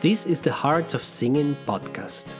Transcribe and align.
This 0.00 0.26
is 0.26 0.40
the 0.40 0.52
Heart 0.52 0.94
of 0.94 1.04
Singing 1.04 1.56
podcast, 1.66 2.32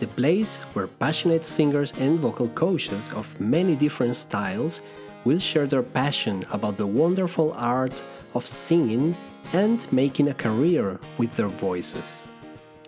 the 0.00 0.06
place 0.06 0.56
where 0.74 0.86
passionate 0.86 1.46
singers 1.46 1.94
and 1.98 2.18
vocal 2.18 2.48
coaches 2.48 3.10
of 3.14 3.40
many 3.40 3.74
different 3.74 4.16
styles 4.16 4.82
will 5.24 5.38
share 5.38 5.66
their 5.66 5.82
passion 5.82 6.44
about 6.52 6.76
the 6.76 6.86
wonderful 6.86 7.54
art 7.54 8.02
of 8.34 8.46
singing 8.46 9.16
and 9.54 9.90
making 9.90 10.28
a 10.28 10.34
career 10.34 11.00
with 11.16 11.34
their 11.36 11.48
voices. 11.48 12.28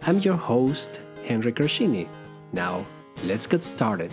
I'm 0.03 0.19
your 0.19 0.37
host, 0.37 1.01
Henry 1.27 1.51
Crescini. 1.51 2.07
Now, 2.53 2.85
let's 3.25 3.47
get 3.47 3.65
started. 3.65 4.13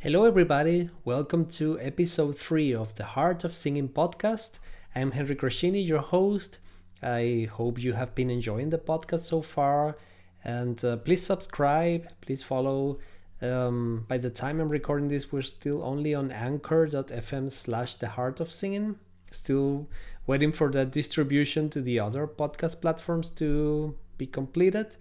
Hello, 0.00 0.24
everybody. 0.24 0.90
Welcome 1.04 1.46
to 1.50 1.78
episode 1.78 2.36
3 2.36 2.74
of 2.74 2.96
the 2.96 3.04
Heart 3.04 3.44
of 3.44 3.56
Singing 3.56 3.88
podcast. 3.88 4.58
I'm 4.94 5.12
Henry 5.12 5.36
Crescini, 5.36 5.86
your 5.86 6.00
host. 6.00 6.58
I 7.02 7.48
hope 7.50 7.82
you 7.82 7.94
have 7.94 8.14
been 8.14 8.30
enjoying 8.30 8.70
the 8.70 8.78
podcast 8.78 9.20
so 9.20 9.40
far. 9.40 9.96
And 10.44 10.84
uh, 10.84 10.96
please 10.96 11.22
subscribe, 11.22 12.08
please 12.20 12.42
follow. 12.42 12.98
Um, 13.40 14.04
by 14.06 14.18
the 14.18 14.30
time 14.30 14.60
I'm 14.60 14.68
recording 14.68 15.08
this, 15.08 15.32
we're 15.32 15.42
still 15.42 15.82
only 15.82 16.14
on 16.14 16.30
anchor.fm 16.30 17.50
slash 17.50 17.94
the 17.94 18.08
heart 18.08 18.40
of 18.40 18.52
singing. 18.52 18.96
Still 19.30 19.88
waiting 20.26 20.52
for 20.52 20.70
that 20.72 20.92
distribution 20.92 21.70
to 21.70 21.80
the 21.80 21.98
other 21.98 22.26
podcast 22.26 22.80
platforms 22.80 23.30
to 23.30 23.96
be 24.18 24.26
completed 24.26 24.96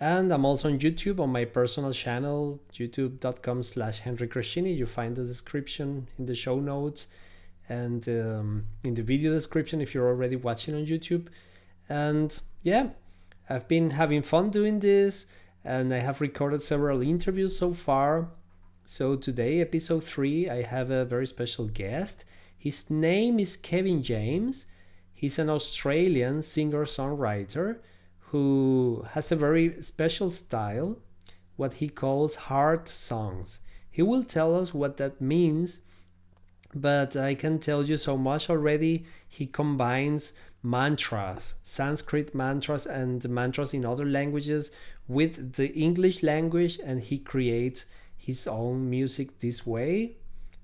and 0.00 0.32
i'm 0.32 0.44
also 0.44 0.68
on 0.68 0.78
youtube 0.78 1.20
on 1.20 1.30
my 1.30 1.44
personal 1.44 1.92
channel 1.92 2.60
youtube.com 2.74 3.62
slash 3.62 4.00
henry 4.00 4.28
crescini 4.28 4.76
you 4.76 4.86
find 4.86 5.16
the 5.16 5.24
description 5.24 6.08
in 6.18 6.26
the 6.26 6.34
show 6.34 6.58
notes 6.58 7.08
and 7.68 8.08
um, 8.08 8.66
in 8.84 8.94
the 8.94 9.02
video 9.02 9.32
description 9.32 9.80
if 9.80 9.94
you're 9.94 10.08
already 10.08 10.36
watching 10.36 10.74
on 10.74 10.86
youtube. 10.86 11.28
And 11.88 12.38
yeah 12.62 12.88
i've 13.48 13.68
been 13.68 13.90
having 13.90 14.22
fun 14.22 14.50
doing 14.50 14.80
this 14.80 15.26
and 15.64 15.92
i 15.94 15.98
have 15.98 16.20
recorded 16.20 16.62
several 16.62 17.02
interviews 17.02 17.58
so 17.58 17.74
far. 17.74 18.28
So 18.84 19.16
today 19.16 19.60
episode 19.60 20.04
3 20.04 20.48
i 20.48 20.62
have 20.62 20.90
a 20.90 21.04
very 21.04 21.26
special 21.26 21.66
guest. 21.66 22.24
His 22.58 22.90
name 22.90 23.38
is 23.38 23.56
kevin 23.56 24.02
james. 24.02 24.66
He's 25.14 25.38
an 25.38 25.50
australian 25.50 26.42
singer 26.42 26.84
songwriter 26.84 27.78
who 28.30 29.04
has 29.10 29.30
a 29.30 29.36
very 29.36 29.80
special 29.82 30.30
style, 30.30 30.98
what 31.56 31.74
he 31.74 31.88
calls 31.88 32.34
heart 32.34 32.88
songs. 32.88 33.60
He 33.90 34.02
will 34.02 34.24
tell 34.24 34.54
us 34.54 34.74
what 34.74 34.96
that 34.96 35.20
means, 35.20 35.80
but 36.74 37.16
I 37.16 37.34
can 37.34 37.58
tell 37.58 37.84
you 37.84 37.96
so 37.96 38.16
much 38.16 38.50
already. 38.50 39.06
He 39.28 39.46
combines 39.46 40.32
mantras, 40.62 41.54
Sanskrit 41.62 42.34
mantras, 42.34 42.86
and 42.86 43.28
mantras 43.28 43.72
in 43.72 43.84
other 43.84 44.04
languages 44.04 44.70
with 45.08 45.54
the 45.54 45.72
English 45.74 46.22
language, 46.22 46.78
and 46.84 47.00
he 47.00 47.18
creates 47.18 47.86
his 48.16 48.46
own 48.46 48.90
music 48.90 49.40
this 49.40 49.66
way. 49.66 50.16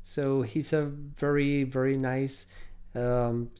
So 0.02 0.42
he's 0.42 0.72
a 0.72 0.82
very, 0.82 1.62
very 1.62 1.96
nice 1.96 2.46
um, 2.94 3.50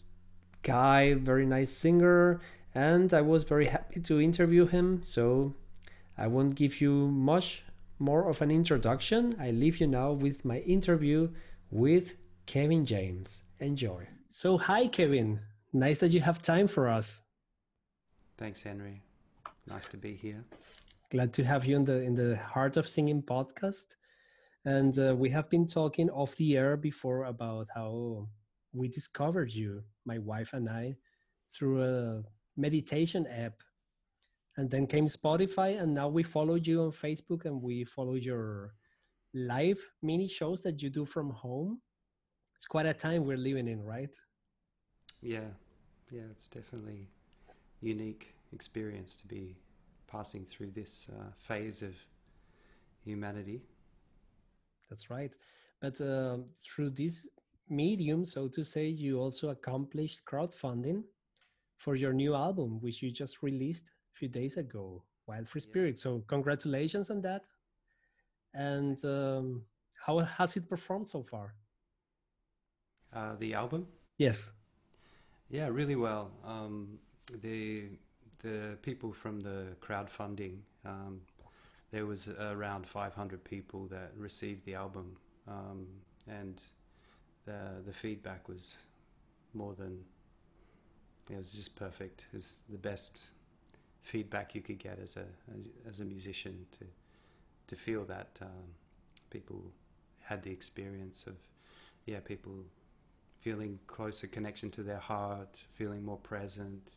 guy, 0.63 1.15
very 1.15 1.47
nice 1.47 1.71
singer 1.71 2.41
and 2.75 3.13
I 3.13 3.21
was 3.21 3.43
very 3.45 3.67
happy 3.67 4.01
to 4.01 4.21
interview 4.21 4.67
him. 4.67 5.03
So 5.03 5.55
I 6.17 6.27
won't 6.27 6.55
give 6.55 6.81
you 6.81 7.09
much 7.09 7.65
more 7.99 8.29
of 8.29 8.43
an 8.43 8.51
introduction. 8.51 9.37
I 9.39 9.51
leave 9.51 9.81
you 9.81 9.87
now 9.87 10.13
with 10.13 10.45
my 10.45 10.59
interview 10.61 11.31
with 11.71 12.15
Kevin 12.53 12.85
James. 12.85 13.45
Enjoy. 13.61 14.07
So, 14.29 14.59
hi, 14.59 14.87
Kevin. 14.87 15.41
Nice 15.73 16.01
that 16.01 16.11
you 16.11 16.21
have 16.21 16.43
time 16.43 16.69
for 16.69 16.87
us. 16.87 17.23
Thanks, 18.37 18.61
Henry. 18.61 19.01
Nice 19.67 19.87
to 19.87 19.97
be 19.97 20.15
here. 20.15 20.45
Glad 21.11 21.33
to 21.33 21.45
have 21.45 21.65
you 21.65 21.77
in 21.77 21.87
the 21.87 22.03
in 22.03 22.15
the 22.15 22.37
Heart 22.37 22.77
of 22.77 22.87
Singing 22.87 23.23
podcast. 23.23 23.97
And 24.67 24.99
uh, 24.99 25.15
we 25.17 25.31
have 25.31 25.49
been 25.49 25.67
talking 25.67 26.11
off 26.11 26.37
the 26.37 26.59
air 26.59 26.77
before 26.77 27.25
about 27.25 27.69
how 27.75 28.29
we 28.75 28.87
discovered 28.87 29.51
you, 29.51 29.83
my 30.05 30.19
wife 30.19 30.53
and 30.53 30.69
I, 30.69 30.97
through 31.51 31.83
a 31.83 32.23
meditation 32.59 33.27
app 33.29 33.63
and 34.59 34.71
then 34.71 34.87
came 34.87 35.07
spotify 35.07 35.81
and 35.81 35.95
now 35.95 36.07
we 36.07 36.23
follow 36.23 36.57
you 36.57 36.83
on 36.83 36.93
facebook 36.93 37.47
and 37.47 37.63
we 37.63 37.83
follow 37.85 38.13
your 38.13 38.75
live 39.33 39.81
mini 40.03 40.29
shows 40.29 40.61
that 40.61 40.83
you 40.83 40.91
do 40.91 41.07
from 41.07 41.31
home 41.31 41.81
it's 42.63 42.67
quite 42.69 42.87
a 42.87 42.95
time 42.95 43.27
we're 43.27 43.37
living 43.37 43.67
in 43.67 43.85
right 43.85 44.15
yeah 45.21 45.51
yeah 46.13 46.23
it's 46.31 46.47
definitely 46.47 47.09
unique 47.81 48.35
experience 48.53 49.17
to 49.17 49.27
be 49.27 49.57
passing 50.07 50.45
through 50.45 50.71
this 50.71 51.11
uh, 51.13 51.25
phase 51.37 51.83
of 51.83 51.95
humanity 53.05 53.61
that's 54.89 55.11
right 55.11 55.33
but 55.81 56.01
uh, 56.01 56.37
through 56.65 56.91
this 56.91 57.23
medium 57.69 58.25
so 58.25 58.47
to 58.47 58.63
say 58.63 58.87
you 58.87 59.19
also 59.19 59.49
accomplished 59.49 60.21
crowdfunding 60.25 61.03
for 61.83 61.97
your 61.97 62.13
new 62.13 62.35
album, 62.35 62.81
which 62.81 63.03
you 63.03 63.11
just 63.11 63.43
released 63.43 63.91
a 64.15 64.17
few 64.17 64.29
days 64.29 64.57
ago, 64.57 65.03
Wild 65.27 65.49
Free 65.49 65.61
Spirit. 65.61 65.97
Yeah. 65.97 66.03
So 66.03 66.25
congratulations 66.29 67.11
on 67.11 67.21
that. 67.23 67.43
And 68.55 69.05
um, 69.05 69.63
how 70.07 70.21
has 70.21 70.57
it 70.57 70.69
performed 70.69 71.09
so 71.09 71.25
far? 71.25 71.55
Uh, 73.15 73.35
the 73.39 73.55
album? 73.55 73.87
Yes. 74.19 74.53
Yeah, 75.51 75.69
really 75.69 75.97
well. 75.97 76.31
Um, 76.45 76.99
the 77.43 77.85
the 78.43 78.77
people 78.83 79.13
from 79.13 79.41
the 79.41 79.67
crowdfunding, 79.81 80.57
um, 80.85 81.21
there 81.93 82.07
was 82.07 82.29
around 82.29 82.87
500 82.87 83.45
people 83.45 83.87
that 83.87 84.13
received 84.17 84.65
the 84.65 84.75
album, 84.75 85.17
um, 85.47 85.87
and 86.27 86.61
the 87.45 87.83
the 87.87 87.93
feedback 87.93 88.49
was 88.49 88.77
more 89.55 89.75
than 89.75 89.99
it 91.31 91.37
was 91.37 91.53
just 91.53 91.77
perfect. 91.77 92.25
It 92.33 92.37
was 92.37 92.61
the 92.69 92.79
best 92.79 93.25
feedback 94.03 94.55
you 94.55 94.63
could 94.63 94.79
get 94.79 94.99
as 95.03 95.17
a 95.17 95.27
as, 95.59 95.69
as 95.89 96.01
a 96.01 96.05
musician 96.05 96.67
to 96.79 96.85
to 97.69 97.77
feel 97.77 98.05
that 98.07 98.39
um, 98.41 98.75
people 99.31 99.63
had 100.21 100.43
the 100.43 100.51
experience 100.51 101.27
of 101.27 101.37
yeah 102.07 102.21
people 102.21 102.65
feeling 103.43 103.79
closer 103.89 104.29
connection 104.29 104.71
to 104.71 104.83
their 104.83 104.99
heart, 104.99 105.61
feeling 105.73 106.05
more 106.05 106.17
present, 106.19 106.93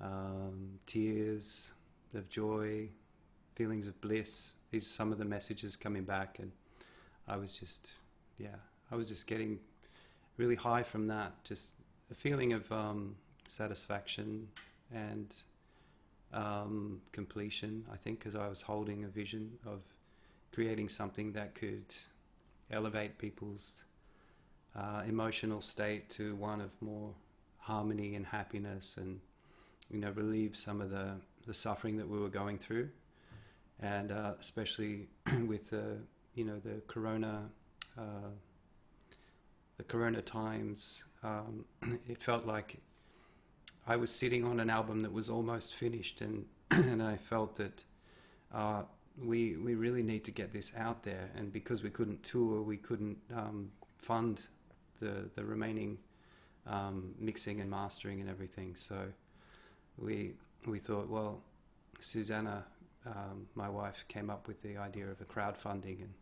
um, 0.00 0.78
tears 0.86 1.70
of 2.14 2.28
joy, 2.28 2.88
feelings 3.54 3.88
of 3.88 3.98
bliss. 4.02 4.52
These 4.70 4.84
are 4.84 4.94
some 4.94 5.12
of 5.12 5.18
the 5.18 5.24
messages 5.24 5.74
coming 5.74 6.04
back, 6.04 6.38
and 6.38 6.52
I 7.26 7.36
was 7.36 7.56
just 7.56 7.92
yeah 8.38 8.56
I 8.92 8.96
was 8.96 9.08
just 9.08 9.26
getting 9.26 9.58
really 10.36 10.54
high 10.54 10.82
from 10.82 11.06
that. 11.08 11.32
Just 11.42 11.72
a 12.10 12.14
feeling 12.14 12.52
of 12.52 12.70
um, 12.70 13.16
satisfaction 13.48 14.46
and 14.94 15.34
um, 16.32 17.00
completion, 17.12 17.84
I 17.92 17.96
think, 17.96 18.18
because 18.18 18.36
I 18.36 18.48
was 18.48 18.60
holding 18.60 19.04
a 19.04 19.08
vision 19.08 19.50
of 19.66 19.80
creating 20.52 20.90
something 20.90 21.32
that 21.32 21.54
could 21.54 21.94
elevate 22.70 23.18
people's 23.18 23.84
uh, 24.76 25.02
emotional 25.06 25.60
state 25.60 26.08
to 26.10 26.34
one 26.36 26.60
of 26.60 26.70
more 26.80 27.12
harmony 27.58 28.14
and 28.14 28.26
happiness 28.26 28.96
and, 28.98 29.20
you 29.90 29.98
know, 29.98 30.10
relieve 30.10 30.56
some 30.56 30.80
of 30.80 30.90
the, 30.90 31.12
the 31.46 31.54
suffering 31.54 31.96
that 31.96 32.08
we 32.08 32.18
were 32.18 32.28
going 32.28 32.58
through. 32.58 32.88
And 33.80 34.12
uh, 34.12 34.32
especially 34.40 35.08
with 35.46 35.70
the, 35.70 35.98
you 36.34 36.44
know, 36.44 36.58
the 36.58 36.80
corona, 36.86 37.42
uh, 37.98 38.30
the 39.78 39.84
corona 39.84 40.22
times, 40.22 41.02
um, 41.22 41.64
it 42.08 42.20
felt 42.20 42.46
like 42.46 42.76
I 43.86 43.96
was 43.96 44.10
sitting 44.10 44.44
on 44.44 44.60
an 44.60 44.68
album 44.68 45.02
that 45.02 45.12
was 45.12 45.30
almost 45.30 45.74
finished, 45.74 46.20
and 46.20 46.44
and 46.70 47.02
I 47.02 47.16
felt 47.16 47.56
that 47.56 47.84
uh, 48.52 48.82
we 49.22 49.56
we 49.56 49.74
really 49.74 50.02
need 50.02 50.24
to 50.24 50.32
get 50.32 50.52
this 50.52 50.72
out 50.76 51.04
there. 51.04 51.30
And 51.36 51.52
because 51.52 51.82
we 51.82 51.90
couldn't 51.90 52.22
tour, 52.24 52.62
we 52.62 52.78
couldn't 52.78 53.18
um, 53.34 53.70
fund 53.98 54.40
the 55.00 55.28
the 55.34 55.44
remaining 55.44 55.98
um, 56.66 57.14
mixing 57.18 57.60
and 57.60 57.70
mastering 57.70 58.20
and 58.20 58.28
everything. 58.28 58.74
So 58.76 59.06
we 59.98 60.32
we 60.66 60.78
thought, 60.78 61.08
well, 61.08 61.40
Susanna, 62.00 62.64
um, 63.06 63.46
my 63.54 63.68
wife, 63.68 64.04
came 64.08 64.30
up 64.30 64.48
with 64.48 64.62
the 64.62 64.76
idea 64.76 65.06
of 65.06 65.20
a 65.20 65.24
crowdfunding, 65.24 65.98
and 66.02 66.14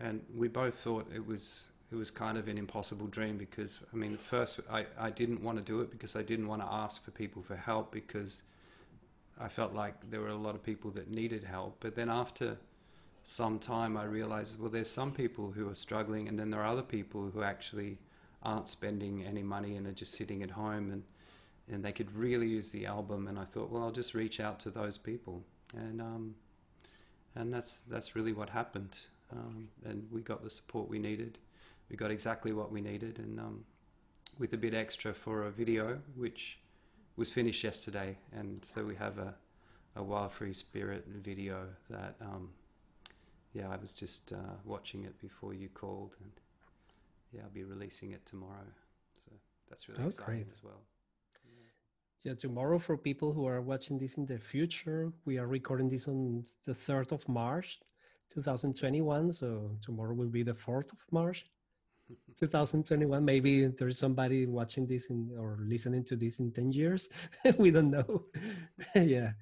and 0.00 0.22
we 0.34 0.48
both 0.48 0.74
thought 0.74 1.06
it 1.14 1.26
was 1.26 1.68
it 1.90 1.96
was 1.96 2.10
kind 2.10 2.38
of 2.38 2.48
an 2.48 2.56
impossible 2.58 3.06
dream 3.06 3.36
because 3.36 3.80
I 3.92 3.96
mean, 3.96 4.16
first 4.16 4.60
I, 4.70 4.86
I 4.98 5.10
didn't 5.10 5.42
want 5.42 5.58
to 5.58 5.64
do 5.64 5.80
it 5.80 5.90
because 5.90 6.16
I 6.16 6.22
didn't 6.22 6.48
want 6.48 6.62
to 6.62 6.68
ask 6.68 7.04
for 7.04 7.10
people 7.10 7.42
for 7.42 7.56
help 7.56 7.92
because 7.92 8.42
I 9.40 9.48
felt 9.48 9.74
like 9.74 9.94
there 10.10 10.20
were 10.20 10.28
a 10.28 10.36
lot 10.36 10.54
of 10.54 10.62
people 10.62 10.90
that 10.92 11.10
needed 11.10 11.44
help. 11.44 11.76
But 11.80 11.94
then 11.94 12.08
after 12.08 12.56
some 13.24 13.58
time, 13.58 13.96
I 13.96 14.04
realized 14.04 14.60
well, 14.60 14.70
there's 14.70 14.90
some 14.90 15.12
people 15.12 15.52
who 15.52 15.68
are 15.70 15.74
struggling, 15.74 16.28
and 16.28 16.38
then 16.38 16.50
there 16.50 16.60
are 16.60 16.66
other 16.66 16.82
people 16.82 17.30
who 17.32 17.42
actually 17.42 17.98
aren't 18.42 18.68
spending 18.68 19.24
any 19.24 19.42
money 19.42 19.76
and 19.76 19.86
are 19.86 19.92
just 19.92 20.14
sitting 20.14 20.42
at 20.42 20.50
home 20.50 20.90
and 20.90 21.04
and 21.70 21.84
they 21.84 21.92
could 21.92 22.14
really 22.14 22.48
use 22.48 22.70
the 22.70 22.86
album. 22.86 23.28
And 23.28 23.38
I 23.38 23.44
thought, 23.44 23.70
well, 23.70 23.84
I'll 23.84 23.92
just 23.92 24.14
reach 24.14 24.40
out 24.40 24.58
to 24.60 24.70
those 24.70 24.98
people, 24.98 25.44
and 25.76 26.00
um, 26.00 26.34
and 27.34 27.52
that's 27.52 27.80
that's 27.80 28.16
really 28.16 28.32
what 28.32 28.50
happened. 28.50 28.94
Um, 29.30 29.68
and 29.84 30.06
we 30.10 30.20
got 30.20 30.42
the 30.42 30.50
support 30.50 30.90
we 30.90 30.98
needed. 30.98 31.38
We 31.88 31.96
got 31.96 32.10
exactly 32.10 32.52
what 32.52 32.70
we 32.70 32.80
needed, 32.80 33.18
and 33.18 33.38
um, 33.38 33.64
with 34.38 34.52
a 34.52 34.56
bit 34.56 34.74
extra 34.74 35.14
for 35.14 35.44
a 35.44 35.50
video, 35.50 35.98
which 36.16 36.58
was 37.16 37.30
finished 37.30 37.62
yesterday. 37.62 38.16
And 38.32 38.64
so 38.64 38.84
we 38.84 38.96
have 38.96 39.18
a 39.18 39.34
a 39.94 40.02
Wild 40.02 40.32
Free 40.32 40.54
Spirit 40.54 41.06
video 41.06 41.66
that 41.90 42.16
um, 42.20 42.48
yeah, 43.52 43.68
I 43.70 43.76
was 43.76 43.92
just 43.92 44.32
uh, 44.32 44.54
watching 44.64 45.04
it 45.04 45.18
before 45.20 45.54
you 45.54 45.68
called, 45.68 46.16
and 46.22 46.32
yeah, 47.32 47.42
I'll 47.44 47.50
be 47.50 47.64
releasing 47.64 48.12
it 48.12 48.24
tomorrow. 48.26 48.72
So 49.14 49.32
that's 49.68 49.88
really 49.88 50.02
Oh, 50.04 50.08
exciting 50.08 50.44
great. 50.44 50.52
as 50.52 50.62
well. 50.62 50.80
Yeah, 52.24 52.34
tomorrow 52.34 52.78
for 52.78 52.96
people 52.96 53.32
who 53.32 53.46
are 53.46 53.60
watching 53.60 53.98
this 53.98 54.16
in 54.16 54.26
the 54.26 54.38
future, 54.38 55.12
we 55.24 55.38
are 55.38 55.48
recording 55.48 55.88
this 55.88 56.06
on 56.06 56.44
the 56.66 56.72
3rd 56.72 57.10
of 57.10 57.28
March, 57.28 57.80
2021. 58.32 59.32
So 59.32 59.76
tomorrow 59.80 60.14
will 60.14 60.28
be 60.28 60.44
the 60.44 60.54
4th 60.54 60.92
of 60.92 61.00
March, 61.10 61.44
2021. 62.38 63.24
Maybe 63.24 63.66
there's 63.66 63.98
somebody 63.98 64.46
watching 64.46 64.86
this 64.86 65.10
in, 65.10 65.30
or 65.36 65.58
listening 65.66 66.04
to 66.04 66.16
this 66.16 66.38
in 66.38 66.52
10 66.52 66.70
years. 66.70 67.08
we 67.58 67.72
don't 67.72 67.90
know. 67.90 68.26
yeah. 68.94 69.32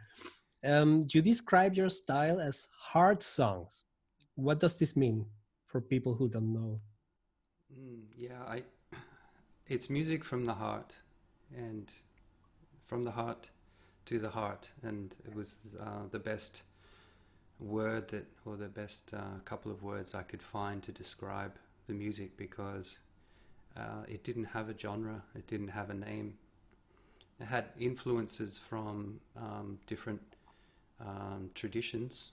Um, 0.64 1.06
you 1.10 1.20
describe 1.20 1.74
your 1.74 1.90
style 1.90 2.40
as 2.40 2.66
heart 2.78 3.22
songs. 3.22 3.84
What 4.40 4.58
does 4.58 4.76
this 4.76 4.96
mean 4.96 5.26
for 5.66 5.82
people 5.82 6.14
who 6.14 6.26
don't 6.26 6.52
know? 6.54 6.80
Mm, 7.78 8.04
yeah, 8.16 8.42
I. 8.48 8.62
It's 9.66 9.90
music 9.90 10.24
from 10.24 10.46
the 10.46 10.54
heart, 10.54 10.96
and 11.54 11.92
from 12.86 13.04
the 13.04 13.10
heart 13.10 13.50
to 14.06 14.18
the 14.18 14.30
heart, 14.30 14.66
and 14.82 15.14
it 15.26 15.34
was 15.34 15.58
uh, 15.78 16.06
the 16.10 16.18
best 16.18 16.62
word 17.58 18.08
that, 18.08 18.26
or 18.46 18.56
the 18.56 18.68
best 18.68 19.12
uh, 19.12 19.38
couple 19.44 19.70
of 19.70 19.82
words 19.82 20.14
I 20.14 20.22
could 20.22 20.42
find 20.42 20.82
to 20.84 20.92
describe 20.92 21.52
the 21.86 21.92
music 21.92 22.36
because 22.38 22.98
uh, 23.76 24.04
it 24.08 24.24
didn't 24.24 24.46
have 24.46 24.70
a 24.70 24.76
genre, 24.76 25.22
it 25.34 25.46
didn't 25.48 25.68
have 25.68 25.90
a 25.90 25.94
name. 25.94 26.32
It 27.38 27.44
had 27.44 27.66
influences 27.78 28.56
from 28.58 29.20
um, 29.36 29.78
different 29.86 30.22
um, 30.98 31.50
traditions 31.54 32.32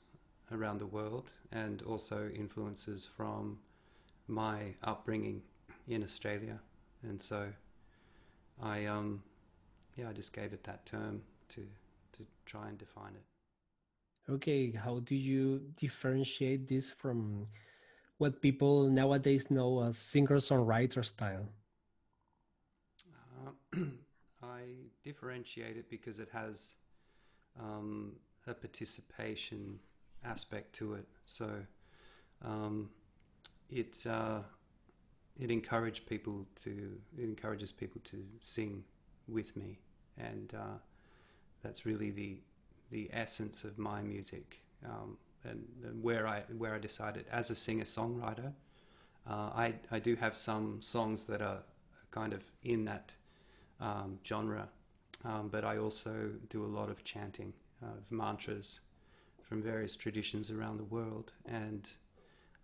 around 0.52 0.80
the 0.80 0.86
world, 0.86 1.30
and 1.52 1.82
also 1.82 2.30
influences 2.34 3.06
from 3.06 3.60
my 4.28 4.76
upbringing 4.84 5.42
in 5.88 6.04
Australia, 6.04 6.60
and 7.04 7.22
so 7.22 7.48
I 8.62 8.86
um 8.86 9.24
yeah 9.96 10.10
I 10.10 10.14
just 10.14 10.34
gave 10.34 10.54
it 10.54 10.64
that 10.64 10.86
term 10.86 11.22
to 11.50 11.62
to 12.14 12.26
try 12.46 12.68
and 12.68 12.78
define 12.78 13.14
it. 13.16 13.24
Okay, 14.30 14.72
how 14.72 15.00
do 15.00 15.16
you 15.16 15.62
differentiate 15.78 16.68
this 16.68 16.90
from 16.90 17.48
what 18.18 18.42
people 18.42 18.90
nowadays 18.90 19.50
know 19.50 19.84
as 19.84 19.98
singer-songwriter 19.98 21.06
style? 21.06 21.48
Uh, 23.46 23.80
I 24.44 24.64
differentiate 25.04 25.78
it 25.78 25.90
because 25.90 26.20
it 26.20 26.30
has 26.34 26.74
um, 27.58 28.18
a 28.48 28.54
participation 28.54 29.80
aspect 30.24 30.74
to 30.76 30.94
it. 30.94 31.08
So 31.26 31.50
um, 32.44 32.90
it 33.70 34.06
uh, 34.10 34.40
it 35.40 35.52
encouraged 35.52 36.06
people 36.08 36.46
to 36.64 37.00
it 37.18 37.24
encourages 37.24 37.72
people 37.72 38.02
to 38.06 38.24
sing 38.42 38.84
with 39.28 39.56
me, 39.56 39.80
and 40.18 40.54
uh, 40.56 40.78
that's 41.64 41.86
really 41.86 42.12
the 42.12 42.40
the 42.92 43.10
essence 43.12 43.64
of 43.64 43.78
my 43.78 44.02
music. 44.02 44.62
Um, 44.86 45.18
and, 45.44 45.66
and 45.84 46.04
where 46.04 46.28
I 46.28 46.42
where 46.58 46.76
I 46.76 46.80
decided 46.80 47.26
as 47.32 47.50
a 47.50 47.56
singer 47.56 47.86
songwriter, 47.86 48.54
uh, 49.30 49.50
I 49.56 49.76
I 49.92 50.00
do 50.00 50.16
have 50.16 50.36
some 50.36 50.82
songs 50.82 51.26
that 51.26 51.42
are 51.42 51.64
kind 52.12 52.34
of 52.34 52.44
in 52.64 52.86
that 52.86 53.12
um, 53.80 54.20
genre, 54.26 54.68
um, 55.24 55.50
but 55.50 55.64
I 55.64 55.78
also 55.78 56.32
do 56.50 56.66
a 56.66 56.68
lot 56.68 56.90
of 56.90 57.04
chanting 57.04 57.54
of 57.82 58.12
mantras 58.12 58.80
from 59.48 59.62
various 59.62 59.96
traditions 59.96 60.52
around 60.52 60.78
the 60.78 60.84
world, 60.84 61.32
and 61.46 61.90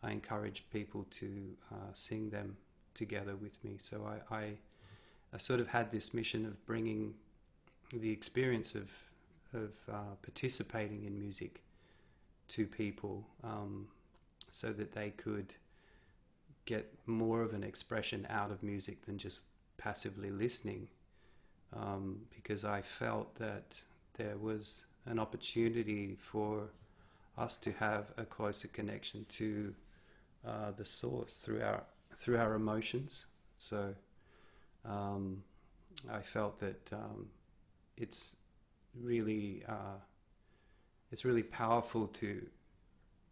I 0.01 0.11
encourage 0.11 0.65
people 0.71 1.05
to 1.11 1.27
uh, 1.71 1.91
sing 1.93 2.29
them 2.29 2.57
together 2.93 3.35
with 3.35 3.63
me. 3.63 3.77
So 3.79 4.05
I, 4.05 4.35
I, 4.35 4.43
I 5.33 5.37
sort 5.37 5.59
of 5.59 5.67
had 5.67 5.91
this 5.91 6.13
mission 6.13 6.45
of 6.45 6.65
bringing 6.65 7.13
the 7.93 8.11
experience 8.11 8.75
of 8.75 8.89
of 9.53 9.71
uh, 9.87 10.15
participating 10.23 11.05
in 11.05 11.19
music 11.19 11.61
to 12.47 12.65
people, 12.65 13.23
um, 13.43 13.87
so 14.49 14.73
that 14.73 14.93
they 14.93 15.11
could 15.11 15.53
get 16.65 16.91
more 17.05 17.43
of 17.43 17.53
an 17.53 17.63
expression 17.63 18.25
out 18.31 18.49
of 18.49 18.63
music 18.63 19.05
than 19.05 19.17
just 19.17 19.43
passively 19.77 20.31
listening. 20.31 20.87
Um, 21.75 22.21
because 22.35 22.65
I 22.65 22.81
felt 22.81 23.35
that 23.35 23.81
there 24.17 24.37
was 24.37 24.85
an 25.05 25.19
opportunity 25.19 26.17
for 26.31 26.69
us 27.37 27.55
to 27.57 27.71
have 27.73 28.05
a 28.17 28.23
closer 28.23 28.67
connection 28.67 29.25
to 29.27 29.73
uh, 30.47 30.71
the 30.77 30.85
source 30.85 31.33
through 31.33 31.61
our 31.61 31.83
through 32.15 32.37
our 32.37 32.53
emotions. 32.53 33.25
So 33.57 33.95
um, 34.85 35.43
I 36.11 36.21
felt 36.21 36.59
that 36.59 36.89
um, 36.91 37.27
it's 37.97 38.35
really 39.01 39.63
uh, 39.67 39.99
it's 41.11 41.25
really 41.25 41.43
powerful 41.43 42.07
to 42.07 42.45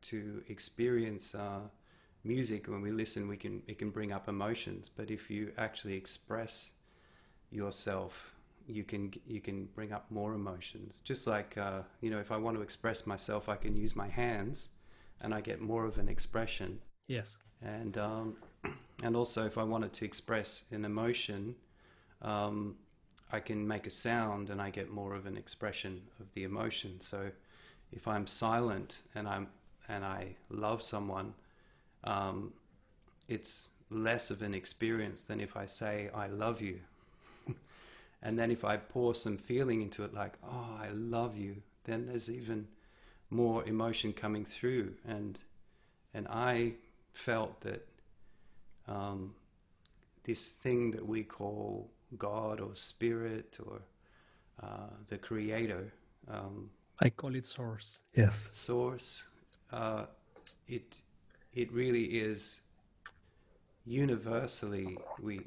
to 0.03 0.43
experience 0.47 1.35
uh, 1.35 1.59
music 2.23 2.67
when 2.67 2.81
we 2.81 2.91
listen. 2.91 3.27
We 3.27 3.37
can 3.37 3.61
it 3.67 3.77
can 3.77 3.91
bring 3.91 4.11
up 4.11 4.27
emotions, 4.27 4.89
but 4.93 5.11
if 5.11 5.29
you 5.29 5.51
actually 5.57 5.93
express 5.95 6.71
yourself 7.51 8.30
you 8.71 8.83
can 8.83 9.13
you 9.27 9.41
can 9.41 9.65
bring 9.75 9.91
up 9.91 10.09
more 10.09 10.33
emotions. 10.33 11.01
Just 11.03 11.27
like 11.27 11.57
uh, 11.57 11.81
you 12.01 12.09
know, 12.09 12.19
if 12.19 12.31
I 12.31 12.37
want 12.37 12.57
to 12.57 12.63
express 12.63 13.05
myself, 13.05 13.49
I 13.49 13.55
can 13.55 13.75
use 13.75 13.95
my 13.95 14.07
hands, 14.07 14.69
and 15.21 15.33
I 15.33 15.41
get 15.41 15.61
more 15.61 15.85
of 15.85 15.97
an 15.97 16.07
expression. 16.07 16.79
Yes. 17.07 17.37
And 17.61 17.97
um, 17.97 18.35
and 19.03 19.15
also, 19.15 19.45
if 19.45 19.57
I 19.57 19.63
wanted 19.63 19.93
to 19.93 20.05
express 20.05 20.63
an 20.71 20.85
emotion, 20.85 21.55
um, 22.21 22.75
I 23.31 23.39
can 23.39 23.67
make 23.67 23.87
a 23.87 23.91
sound, 23.91 24.49
and 24.49 24.61
I 24.61 24.69
get 24.69 24.89
more 24.89 25.13
of 25.15 25.25
an 25.25 25.37
expression 25.37 26.01
of 26.19 26.33
the 26.33 26.43
emotion. 26.43 26.99
So, 26.99 27.31
if 27.91 28.07
I'm 28.07 28.27
silent 28.27 29.01
and 29.15 29.27
I'm 29.27 29.47
and 29.89 30.05
I 30.05 30.35
love 30.49 30.81
someone, 30.81 31.33
um, 32.03 32.53
it's 33.27 33.69
less 33.89 34.31
of 34.31 34.41
an 34.41 34.53
experience 34.53 35.23
than 35.23 35.41
if 35.41 35.57
I 35.57 35.65
say 35.65 36.09
I 36.15 36.27
love 36.27 36.61
you. 36.61 36.79
And 38.23 38.37
then 38.37 38.51
if 38.51 38.63
I 38.63 38.77
pour 38.77 39.15
some 39.15 39.37
feeling 39.37 39.81
into 39.81 40.03
it, 40.03 40.13
like, 40.13 40.33
oh, 40.43 40.77
I 40.79 40.89
love 40.89 41.37
you, 41.37 41.55
then 41.85 42.05
there's 42.05 42.29
even 42.29 42.67
more 43.29 43.63
emotion 43.65 44.13
coming 44.13 44.45
through. 44.45 44.93
And 45.07 45.39
and 46.13 46.27
I 46.27 46.73
felt 47.13 47.61
that 47.61 47.87
um, 48.87 49.33
this 50.23 50.49
thing 50.49 50.91
that 50.91 51.07
we 51.07 51.23
call 51.23 51.89
God 52.17 52.59
or 52.59 52.75
Spirit 52.75 53.57
or 53.65 53.81
uh, 54.61 54.89
the 55.07 55.17
Creator, 55.17 55.93
um, 56.29 56.69
I 57.01 57.09
call 57.09 57.35
it 57.35 57.45
source. 57.45 58.01
Yes. 58.15 58.47
Source, 58.51 59.23
uh, 59.71 60.05
it 60.67 61.01
it 61.53 61.71
really 61.71 62.03
is 62.03 62.61
universally 63.85 64.97
we 65.21 65.41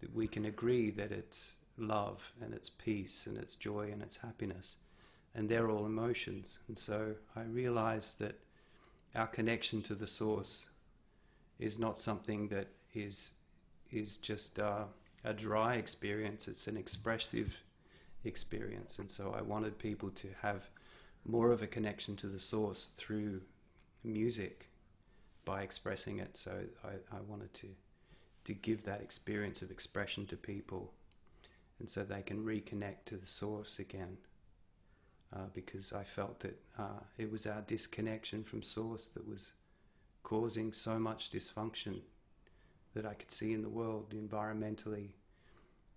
that 0.00 0.14
we 0.14 0.28
can 0.28 0.44
agree 0.44 0.90
that 0.90 1.12
it's 1.12 1.56
love 1.76 2.32
and 2.40 2.52
it's 2.52 2.70
peace 2.70 3.26
and 3.26 3.36
it's 3.36 3.54
joy 3.54 3.90
and 3.92 4.02
it's 4.02 4.16
happiness. 4.16 4.76
And 5.34 5.48
they're 5.48 5.70
all 5.70 5.86
emotions. 5.86 6.58
And 6.68 6.76
so 6.76 7.14
I 7.36 7.42
realized 7.42 8.18
that 8.20 8.38
our 9.14 9.26
connection 9.26 9.82
to 9.82 9.94
the 9.94 10.06
source 10.06 10.70
is 11.58 11.78
not 11.78 11.98
something 11.98 12.48
that 12.48 12.68
is 12.94 13.32
is 13.90 14.18
just 14.18 14.58
uh, 14.58 14.84
a 15.24 15.32
dry 15.32 15.74
experience. 15.74 16.46
It's 16.46 16.66
an 16.66 16.76
expressive 16.76 17.56
experience. 18.24 18.98
And 18.98 19.10
so 19.10 19.34
I 19.36 19.42
wanted 19.42 19.78
people 19.78 20.10
to 20.10 20.28
have 20.42 20.68
more 21.24 21.52
of 21.52 21.62
a 21.62 21.66
connection 21.66 22.16
to 22.16 22.26
the 22.26 22.40
source 22.40 22.90
through 22.96 23.40
music 24.04 24.68
by 25.44 25.62
expressing 25.62 26.18
it. 26.18 26.36
So 26.36 26.52
I, 26.84 27.16
I 27.16 27.20
wanted 27.26 27.52
to 27.54 27.68
to 28.48 28.54
give 28.54 28.82
that 28.82 29.02
experience 29.02 29.60
of 29.60 29.70
expression 29.70 30.24
to 30.24 30.34
people 30.34 30.90
and 31.80 31.90
so 31.90 32.02
they 32.02 32.22
can 32.22 32.42
reconnect 32.42 33.04
to 33.04 33.18
the 33.18 33.26
source 33.26 33.78
again 33.78 34.16
uh, 35.36 35.48
because 35.52 35.92
I 35.92 36.02
felt 36.02 36.40
that 36.40 36.58
uh, 36.78 37.00
it 37.18 37.30
was 37.30 37.46
our 37.46 37.60
disconnection 37.60 38.42
from 38.42 38.62
source 38.62 39.08
that 39.08 39.28
was 39.28 39.52
causing 40.22 40.72
so 40.72 40.98
much 40.98 41.30
dysfunction 41.30 42.00
that 42.94 43.04
I 43.04 43.12
could 43.12 43.30
see 43.30 43.52
in 43.52 43.60
the 43.60 43.68
world 43.68 44.14
environmentally, 44.16 45.08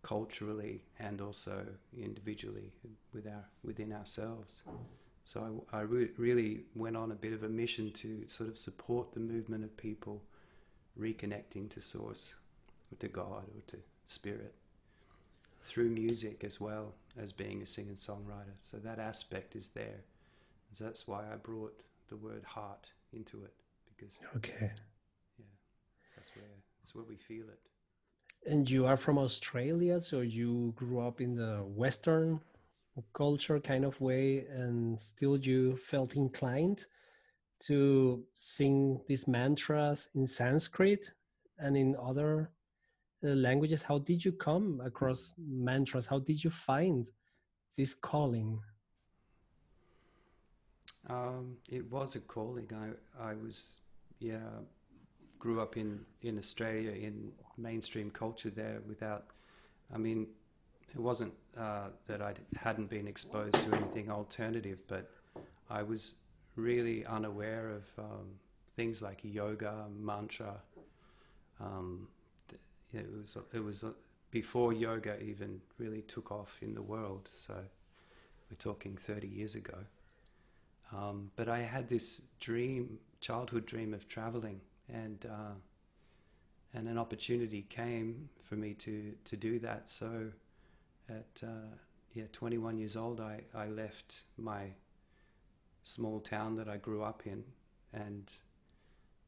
culturally, 0.03 0.81
and 0.99 1.21
also 1.21 1.65
individually 1.97 2.73
with 3.13 3.27
our, 3.27 3.45
within 3.63 3.93
ourselves. 3.93 4.63
So 5.23 5.63
I, 5.71 5.77
I 5.77 5.81
re- 5.83 6.11
really 6.17 6.63
went 6.75 6.97
on 6.97 7.13
a 7.13 7.15
bit 7.15 7.31
of 7.31 7.43
a 7.43 7.49
mission 7.49 7.91
to 7.91 8.27
sort 8.27 8.49
of 8.49 8.57
support 8.57 9.13
the 9.13 9.21
movement 9.21 9.63
of 9.63 9.77
people 9.77 10.21
reconnecting 10.99 11.69
to 11.69 11.81
Source, 11.81 12.35
or 12.91 12.97
to 12.97 13.07
God, 13.07 13.45
or 13.55 13.61
to 13.67 13.77
Spirit 14.05 14.53
through 15.63 15.89
music 15.89 16.43
as 16.43 16.59
well 16.59 16.93
as 17.21 17.31
being 17.31 17.61
a 17.61 17.65
singer 17.65 17.93
songwriter. 17.93 18.55
So 18.59 18.77
that 18.77 18.99
aspect 18.99 19.55
is 19.55 19.69
there. 19.69 20.01
So 20.73 20.83
that's 20.85 21.07
why 21.07 21.23
I 21.31 21.35
brought 21.35 21.77
the 22.09 22.17
word 22.17 22.43
heart 22.43 22.87
into 23.13 23.43
it 23.43 23.53
because 23.95 24.15
okay, 24.37 24.71
yeah, 25.37 25.45
that's 26.15 26.31
where 26.35 26.45
that's 26.81 26.95
where 26.95 27.03
we 27.03 27.15
feel 27.15 27.45
it. 27.47 27.59
And 28.49 28.69
you 28.69 28.87
are 28.87 28.97
from 28.97 29.17
Australia, 29.19 30.01
so 30.01 30.21
you 30.21 30.73
grew 30.75 30.99
up 30.99 31.21
in 31.21 31.35
the 31.35 31.57
Western 31.57 32.39
culture 33.13 33.59
kind 33.59 33.85
of 33.85 33.99
way, 34.01 34.45
and 34.49 34.99
still 34.99 35.37
you 35.37 35.77
felt 35.77 36.15
inclined 36.15 36.85
to 37.59 38.23
sing 38.35 38.99
these 39.07 39.27
mantras 39.27 40.07
in 40.15 40.25
Sanskrit 40.25 41.11
and 41.59 41.77
in 41.77 41.95
other 42.01 42.49
languages. 43.21 43.83
How 43.83 43.99
did 43.99 44.23
you 44.23 44.31
come 44.31 44.81
across 44.83 45.33
mantras? 45.37 46.07
How 46.07 46.19
did 46.19 46.43
you 46.43 46.49
find 46.49 47.07
this 47.77 47.93
calling? 47.93 48.59
Um, 51.09 51.57
it 51.69 51.89
was 51.91 52.15
a 52.15 52.19
calling. 52.19 52.69
I 52.73 53.31
I 53.31 53.33
was 53.33 53.77
yeah 54.19 54.61
grew 55.39 55.59
up 55.59 55.75
in 55.75 56.05
in 56.21 56.37
Australia 56.37 56.91
in 56.91 57.31
mainstream 57.57 58.11
culture 58.11 58.49
there 58.49 58.81
without. 58.87 59.25
I 59.93 59.97
mean, 59.97 60.27
it 60.93 60.99
wasn't 60.99 61.33
uh, 61.57 61.89
that 62.07 62.21
I 62.21 62.33
hadn't 62.55 62.89
been 62.89 63.07
exposed 63.07 63.55
to 63.55 63.75
anything 63.75 64.09
alternative, 64.09 64.79
but 64.87 65.09
I 65.69 65.83
was 65.83 66.13
really 66.55 67.05
unaware 67.05 67.69
of 67.69 67.83
um, 67.97 68.27
things 68.75 69.01
like 69.01 69.19
yoga, 69.23 69.87
mantra. 69.97 70.61
Um, 71.59 72.07
it 72.93 73.07
was 73.11 73.37
it 73.53 73.63
was 73.63 73.83
before 74.31 74.73
yoga 74.73 75.21
even 75.21 75.61
really 75.77 76.01
took 76.03 76.31
off 76.31 76.57
in 76.61 76.73
the 76.73 76.81
world. 76.81 77.29
So 77.33 77.53
we're 77.53 78.57
talking 78.57 78.95
30 78.97 79.27
years 79.27 79.55
ago. 79.55 79.77
Um, 80.93 81.31
but 81.35 81.47
I 81.47 81.59
had 81.61 81.87
this 81.87 82.21
dream, 82.39 82.99
childhood 83.21 83.65
dream 83.65 83.93
of 83.93 84.07
traveling, 84.09 84.59
and 84.89 85.25
uh, 85.25 85.53
and 86.73 86.87
an 86.87 86.97
opportunity 86.97 87.65
came 87.69 88.29
for 88.43 88.55
me 88.55 88.73
to 88.75 89.13
to 89.25 89.37
do 89.37 89.59
that. 89.59 89.89
So 89.89 90.27
at 91.09 91.43
uh, 91.43 91.75
yeah 92.13 92.25
21 92.33 92.77
years 92.77 92.95
old, 92.97 93.21
I 93.21 93.41
I 93.55 93.67
left 93.67 94.21
my 94.37 94.73
small 95.83 96.19
town 96.19 96.55
that 96.57 96.67
I 96.67 96.77
grew 96.77 97.03
up 97.03 97.23
in 97.25 97.43
and 97.93 98.31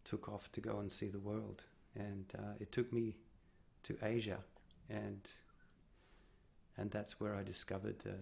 took 0.03 0.27
off 0.29 0.51
to 0.51 0.62
go 0.62 0.79
and 0.79 0.91
see 0.91 1.08
the 1.08 1.20
world. 1.20 1.63
And 1.96 2.25
uh, 2.38 2.53
it 2.60 2.72
took 2.72 2.91
me 2.91 3.15
to 3.84 3.98
Asia, 4.02 4.40
and 4.90 5.30
and 6.78 6.90
that's 6.92 7.20
where 7.20 7.36
I 7.36 7.44
discovered 7.44 8.04
uh, 8.06 8.13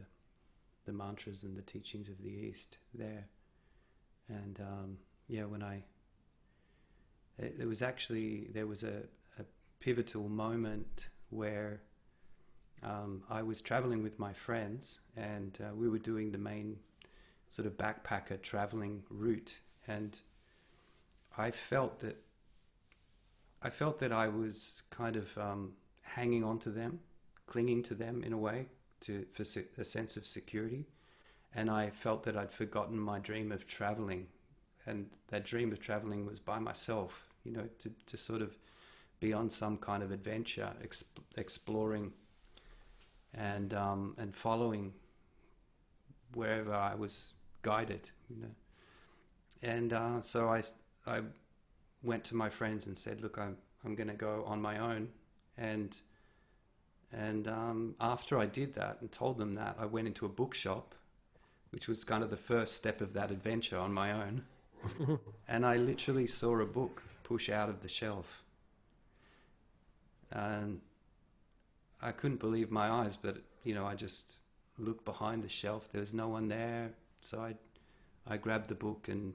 the 0.86 0.94
mantras 0.94 1.44
and 1.44 1.56
the 1.56 1.62
teachings 1.62 2.10
of 2.10 2.22
the 2.22 2.30
East 2.30 2.78
there. 2.94 3.28
And 4.28 4.60
um, 4.60 4.98
yeah, 5.28 5.46
when 5.46 5.64
I 5.64 5.84
it, 7.38 7.58
it, 7.62 7.68
was 7.68 7.82
actually 7.82 8.50
there 8.54 8.68
was 8.68 8.84
a, 8.84 9.04
a 9.40 9.44
pivotal 9.80 10.28
moment 10.30 11.08
where 11.30 11.82
um, 12.84 13.24
I 13.30 13.42
was 13.44 13.62
traveling 13.62 14.04
with 14.04 14.20
my 14.20 14.34
friends, 14.34 15.00
and 15.16 15.58
uh, 15.62 15.76
we 15.76 15.88
were 15.88 16.00
doing 16.00 16.32
the 16.32 16.38
main 16.38 16.78
sort 17.50 17.66
of 17.68 17.78
backpacker 17.78 18.42
traveling 18.42 19.04
route, 19.10 19.54
and 19.88 20.18
I 21.38 21.52
felt 21.52 22.00
that 22.00 22.18
I 23.64 23.70
felt 23.70 24.00
that 24.00 24.12
I 24.12 24.28
was 24.28 24.84
kind 24.90 25.16
of 25.16 25.38
um, 25.38 25.74
hanging 26.02 26.44
on 26.44 26.60
to 26.60 26.70
them, 26.70 27.00
clinging 27.46 27.84
to 27.84 27.96
them 27.96 28.24
in 28.24 28.34
a 28.34 28.38
way 28.38 28.68
to 29.02 29.26
for 29.34 29.44
a 29.82 29.86
sense 29.86 30.18
of 30.18 30.26
security, 30.26 30.86
and 31.56 31.70
I 31.70 31.90
felt 31.90 32.24
that 32.24 32.38
I'd 32.38 32.52
forgotten 32.52 33.00
my 33.00 33.20
dream 33.20 33.52
of 33.52 33.68
traveling, 33.68 34.28
and 34.86 35.10
that 35.30 35.46
dream 35.46 35.72
of 35.72 35.80
traveling 35.80 36.26
was 36.26 36.40
by 36.40 36.60
myself, 36.60 37.30
you 37.44 37.52
know, 37.52 37.68
to 37.80 37.92
to 38.08 38.18
sort 38.18 38.42
of 38.42 38.58
be 39.20 39.34
on 39.34 39.50
some 39.50 39.78
kind 39.78 40.04
of 40.04 40.12
adventure, 40.12 40.72
exp- 40.84 41.22
exploring 41.38 42.14
and 43.34 43.74
um, 43.74 44.16
and 44.18 44.36
following 44.36 44.94
wherever 46.34 46.74
I 46.74 46.96
was 46.96 47.34
guided, 47.62 48.10
you 48.30 48.38
know. 48.42 48.52
And 49.64 49.94
uh, 49.94 50.22
so 50.22 50.50
I, 50.50 50.64
I 51.06 51.22
went 52.04 52.24
to 52.26 52.36
my 52.36 52.50
friends 52.50 52.88
and 52.88 52.98
said, 52.98 53.22
"Look, 53.22 53.38
I'm 53.38 53.58
I'm 53.86 53.96
going 53.96 54.10
to 54.10 54.14
go 54.14 54.44
on 54.46 54.62
my 54.62 54.80
own." 54.80 55.10
And 55.58 56.00
and 57.12 57.48
um, 57.48 57.96
after 58.00 58.38
I 58.38 58.46
did 58.46 58.74
that 58.76 58.98
and 59.02 59.12
told 59.12 59.38
them 59.38 59.56
that, 59.56 59.76
I 59.80 59.86
went 59.86 60.08
into 60.08 60.26
a 60.26 60.30
bookshop, 60.30 60.96
which 61.72 61.88
was 61.88 62.04
kind 62.04 62.24
of 62.24 62.30
the 62.30 62.38
first 62.38 62.76
step 62.76 63.02
of 63.02 63.14
that 63.14 63.32
adventure 63.32 63.78
on 63.78 63.94
my 63.94 64.14
own. 64.14 64.44
and 65.48 65.66
I 65.66 65.78
literally 65.78 66.28
saw 66.28 66.60
a 66.60 66.66
book 66.66 67.04
push 67.24 67.50
out 67.50 67.70
of 67.70 67.82
the 67.82 67.88
shelf. 67.88 68.44
And 70.32 70.80
I 72.02 72.12
couldn't 72.12 72.40
believe 72.40 72.72
my 72.72 72.90
eyes, 72.90 73.18
but 73.18 73.38
you 73.64 73.76
know, 73.76 73.86
I 73.86 73.96
just 73.96 74.40
looked 74.78 75.06
behind 75.06 75.44
the 75.44 75.50
shelf. 75.50 75.92
There 75.92 76.00
was 76.00 76.14
no 76.14 76.30
one 76.30 76.48
there. 76.48 76.92
So 77.20 77.42
I, 77.42 77.56
I 78.26 78.38
grabbed 78.38 78.70
the 78.70 78.76
book 78.76 79.08
and 79.10 79.34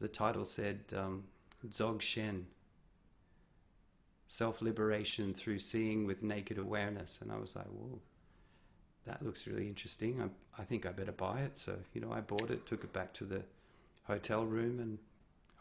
the 0.00 0.08
title 0.08 0.44
said 0.44 0.80
um, 0.96 1.24
Dzogchen, 1.66 2.44
Self 4.28 4.60
Liberation 4.62 5.34
Through 5.34 5.58
Seeing 5.58 6.06
with 6.06 6.22
Naked 6.22 6.58
Awareness. 6.58 7.18
And 7.20 7.32
I 7.32 7.38
was 7.38 7.56
like, 7.56 7.66
whoa, 7.66 7.98
that 9.06 9.24
looks 9.24 9.46
really 9.46 9.66
interesting. 9.66 10.20
I, 10.20 10.60
I 10.60 10.64
think 10.64 10.86
I 10.86 10.90
better 10.90 11.12
buy 11.12 11.40
it. 11.40 11.58
So, 11.58 11.76
you 11.94 12.00
know, 12.00 12.12
I 12.12 12.20
bought 12.20 12.50
it, 12.50 12.66
took 12.66 12.84
it 12.84 12.92
back 12.92 13.12
to 13.14 13.24
the 13.24 13.42
hotel 14.04 14.44
room 14.44 14.78
and 14.80 14.98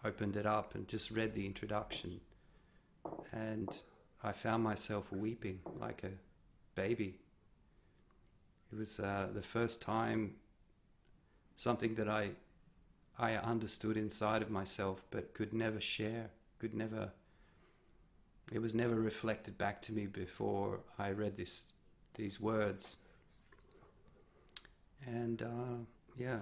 opened 0.06 0.36
it 0.36 0.46
up 0.46 0.75
and 0.75 0.88
just 0.88 1.12
read 1.12 1.34
the 1.34 1.46
introduction. 1.46 2.20
And 3.32 3.70
I 4.24 4.32
found 4.34 4.63
myself 4.63 5.12
weeping 5.12 5.60
like 5.79 6.03
a 6.03 6.12
baby. 6.75 7.15
It 8.72 8.77
was 8.77 9.00
uh, 9.00 9.27
the 9.34 9.41
first 9.41 9.82
time 9.82 10.36
something 11.56 11.96
that 11.96 12.10
I 12.10 12.32
I 13.19 13.33
understood 13.36 13.97
inside 13.97 14.41
of 14.41 14.50
myself 14.50 15.03
but 15.12 15.33
could 15.33 15.53
never 15.53 15.81
share, 15.81 16.29
could 16.59 16.74
never 16.74 17.12
it 18.53 18.59
was 18.59 18.74
never 18.74 18.95
reflected 18.95 19.57
back 19.57 19.81
to 19.83 19.91
me 19.91 20.05
before 20.05 20.79
I 20.97 21.12
read 21.12 21.36
this 21.36 21.63
these 22.15 22.39
words. 22.39 22.97
And 25.05 25.41
uh, 25.41 25.83
yeah. 26.17 26.39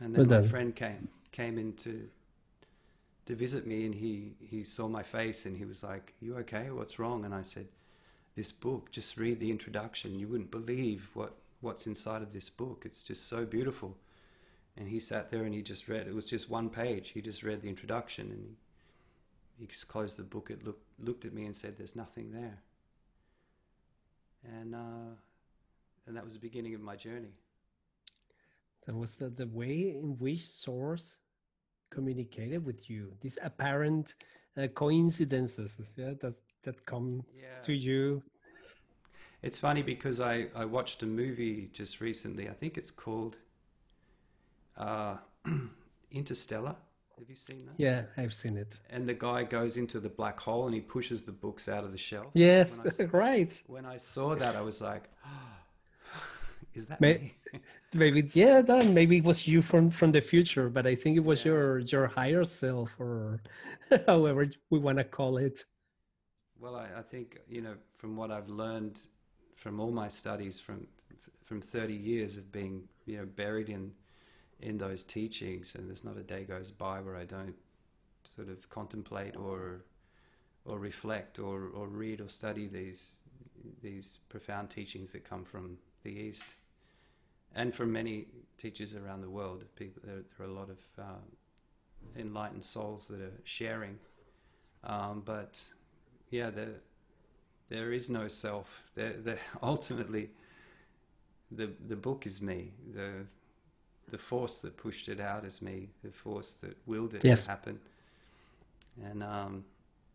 And 0.00 0.14
then, 0.14 0.28
then 0.28 0.42
my 0.42 0.48
friend 0.48 0.74
came 0.74 1.08
came 1.32 1.58
in 1.58 1.74
to 1.74 2.08
to 3.26 3.34
visit 3.34 3.66
me 3.66 3.86
and 3.86 3.94
he, 3.94 4.34
he 4.40 4.62
saw 4.62 4.86
my 4.86 5.02
face 5.02 5.46
and 5.46 5.56
he 5.56 5.64
was 5.64 5.82
like, 5.82 6.14
You 6.20 6.36
okay? 6.38 6.70
What's 6.70 6.98
wrong? 6.98 7.24
And 7.24 7.34
I 7.34 7.42
said, 7.42 7.68
This 8.36 8.52
book, 8.52 8.90
just 8.90 9.16
read 9.16 9.40
the 9.40 9.50
introduction. 9.50 10.18
You 10.18 10.28
wouldn't 10.28 10.50
believe 10.50 11.08
what, 11.14 11.34
what's 11.60 11.86
inside 11.86 12.22
of 12.22 12.32
this 12.32 12.50
book. 12.50 12.82
It's 12.84 13.02
just 13.02 13.28
so 13.28 13.44
beautiful. 13.44 13.96
And 14.76 14.88
he 14.88 14.98
sat 14.98 15.30
there 15.30 15.44
and 15.44 15.54
he 15.54 15.62
just 15.62 15.88
read. 15.88 16.06
It 16.06 16.14
was 16.14 16.28
just 16.28 16.50
one 16.50 16.68
page. 16.68 17.10
He 17.10 17.20
just 17.20 17.42
read 17.42 17.62
the 17.62 17.68
introduction 17.68 18.30
and 18.30 18.42
he, 18.42 18.56
he 19.60 19.66
just 19.66 19.86
closed 19.88 20.16
the 20.16 20.24
book. 20.24 20.50
It 20.50 20.64
looked 20.64 20.84
looked 20.98 21.24
at 21.24 21.32
me 21.32 21.46
and 21.46 21.54
said, 21.54 21.76
"There's 21.76 21.94
nothing 21.94 22.32
there." 22.32 22.58
And 24.44 24.74
uh, 24.74 25.14
and 26.06 26.16
that 26.16 26.24
was 26.24 26.34
the 26.34 26.40
beginning 26.40 26.74
of 26.74 26.80
my 26.80 26.96
journey. 26.96 27.34
That 28.86 28.96
was 28.96 29.14
the, 29.14 29.28
the 29.30 29.46
way 29.46 29.96
in 29.96 30.18
which 30.18 30.46
Source 30.46 31.16
communicated 31.90 32.64
with 32.64 32.90
you. 32.90 33.12
These 33.20 33.38
apparent 33.42 34.14
uh, 34.56 34.66
coincidences 34.68 35.80
yeah, 35.96 36.14
that 36.20 36.34
that 36.64 36.84
come 36.84 37.24
yeah. 37.34 37.60
to 37.62 37.72
you. 37.72 38.22
It's 39.42 39.58
funny 39.58 39.82
because 39.82 40.20
I, 40.20 40.48
I 40.56 40.64
watched 40.64 41.02
a 41.02 41.06
movie 41.06 41.68
just 41.72 42.00
recently. 42.00 42.48
I 42.48 42.54
think 42.54 42.78
it's 42.78 42.90
called 42.90 43.36
uh, 44.76 45.16
Interstellar. 46.10 46.76
Have 47.18 47.28
you 47.30 47.36
seen 47.36 47.64
that? 47.66 47.74
Yeah, 47.76 48.02
I've 48.16 48.34
seen 48.34 48.56
it. 48.56 48.80
And 48.90 49.06
the 49.08 49.14
guy 49.14 49.44
goes 49.44 49.76
into 49.76 50.00
the 50.00 50.08
black 50.08 50.38
hole 50.40 50.66
and 50.66 50.74
he 50.74 50.80
pushes 50.80 51.22
the 51.24 51.32
books 51.32 51.68
out 51.68 51.84
of 51.84 51.92
the 51.92 51.98
shelf. 51.98 52.26
Yes, 52.34 52.80
when 52.82 53.08
I, 53.08 53.10
right. 53.16 53.62
When 53.68 53.86
I 53.86 53.98
saw 53.98 54.34
that, 54.34 54.56
I 54.56 54.60
was 54.62 54.80
like, 54.80 55.04
is 56.74 56.88
that 56.88 57.00
May- 57.00 57.32
me? 57.52 57.60
maybe 57.94 58.28
yeah 58.32 58.60
that 58.60 58.84
maybe 58.88 59.18
it 59.18 59.24
was 59.24 59.46
you 59.46 59.62
from 59.62 59.88
from 59.88 60.10
the 60.10 60.20
future 60.20 60.68
but 60.68 60.84
i 60.84 60.96
think 60.96 61.16
it 61.16 61.22
was 61.24 61.44
Yeah. 61.44 61.52
your 61.52 61.78
your 61.78 62.06
higher 62.08 62.42
self 62.42 62.90
or 62.98 63.40
however 64.08 64.50
we 64.70 64.80
want 64.80 64.98
to 64.98 65.04
call 65.04 65.36
it 65.36 65.64
Well, 66.58 66.74
I, 66.74 66.86
I 66.98 67.02
think 67.02 67.38
you 67.48 67.60
know 67.62 67.76
from 67.96 68.16
what 68.16 68.30
I've 68.32 68.48
learned 68.48 68.96
from 69.54 69.78
all 69.78 69.92
my 69.92 70.08
studies 70.08 70.58
from 70.58 70.88
from 71.44 71.60
30 71.60 71.94
years 71.94 72.36
of 72.36 72.50
being 72.50 72.88
you 73.06 73.18
know 73.18 73.26
buried 73.26 73.68
in 73.68 73.92
in 74.60 74.78
those 74.78 75.02
teachings, 75.02 75.74
and 75.74 75.88
there's 75.88 76.04
not 76.04 76.16
a 76.16 76.22
day 76.22 76.44
goes 76.44 76.70
by 76.70 77.00
where 77.00 77.16
I 77.16 77.24
don't 77.24 77.54
sort 78.24 78.48
of 78.48 78.68
contemplate 78.70 79.36
or 79.36 79.84
or 80.64 80.78
reflect 80.78 81.38
or, 81.38 81.68
or 81.74 81.88
read 81.88 82.20
or 82.20 82.28
study 82.28 82.66
these 82.66 83.16
these 83.82 84.18
profound 84.28 84.70
teachings 84.70 85.12
that 85.12 85.24
come 85.24 85.44
from 85.44 85.78
the 86.02 86.10
East 86.10 86.54
and 87.54 87.74
from 87.74 87.92
many 87.92 88.26
teachers 88.58 88.94
around 88.94 89.20
the 89.20 89.30
world. 89.30 89.64
People, 89.76 90.02
there, 90.04 90.22
there 90.36 90.46
are 90.46 90.50
a 90.50 90.52
lot 90.52 90.68
of 90.70 90.78
uh, 90.98 92.18
enlightened 92.18 92.64
souls 92.64 93.06
that 93.08 93.20
are 93.20 93.40
sharing, 93.44 93.98
um, 94.84 95.22
but 95.24 95.60
yeah, 96.30 96.50
there 96.50 96.80
there 97.68 97.92
is 97.92 98.10
no 98.10 98.28
self. 98.28 98.82
Ultimately, 99.62 100.30
the 101.50 101.70
the 101.88 101.96
book 101.96 102.26
is 102.26 102.40
me. 102.40 102.72
The 102.94 103.26
the 104.10 104.18
force 104.18 104.58
that 104.58 104.76
pushed 104.76 105.08
it 105.08 105.20
out 105.20 105.44
is 105.44 105.62
me. 105.62 105.90
The 106.02 106.10
force 106.10 106.54
that 106.54 106.76
willed 106.86 107.14
it 107.14 107.24
Yes. 107.24 107.44
to 107.44 107.50
happen. 107.50 107.80
And 109.02 109.22
um, 109.22 109.64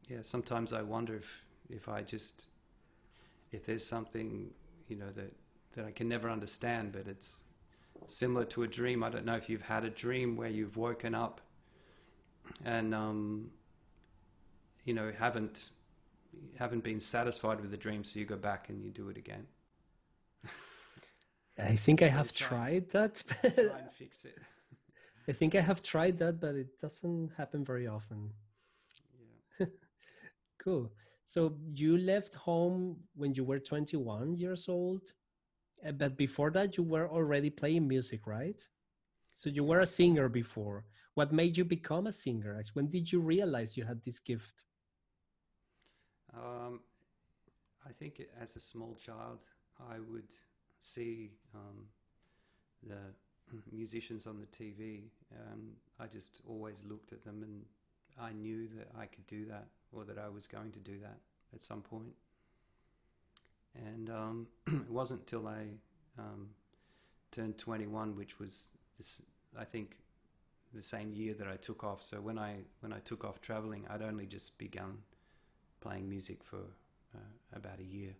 yeah, 0.08 0.20
sometimes 0.22 0.74
I 0.74 0.82
wonder 0.82 1.16
if 1.16 1.44
if 1.70 1.88
I 1.90 2.02
just 2.02 2.48
if 3.52 3.66
there's 3.66 3.86
something 3.86 4.50
you 4.88 4.96
know 4.96 5.10
that 5.12 5.34
that 5.74 5.86
I 5.86 5.92
can 5.92 6.08
never 6.08 6.30
understand, 6.30 6.92
but 6.94 7.08
it's 7.08 7.44
similar 8.08 8.46
to 8.46 8.64
a 8.64 8.68
dream. 8.68 9.04
I 9.04 9.10
don't 9.10 9.26
know 9.26 9.36
if 9.36 9.50
you've 9.50 9.62
had 9.62 9.84
a 9.84 9.90
dream 9.90 10.36
where 10.36 10.50
you've 10.50 10.78
woken 10.78 11.14
up 11.14 11.42
and 12.66 12.96
um, 12.96 13.52
you 14.86 14.94
know 14.94 15.12
haven't 15.18 15.70
haven't 16.58 16.84
been 16.84 17.02
satisfied 17.02 17.60
with 17.60 17.72
the 17.72 17.78
dream, 17.78 18.04
so 18.04 18.20
you 18.20 18.26
go 18.26 18.38
back 18.38 18.70
and 18.70 18.82
you 18.84 18.92
do 18.92 19.10
it 19.10 19.18
again. 19.18 19.46
I 21.60 21.76
think 21.76 22.02
i 22.02 22.08
have 22.08 22.34
tried 22.34 22.90
that 22.90 23.24
Try 23.42 23.80
and 23.80 23.92
fix 23.92 24.26
it. 24.26 24.38
i 25.28 25.32
think 25.32 25.56
i 25.56 25.62
have 25.62 25.82
tried 25.82 26.18
that 26.18 26.40
but 26.40 26.56
it 26.56 26.80
doesn't 26.80 27.32
happen 27.38 27.64
very 27.64 27.88
often. 27.88 28.32
Yeah. 29.60 29.66
cool. 30.64 30.92
So 31.26 31.56
you 31.74 31.98
left 31.98 32.34
home 32.34 32.98
when 33.16 33.34
you 33.36 33.44
were 33.44 33.60
21 33.60 34.36
years 34.36 34.68
old 34.68 35.14
uh, 35.86 35.92
but 35.92 36.18
before 36.18 36.52
that 36.52 36.78
you 36.78 36.84
were 36.84 37.10
already 37.10 37.50
playing 37.50 37.88
music 37.88 38.26
right? 38.26 38.62
So 39.34 39.50
you 39.50 39.64
were 39.64 39.80
a 39.82 39.86
singer 39.88 40.28
before. 40.30 40.86
What 41.14 41.32
made 41.32 41.58
you 41.58 41.66
become 41.66 42.08
a 42.08 42.14
singer? 42.14 42.56
Actually 42.58 42.74
when 42.82 42.90
did 42.90 43.12
you 43.12 43.20
realize 43.20 43.78
you 43.78 43.84
had 43.86 44.02
this 44.04 44.20
gift? 44.20 44.66
Um, 46.34 46.82
I 47.88 47.92
think 47.92 48.22
as 48.42 48.56
a 48.56 48.60
small 48.60 48.96
child, 48.96 49.40
I 49.80 50.00
would 50.00 50.34
see 50.80 51.32
um, 51.56 51.86
the 52.88 53.58
musicians 53.72 54.28
on 54.28 54.40
the 54.40 54.48
TV, 54.48 55.04
and 55.52 55.74
I 56.00 56.08
just 56.08 56.42
always 56.48 56.84
looked 56.88 57.12
at 57.12 57.24
them, 57.24 57.44
and 57.44 57.64
I 58.20 58.34
knew 58.34 58.68
that 58.78 58.90
I 59.00 59.06
could 59.06 59.28
do 59.28 59.46
that, 59.46 59.68
or 59.92 60.04
that 60.06 60.18
I 60.18 60.30
was 60.30 60.46
going 60.46 60.72
to 60.72 60.80
do 60.80 61.00
that 61.02 61.18
at 61.54 61.62
some 61.62 61.82
point. 61.82 62.14
And 63.76 64.10
um, 64.10 64.48
it 64.68 64.90
wasn't 64.90 65.26
till 65.28 65.48
I 65.48 65.68
um, 66.18 66.50
turned 67.32 67.58
21, 67.58 68.16
which 68.16 68.40
was 68.40 68.70
this, 68.98 69.22
I 69.58 69.64
think, 69.64 69.98
the 70.74 70.84
same 70.84 71.14
year 71.14 71.34
that 71.34 71.48
I 71.48 71.56
took 71.56 71.84
off. 71.84 72.04
So 72.04 72.18
when 72.18 72.38
I 72.38 72.58
when 72.82 72.94
I 72.94 73.00
took 73.00 73.26
off 73.26 73.42
traveling, 73.42 73.86
I'd 73.90 74.02
only 74.02 74.26
just 74.26 74.58
begun 74.58 75.00
playing 75.82 76.08
music 76.08 76.44
for 76.44 76.60
uh, 77.16 77.20
about 77.54 77.80
a 77.80 77.84
year. 77.84 78.12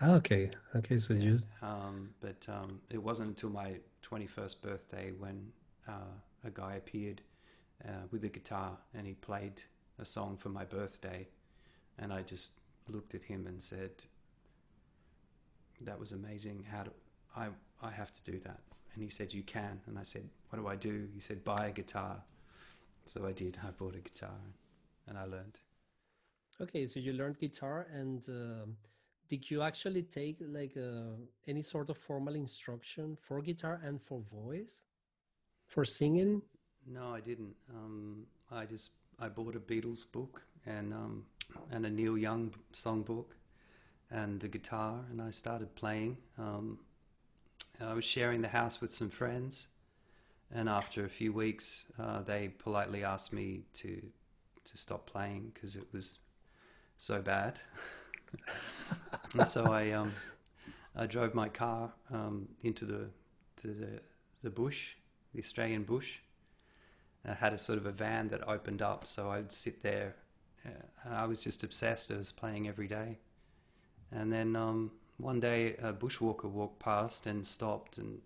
Ah, 0.00 0.14
okay 0.14 0.50
okay 0.74 0.98
so 0.98 1.14
you 1.14 1.38
Um, 1.62 2.10
but 2.20 2.46
um, 2.48 2.80
it 2.90 3.02
wasn't 3.02 3.28
until 3.28 3.50
my 3.50 3.76
21st 4.02 4.60
birthday 4.60 5.12
when 5.18 5.52
uh, 5.88 6.14
a 6.44 6.50
guy 6.50 6.74
appeared 6.74 7.22
uh, 7.86 8.06
with 8.10 8.24
a 8.24 8.28
guitar 8.28 8.76
and 8.94 9.06
he 9.06 9.14
played 9.14 9.62
a 9.98 10.04
song 10.04 10.36
for 10.36 10.48
my 10.48 10.64
birthday. 10.64 11.26
And 11.98 12.12
I 12.12 12.22
just 12.22 12.50
looked 12.88 13.14
at 13.14 13.22
him 13.24 13.46
and 13.46 13.60
said, 13.62 13.90
That 15.80 15.98
was 15.98 16.12
amazing. 16.12 16.64
How 16.70 16.84
do 16.84 16.90
I, 17.36 17.48
I 17.82 17.90
have 17.90 18.12
to 18.12 18.22
do 18.30 18.38
that? 18.40 18.60
And 18.94 19.02
he 19.02 19.08
said, 19.08 19.32
You 19.32 19.42
can. 19.42 19.80
And 19.86 19.98
I 19.98 20.02
said, 20.02 20.28
What 20.48 20.58
do 20.60 20.66
I 20.66 20.76
do? 20.76 21.08
He 21.14 21.20
said, 21.20 21.44
Buy 21.44 21.66
a 21.68 21.72
guitar. 21.72 22.16
So 23.06 23.26
I 23.26 23.32
did. 23.32 23.58
I 23.62 23.70
bought 23.70 23.94
a 23.94 24.00
guitar 24.00 24.40
and 25.06 25.18
I 25.18 25.24
learned. 25.24 25.58
Okay, 26.60 26.86
so 26.86 27.00
you 27.00 27.12
learned 27.12 27.38
guitar, 27.40 27.88
and 27.92 28.28
um, 28.28 28.76
did 29.34 29.50
you 29.50 29.62
actually 29.62 30.02
take 30.02 30.36
like 30.40 30.76
uh, 30.76 31.16
any 31.48 31.62
sort 31.62 31.90
of 31.90 31.98
formal 31.98 32.36
instruction 32.36 33.16
for 33.20 33.42
guitar 33.42 33.80
and 33.84 34.00
for 34.00 34.20
voice, 34.32 34.82
for 35.66 35.84
singing? 35.84 36.40
No, 36.86 37.12
I 37.12 37.20
didn't. 37.20 37.56
Um, 37.68 38.26
I 38.52 38.64
just 38.64 38.92
I 39.20 39.28
bought 39.28 39.56
a 39.56 39.58
Beatles 39.58 40.04
book 40.12 40.42
and 40.66 40.92
um, 40.92 41.24
and 41.72 41.84
a 41.84 41.90
Neil 41.90 42.16
Young 42.16 42.54
songbook 42.72 43.30
and 44.08 44.38
the 44.38 44.46
guitar, 44.46 45.00
and 45.10 45.20
I 45.20 45.30
started 45.32 45.74
playing. 45.74 46.18
Um, 46.38 46.78
I 47.80 47.94
was 47.94 48.04
sharing 48.04 48.40
the 48.40 48.54
house 48.60 48.80
with 48.80 48.92
some 48.92 49.10
friends, 49.10 49.66
and 50.54 50.68
after 50.68 51.04
a 51.04 51.08
few 51.08 51.32
weeks, 51.32 51.86
uh, 51.98 52.22
they 52.22 52.52
politely 52.56 53.02
asked 53.02 53.32
me 53.32 53.64
to 53.80 54.00
to 54.64 54.76
stop 54.76 55.06
playing 55.06 55.50
because 55.52 55.74
it 55.74 55.88
was 55.92 56.20
so 56.98 57.20
bad. 57.20 57.58
and 59.34 59.46
so 59.48 59.72
I 59.72 59.90
um, 59.90 60.12
I 60.96 61.06
drove 61.06 61.34
my 61.34 61.48
car 61.48 61.92
um, 62.12 62.48
into 62.62 62.84
the 62.84 63.08
to 63.62 63.68
the 63.68 64.00
the 64.42 64.50
bush, 64.50 64.94
the 65.32 65.40
Australian 65.40 65.84
bush. 65.84 66.18
I 67.26 67.32
had 67.32 67.54
a 67.54 67.58
sort 67.58 67.78
of 67.78 67.86
a 67.86 67.92
van 67.92 68.28
that 68.28 68.46
opened 68.46 68.82
up, 68.82 69.06
so 69.06 69.30
I'd 69.30 69.50
sit 69.50 69.82
there, 69.82 70.14
uh, 70.66 70.70
and 71.04 71.14
I 71.14 71.24
was 71.24 71.42
just 71.42 71.64
obsessed. 71.64 72.10
I 72.10 72.16
was 72.16 72.32
playing 72.32 72.68
every 72.68 72.86
day, 72.86 73.18
and 74.12 74.32
then 74.32 74.54
um, 74.54 74.90
one 75.16 75.40
day 75.40 75.74
a 75.76 75.92
bushwalker 75.92 76.50
walked 76.50 76.80
past 76.80 77.26
and 77.26 77.46
stopped, 77.46 77.98
and 77.98 78.20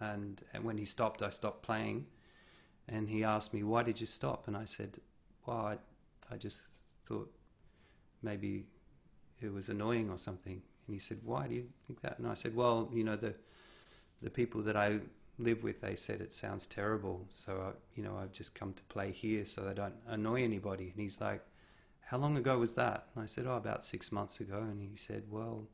and 0.00 0.40
and 0.52 0.64
when 0.64 0.78
he 0.78 0.84
stopped, 0.84 1.22
I 1.22 1.30
stopped 1.30 1.62
playing, 1.62 2.06
and 2.88 3.08
he 3.08 3.24
asked 3.24 3.52
me, 3.52 3.62
"Why 3.62 3.82
did 3.82 4.00
you 4.00 4.06
stop?" 4.06 4.48
And 4.48 4.56
I 4.56 4.64
said, 4.64 5.00
"Well, 5.46 5.58
I, 5.58 5.78
I 6.32 6.36
just 6.36 6.66
thought 7.06 7.30
maybe 8.22 8.66
it 9.40 9.52
was 9.52 9.68
annoying 9.68 10.10
or 10.10 10.18
something." 10.18 10.62
And 10.86 10.94
he 10.94 10.98
said, 10.98 11.18
"Why 11.24 11.46
do 11.48 11.54
you 11.54 11.68
think 11.86 12.00
that?" 12.02 12.18
And 12.18 12.26
I 12.28 12.34
said, 12.34 12.54
"Well, 12.54 12.88
you 12.92 13.04
know 13.04 13.16
the 13.16 13.34
the 14.22 14.30
people 14.30 14.62
that 14.62 14.76
I 14.76 15.00
live 15.40 15.62
with, 15.62 15.80
they 15.80 15.94
said 15.94 16.20
it 16.20 16.32
sounds 16.32 16.66
terrible. 16.66 17.26
So, 17.30 17.72
I, 17.72 17.78
you 17.96 18.04
know, 18.04 18.16
I've 18.20 18.32
just 18.32 18.54
come 18.54 18.72
to 18.74 18.82
play 18.84 19.10
here 19.10 19.44
so 19.46 19.68
I 19.68 19.72
don't 19.72 19.94
annoy 20.06 20.44
anybody. 20.44 20.90
And 20.90 21.00
he's 21.00 21.20
like, 21.20 21.42
How 22.00 22.18
long 22.18 22.36
ago 22.36 22.58
was 22.58 22.74
that? 22.74 23.06
And 23.14 23.22
I 23.22 23.26
said, 23.26 23.46
Oh, 23.46 23.56
about 23.56 23.84
six 23.84 24.12
months 24.12 24.40
ago. 24.40 24.58
And 24.58 24.80
he 24.80 24.96
said, 24.96 25.24
Well, 25.30 25.66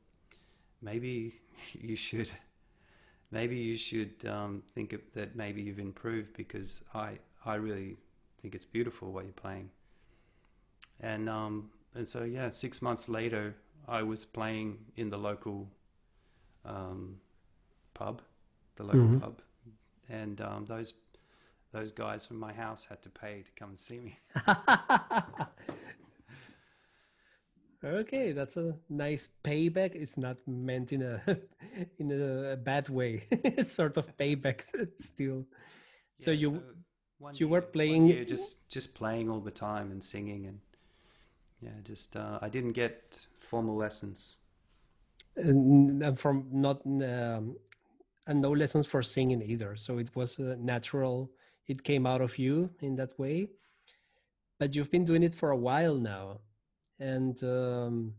maybe 0.81 1.41
you 1.73 1.97
should. 1.97 2.31
Maybe 3.33 3.57
you 3.57 3.77
should 3.77 4.25
um, 4.29 4.63
think 4.75 4.93
of 4.93 5.01
that. 5.15 5.35
Maybe 5.35 5.61
you've 5.61 5.81
improved 5.81 6.33
because 6.37 6.85
I, 6.95 7.19
I 7.45 7.57
really 7.57 7.97
think 8.41 8.55
it's 8.55 8.65
beautiful 8.65 9.11
what 9.11 9.25
you're 9.25 9.33
playing. 9.33 9.71
And 11.01 11.29
um, 11.29 11.71
and 11.97 12.09
so 12.09 12.25
yeah, 12.25 12.51
six 12.51 12.81
months 12.83 13.09
later, 13.09 13.55
I 13.89 14.03
was 14.03 14.25
playing 14.25 14.79
in 14.97 15.11
the 15.11 15.19
local 15.19 15.69
um, 16.65 17.21
pub, 17.95 18.23
the 18.77 18.83
local 18.85 19.01
Mhm. 19.09 19.21
pub, 19.21 19.43
and 20.09 20.41
um, 20.41 20.65
those 20.67 20.95
those 21.73 21.93
guys 21.93 22.25
from 22.27 22.39
my 22.39 22.53
house 22.53 22.85
had 22.87 23.03
to 23.03 23.09
pay 23.11 23.43
to 23.43 23.51
come 23.59 23.71
and 23.71 23.79
see 23.79 24.01
me. 24.01 24.19
okay, 27.85 28.33
that's 28.33 28.57
a 28.57 28.75
nice 28.89 29.29
payback. 29.45 29.95
It's 29.95 30.17
not 30.17 30.39
meant 30.47 30.93
in 30.93 31.03
a 31.03 31.21
in 31.99 32.11
a 32.13 32.57
bad 32.57 32.89
way. 32.89 33.25
it's 33.31 33.73
sort 33.73 33.97
of 33.97 34.17
payback 34.17 34.63
still. 35.01 35.45
So 36.17 36.31
Yeah, 36.31 36.39
you 36.41 36.63
one 37.19 37.35
you 37.37 37.49
were 37.49 37.59
year- 37.59 37.63
one 37.63 37.73
playing- 37.73 38.07
year 38.09 38.25
just 38.25 38.71
just 38.71 38.95
playing 38.95 39.31
all 39.31 39.41
the 39.41 39.51
time 39.51 39.91
and 39.91 40.03
singing 40.03 40.47
and 40.47 40.61
yeah, 41.61 41.71
just 41.83 42.17
uh, 42.17 42.39
I 42.43 42.49
didn't 42.49 42.73
get 42.73 43.27
formal 43.39 43.77
lessons. 43.77 44.37
and 45.37 46.03
and 46.03 46.19
from 46.19 46.47
not 46.51 46.81
um, 46.87 47.57
and 48.27 48.41
no 48.41 48.51
lessons 48.53 48.87
for 48.87 49.03
singing 49.03 49.43
either. 49.43 49.77
So 49.77 49.99
it 49.99 50.11
was 50.15 50.39
uh, 50.39 50.57
natural. 50.59 51.31
It 51.67 51.83
came 51.83 52.07
out 52.07 52.21
of 52.21 52.39
you 52.39 52.71
in 52.81 52.97
that 52.97 53.19
way. 53.19 53.49
But 54.59 54.75
you've 54.75 54.91
been 54.91 55.05
doing 55.05 55.23
it 55.23 55.35
for 55.35 55.51
a 55.51 55.57
while 55.57 55.97
now, 55.97 56.41
and 56.99 57.43
um, 57.45 58.15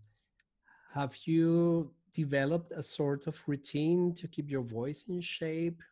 have 0.94 1.16
you? 1.26 1.92
developed 2.18 2.72
a 2.72 2.82
sort 2.82 3.28
of 3.28 3.36
routine 3.46 4.12
to 4.12 4.28
keep 4.28 4.50
your 4.50 4.64
voice 4.64 5.06
in 5.08 5.22
shape 5.22 5.84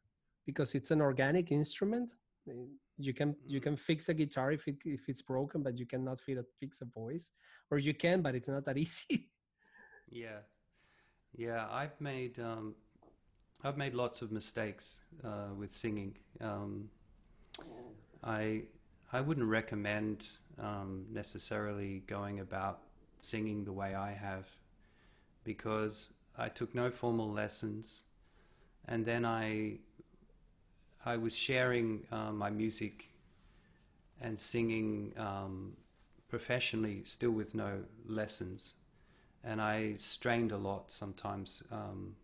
because 0.44 0.74
it's 0.74 0.90
an 0.90 1.00
organic 1.00 1.52
instrument 1.52 2.14
you 2.98 3.14
can 3.14 3.36
you 3.46 3.60
Mm. 3.60 3.62
can 3.62 3.76
fix 3.76 4.10
a 4.10 4.14
guitar 4.14 4.52
if 4.52 4.68
it 4.68 4.78
if 4.86 5.10
it's 5.10 5.22
broken 5.22 5.62
but 5.64 5.78
you 5.78 5.86
cannot 5.86 6.20
fix 6.60 6.82
a 6.82 6.86
voice 6.86 7.32
or 7.72 7.78
you 7.78 7.94
can 7.94 8.22
but 8.22 8.36
it's 8.36 8.48
not 8.48 8.66
that 8.66 8.78
easy 8.86 9.30
Yeah, 10.10 10.40
yeah. 11.36 11.68
I've 11.72 12.00
made 12.00 12.40
um, 12.40 12.76
I've 13.64 13.78
made 13.78 13.94
lots 13.94 14.22
of 14.22 14.32
mistakes 14.32 15.00
uh, 15.24 15.54
with 15.58 15.72
singing. 15.72 16.18
Um, 16.42 16.90
I 18.24 18.64
I 19.14 19.22
wouldn't 19.22 19.48
recommend 19.48 20.28
um, 20.60 21.06
necessarily 21.12 22.04
going 22.08 22.40
about 22.40 22.82
singing 23.22 23.64
the 23.66 23.72
way 23.74 23.96
I 23.96 24.12
have 24.14 24.48
because 25.44 26.14
I 26.38 26.50
took 26.50 26.74
no 26.76 26.90
formal 26.92 27.32
lessons, 27.32 28.04
and 28.88 29.06
then 29.06 29.26
I 29.26 29.80
I 31.06 31.18
was 31.18 31.36
sharing 31.36 32.06
uh, 32.12 32.32
my 32.32 32.50
music 32.50 33.10
and 34.22 34.40
singing 34.40 35.14
um, 35.18 35.74
professionally, 36.30 37.04
still 37.06 37.32
with 37.32 37.54
no 37.54 37.84
lessons 38.08 38.74
and 39.46 39.62
I 39.62 39.94
strained 39.98 40.52
a 40.52 40.58
lot 40.58 40.92
sometimes. 40.92 41.62
Um, 41.72 42.16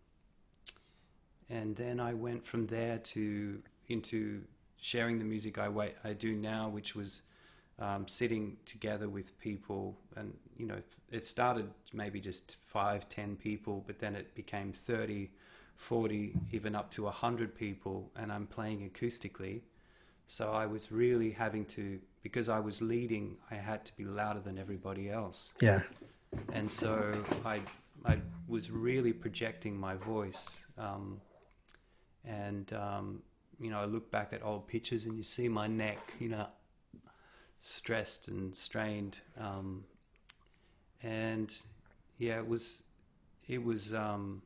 and 1.48 1.76
then 1.76 2.00
I 2.00 2.14
went 2.14 2.44
from 2.46 2.66
there 2.66 2.98
to 2.98 3.62
into 3.88 4.42
sharing 4.80 5.18
the 5.18 5.24
music 5.24 5.58
I 5.58 5.68
wa- 5.68 5.96
I 6.02 6.12
do 6.14 6.34
now, 6.34 6.68
which 6.68 6.94
was 6.94 7.22
um, 7.78 8.08
sitting 8.08 8.56
together 8.64 9.08
with 9.08 9.38
people, 9.40 9.96
and 10.16 10.34
you 10.56 10.66
know, 10.66 10.82
it 11.10 11.26
started 11.26 11.70
maybe 11.92 12.20
just 12.20 12.56
five, 12.66 13.08
ten 13.08 13.36
people, 13.36 13.84
but 13.86 13.98
then 13.98 14.14
it 14.16 14.34
became 14.34 14.72
30, 14.72 15.30
40, 15.82 16.34
even 16.52 16.74
up 16.74 16.90
to 16.92 17.04
100 17.04 17.54
people, 17.54 18.10
and 18.16 18.32
I'm 18.32 18.46
playing 18.46 18.88
acoustically. 18.88 19.62
So 20.26 20.52
I 20.52 20.66
was 20.66 20.90
really 20.90 21.30
having 21.32 21.64
to, 21.66 22.00
because 22.22 22.48
I 22.48 22.60
was 22.60 22.80
leading, 22.80 23.36
I 23.50 23.56
had 23.56 23.84
to 23.86 23.96
be 23.96 24.04
louder 24.04 24.40
than 24.40 24.58
everybody 24.58 25.10
else 25.10 25.54
yeah 25.60 25.82
and 26.52 26.70
so 26.70 27.24
I 27.44 27.60
I 28.04 28.18
was 28.48 28.70
really 28.70 29.12
projecting 29.12 29.78
my 29.78 29.94
voice, 29.94 30.64
um, 30.76 31.20
and 32.24 32.72
um, 32.72 33.22
you 33.60 33.70
know 33.70 33.80
I 33.80 33.84
look 33.84 34.10
back 34.10 34.32
at 34.32 34.44
old 34.44 34.66
pictures 34.66 35.04
and 35.04 35.16
you 35.16 35.22
see 35.22 35.48
my 35.48 35.66
neck, 35.66 35.98
you 36.18 36.28
know, 36.28 36.46
stressed 37.60 38.28
and 38.28 38.54
strained, 38.54 39.18
um, 39.38 39.84
and 41.02 41.54
yeah, 42.18 42.38
it 42.38 42.46
was 42.46 42.82
it 43.46 43.62
was 43.62 43.94
um, 43.94 44.42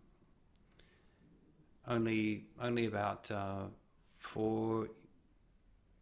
only 1.88 2.44
only 2.60 2.86
about 2.86 3.30
uh, 3.30 3.64
four 4.18 4.88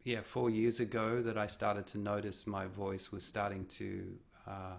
yeah 0.04 0.20
four 0.22 0.50
years 0.50 0.80
ago 0.80 1.22
that 1.22 1.36
I 1.36 1.46
started 1.46 1.86
to 1.88 1.98
notice 1.98 2.46
my 2.46 2.66
voice 2.66 3.10
was 3.12 3.24
starting 3.24 3.66
to 3.66 4.04
uh, 4.46 4.76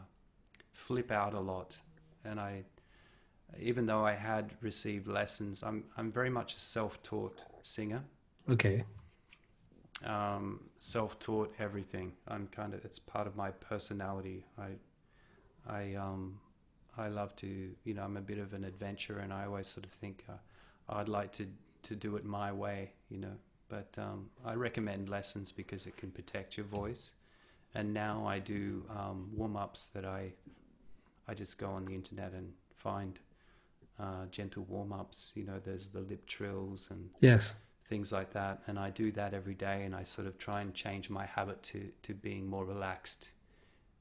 flip 0.73 1.11
out 1.11 1.33
a 1.33 1.39
lot. 1.39 1.77
And 2.23 2.39
i 2.39 2.63
even 3.59 3.85
though 3.85 4.03
i 4.05 4.13
had 4.13 4.51
received 4.59 5.07
lessons 5.07 5.63
i'm 5.63 5.83
i'm 5.97 6.11
very 6.11 6.29
much 6.29 6.55
a 6.55 6.59
self-taught 6.59 7.39
singer. 7.63 8.03
Okay. 8.49 8.83
Um, 10.03 10.59
self-taught 10.77 11.53
everything. 11.57 12.11
I'm 12.27 12.47
kind 12.47 12.73
of 12.73 12.83
it's 12.83 12.99
part 12.99 13.27
of 13.27 13.35
my 13.35 13.51
personality. 13.51 14.45
I 14.57 14.69
i 15.67 15.95
um 15.95 16.39
i 16.97 17.07
love 17.07 17.35
to 17.35 17.47
you 17.83 17.93
know 17.93 18.03
i'm 18.03 18.17
a 18.17 18.21
bit 18.21 18.37
of 18.37 18.53
an 18.53 18.63
adventurer 18.63 19.19
and 19.19 19.33
i 19.33 19.45
always 19.45 19.67
sort 19.67 19.85
of 19.85 19.91
think 19.91 20.23
uh, 20.29 20.33
i'd 20.89 21.09
like 21.09 21.31
to 21.31 21.47
to 21.83 21.95
do 21.95 22.15
it 22.15 22.25
my 22.25 22.51
way 22.51 22.91
you 23.09 23.17
know 23.17 23.35
but 23.69 23.95
um, 23.97 24.29
i 24.45 24.53
recommend 24.53 25.09
lessons 25.09 25.51
because 25.51 25.85
it 25.85 25.95
can 25.97 26.11
protect 26.11 26.57
your 26.57 26.65
voice 26.65 27.11
and 27.73 27.93
now 27.93 28.25
i 28.25 28.39
do 28.39 28.83
um, 28.89 29.29
warm-ups 29.33 29.87
that 29.87 30.05
i 30.05 30.31
I 31.27 31.33
just 31.33 31.57
go 31.57 31.69
on 31.69 31.85
the 31.85 31.95
internet 31.95 32.33
and 32.33 32.53
find 32.75 33.19
uh, 33.99 34.25
gentle 34.29 34.63
warm 34.69 34.93
ups. 34.93 35.31
You 35.35 35.43
know, 35.43 35.59
there's 35.63 35.87
the 35.87 36.01
lip 36.01 36.25
trills 36.27 36.87
and 36.91 37.09
yes 37.21 37.55
things 37.85 38.11
like 38.11 38.33
that. 38.33 38.61
And 38.67 38.79
I 38.79 38.89
do 38.89 39.11
that 39.11 39.35
every 39.35 39.53
day 39.53 39.83
and 39.83 39.95
I 39.95 40.01
sort 40.01 40.27
of 40.27 40.39
try 40.39 40.61
and 40.61 40.73
change 40.73 41.09
my 41.09 41.25
habit 41.25 41.61
to, 41.63 41.87
to 42.01 42.15
being 42.15 42.49
more 42.49 42.65
relaxed 42.65 43.29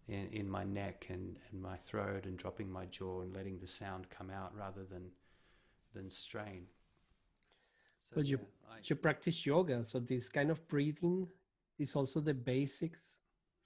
in, 0.08 0.26
in 0.32 0.48
my 0.48 0.64
neck 0.64 1.06
and, 1.10 1.36
and 1.52 1.60
my 1.60 1.76
throat 1.76 2.24
and 2.24 2.38
dropping 2.38 2.72
my 2.72 2.86
jaw 2.86 3.20
and 3.20 3.34
letting 3.34 3.58
the 3.58 3.66
sound 3.66 4.08
come 4.08 4.30
out 4.30 4.52
rather 4.56 4.84
than 4.90 5.10
than 5.94 6.10
strain. 6.10 6.66
So, 8.10 8.16
But 8.16 8.30
you- 8.30 8.38
yeah, 8.38 8.46
I- 8.70 8.82
you 8.84 8.96
practice 8.96 9.46
yoga 9.46 9.84
so 9.84 9.98
this 10.00 10.28
kind 10.28 10.50
of 10.50 10.66
breathing 10.68 11.28
is 11.78 11.96
also 11.96 12.20
the 12.20 12.34
basics 12.34 13.16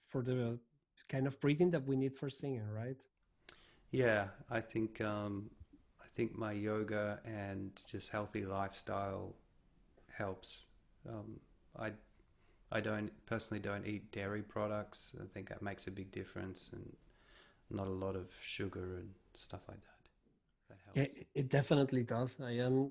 for 0.07 0.23
the 0.23 0.61
kind 1.09 1.27
of 1.27 1.41
breathing 1.41 1.71
that 1.73 1.87
we 1.87 1.97
need 1.97 2.17
for 2.17 2.31
singing 2.31 2.67
right 2.69 3.05
Yeah, 3.91 4.29
I 4.51 4.61
think 4.61 5.01
um, 5.01 5.51
I 6.03 6.07
think 6.07 6.37
my 6.37 6.53
yoga 6.53 7.21
and 7.25 7.71
just 7.91 8.11
healthy 8.11 8.45
lifestyle 8.45 9.35
helps. 10.13 10.65
Um, 11.09 11.41
I 11.79 11.93
I 12.73 12.81
don't 12.81 13.13
personally 13.27 13.61
don't 13.61 13.87
eat 13.87 14.13
dairy 14.13 14.43
products. 14.43 15.17
I 15.23 15.27
think 15.35 15.49
that 15.51 15.63
makes 15.63 15.87
a 15.87 15.91
big 15.93 16.13
difference, 16.13 16.71
and 16.73 16.97
not 17.71 17.89
a 17.89 17.91
lot 17.93 18.17
of 18.17 18.29
sugar 18.43 18.99
and 18.99 19.11
stuff 19.35 19.63
like 19.69 19.81
that. 19.83 19.98
Helps. 20.95 21.13
It- 21.13 21.29
it 21.35 21.49
definitely 21.49 22.03
does. 22.05 22.41
I 22.41 22.53
am, 22.53 22.91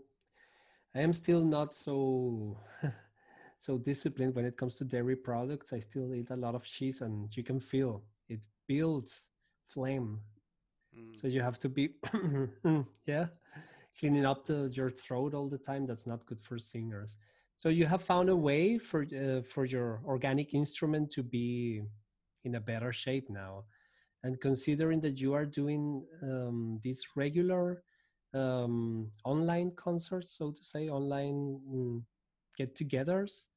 I 0.95 1.01
am 1.01 1.13
still 1.13 1.43
not 1.43 1.75
so, 1.75 2.57
so 3.57 3.77
disciplined 3.77 4.35
when 4.35 4.45
it 4.45 4.57
comes 4.57 4.77
to 4.77 4.85
dairy 4.85 5.15
products. 5.15 5.73
I 5.73 5.79
still 5.79 6.13
eat 6.13 6.29
a 6.31 6.35
lot 6.35 6.55
of 6.55 6.63
cheese, 6.63 7.01
and 7.01 7.35
you 7.35 7.43
can 7.43 7.59
feel 7.59 8.03
it 8.29 8.39
builds 8.67 9.27
flame. 9.67 10.21
Mm. 10.95 11.15
So 11.19 11.27
you 11.27 11.41
have 11.41 11.59
to 11.59 11.69
be, 11.69 11.89
yeah, 13.05 13.27
cleaning 13.99 14.25
up 14.25 14.45
the 14.45 14.69
your 14.73 14.89
throat 14.91 15.33
all 15.33 15.49
the 15.49 15.57
time. 15.57 15.85
That's 15.85 16.07
not 16.07 16.25
good 16.25 16.41
for 16.41 16.57
singers. 16.59 17.17
So 17.55 17.69
you 17.69 17.85
have 17.87 18.03
found 18.03 18.29
a 18.29 18.35
way 18.35 18.77
for 18.77 19.03
uh, 19.03 19.41
for 19.41 19.65
your 19.65 20.01
organic 20.05 20.53
instrument 20.53 21.11
to 21.11 21.23
be 21.23 21.81
in 22.43 22.55
a 22.55 22.59
better 22.61 22.93
shape 22.93 23.29
now, 23.29 23.65
and 24.23 24.39
considering 24.41 24.99
that 25.01 25.19
you 25.21 25.33
are 25.33 25.45
doing 25.45 26.03
um, 26.23 26.79
these 26.83 27.05
regular 27.15 27.83
um, 28.33 29.09
online 29.23 29.71
concerts, 29.75 30.31
so 30.31 30.51
to 30.51 30.63
say, 30.63 30.89
online 30.89 31.59
mm, 31.69 32.03
get-togethers, 32.57 33.49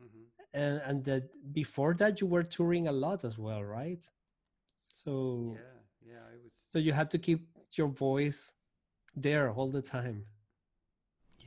Mhm. 0.00 0.26
and, 0.52 0.80
and 0.86 1.04
that 1.04 1.24
before 1.52 1.94
that 1.94 2.20
you 2.20 2.26
were 2.26 2.42
touring 2.44 2.88
a 2.88 2.92
lot 2.92 3.24
as 3.24 3.38
well, 3.38 3.62
right? 3.62 4.08
So 4.78 5.54
Yeah, 5.54 5.80
yeah, 6.12 6.26
it 6.34 6.42
was. 6.42 6.52
so 6.72 6.78
you 6.78 6.92
had 6.92 7.10
to 7.10 7.18
keep 7.18 7.46
your 7.76 7.88
voice 7.88 8.52
there 9.16 9.50
all 9.52 9.70
the 9.70 9.82
time. 9.82 10.26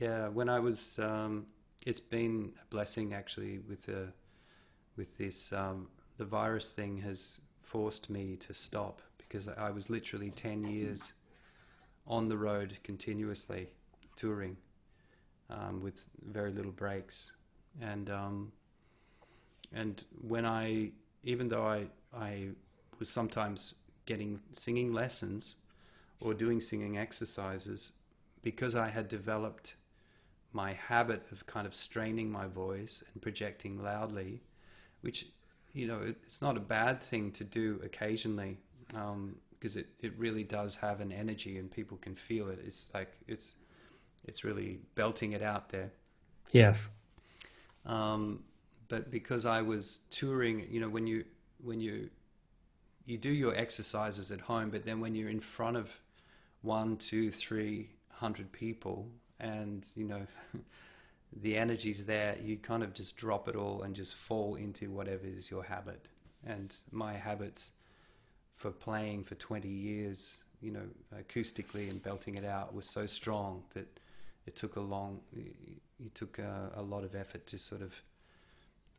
Yeah, 0.00 0.28
when 0.28 0.48
I 0.48 0.60
was, 0.60 0.98
um, 0.98 1.46
it's 1.86 2.00
been 2.00 2.52
a 2.62 2.66
blessing 2.66 3.14
actually 3.14 3.58
with 3.58 3.82
the, 3.82 4.12
with 4.96 5.16
this. 5.18 5.52
Um, 5.52 5.88
the 6.16 6.24
virus 6.24 6.72
thing 6.72 6.98
has 6.98 7.40
forced 7.68 8.08
me 8.08 8.36
to 8.36 8.54
stop 8.54 9.02
because 9.18 9.46
I 9.46 9.70
was 9.70 9.90
literally 9.90 10.30
ten 10.30 10.64
years 10.64 11.12
on 12.06 12.28
the 12.28 12.38
road 12.38 12.78
continuously, 12.82 13.68
touring, 14.16 14.56
um, 15.50 15.82
with 15.82 16.06
very 16.24 16.50
little 16.50 16.72
breaks, 16.72 17.32
and 17.80 18.08
um, 18.08 18.52
and 19.72 20.02
when 20.26 20.46
I, 20.46 20.92
even 21.24 21.48
though 21.48 21.66
I 21.66 21.86
I 22.16 22.48
was 22.98 23.10
sometimes 23.10 23.74
getting 24.06 24.40
singing 24.52 24.92
lessons 24.94 25.56
or 26.20 26.32
doing 26.32 26.62
singing 26.62 26.96
exercises, 26.96 27.92
because 28.42 28.74
I 28.74 28.88
had 28.88 29.08
developed 29.08 29.74
my 30.52 30.72
habit 30.72 31.26
of 31.30 31.46
kind 31.46 31.66
of 31.66 31.74
straining 31.74 32.32
my 32.32 32.46
voice 32.46 33.04
and 33.12 33.20
projecting 33.20 33.82
loudly, 33.82 34.40
which, 35.02 35.26
you 35.72 35.86
know, 35.86 36.00
it's 36.02 36.40
not 36.42 36.56
a 36.56 36.60
bad 36.60 37.02
thing 37.02 37.30
to 37.32 37.44
do 37.44 37.80
occasionally 37.84 38.58
um, 38.94 39.36
because 39.50 39.76
it, 39.76 39.88
it 40.00 40.12
really 40.16 40.44
does 40.44 40.76
have 40.76 41.00
an 41.00 41.12
energy 41.12 41.58
and 41.58 41.70
people 41.70 41.96
can 41.98 42.14
feel 42.14 42.48
it. 42.48 42.60
It's 42.64 42.90
like, 42.94 43.12
it's, 43.26 43.54
it's 44.26 44.44
really 44.44 44.80
belting 44.94 45.32
it 45.32 45.42
out 45.42 45.68
there. 45.68 45.90
Yes. 46.52 46.90
Um, 47.84 48.44
but 48.88 49.10
because 49.10 49.44
I 49.44 49.62
was 49.62 50.00
touring, 50.10 50.66
you 50.70 50.80
know, 50.80 50.88
when 50.88 51.06
you 51.06 51.24
when 51.62 51.80
you 51.80 52.10
you 53.04 53.18
do 53.18 53.30
your 53.30 53.54
exercises 53.54 54.30
at 54.30 54.40
home, 54.40 54.70
but 54.70 54.84
then 54.84 55.00
when 55.00 55.14
you're 55.14 55.30
in 55.30 55.40
front 55.40 55.76
of 55.76 55.90
one, 56.62 56.96
two, 56.96 57.30
three 57.30 57.90
hundred 58.10 58.52
people, 58.52 59.08
and 59.40 59.86
you 59.94 60.04
know 60.04 60.26
the 61.32 61.56
energy's 61.56 62.04
there, 62.06 62.36
you 62.42 62.56
kind 62.56 62.82
of 62.82 62.94
just 62.94 63.16
drop 63.16 63.48
it 63.48 63.56
all 63.56 63.82
and 63.82 63.94
just 63.94 64.14
fall 64.14 64.54
into 64.54 64.90
whatever 64.90 65.26
is 65.26 65.50
your 65.50 65.64
habit. 65.64 66.06
And 66.46 66.74
my 66.90 67.14
habits 67.14 67.72
for 68.56 68.70
playing 68.70 69.24
for 69.24 69.34
20 69.34 69.68
years 69.68 70.38
you 70.60 70.72
know, 70.72 70.82
acoustically 71.16 71.88
and 71.88 72.02
belting 72.02 72.34
it 72.34 72.44
out 72.44 72.74
was 72.74 72.86
so 72.86 73.06
strong 73.06 73.62
that 73.74 74.00
it 74.46 74.56
took 74.56 74.76
a 74.76 74.80
long, 74.80 75.20
it 75.32 76.14
took 76.14 76.38
a, 76.38 76.72
a 76.74 76.82
lot 76.82 77.04
of 77.04 77.14
effort 77.14 77.46
to 77.48 77.58
sort 77.58 77.82
of 77.82 77.94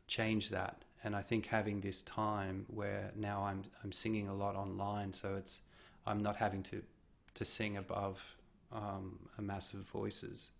change 0.06 0.50
that. 0.50 0.82
And 1.02 1.16
I 1.16 1.22
think 1.22 1.46
having 1.46 1.80
this 1.80 2.02
time 2.02 2.66
where 2.68 3.10
now 3.16 3.44
I'm 3.44 3.64
I'm 3.82 3.92
singing 3.92 4.28
a 4.28 4.34
lot 4.34 4.54
online, 4.54 5.12
so 5.14 5.34
it's 5.36 5.60
I'm 6.06 6.22
not 6.22 6.36
having 6.36 6.62
to 6.64 6.82
to 7.34 7.44
sing 7.44 7.76
above 7.76 8.36
um, 8.70 9.18
a 9.38 9.42
mass 9.42 9.72
of 9.72 9.80
voices. 9.80 10.50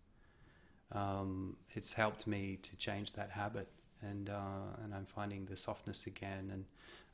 Um, 0.92 1.56
it's 1.74 1.92
helped 1.92 2.26
me 2.26 2.58
to 2.62 2.76
change 2.76 3.12
that 3.14 3.30
habit, 3.30 3.68
and 4.02 4.28
uh, 4.30 4.76
and 4.82 4.94
I'm 4.94 5.06
finding 5.06 5.46
the 5.46 5.56
softness 5.56 6.06
again, 6.06 6.50
and 6.52 6.64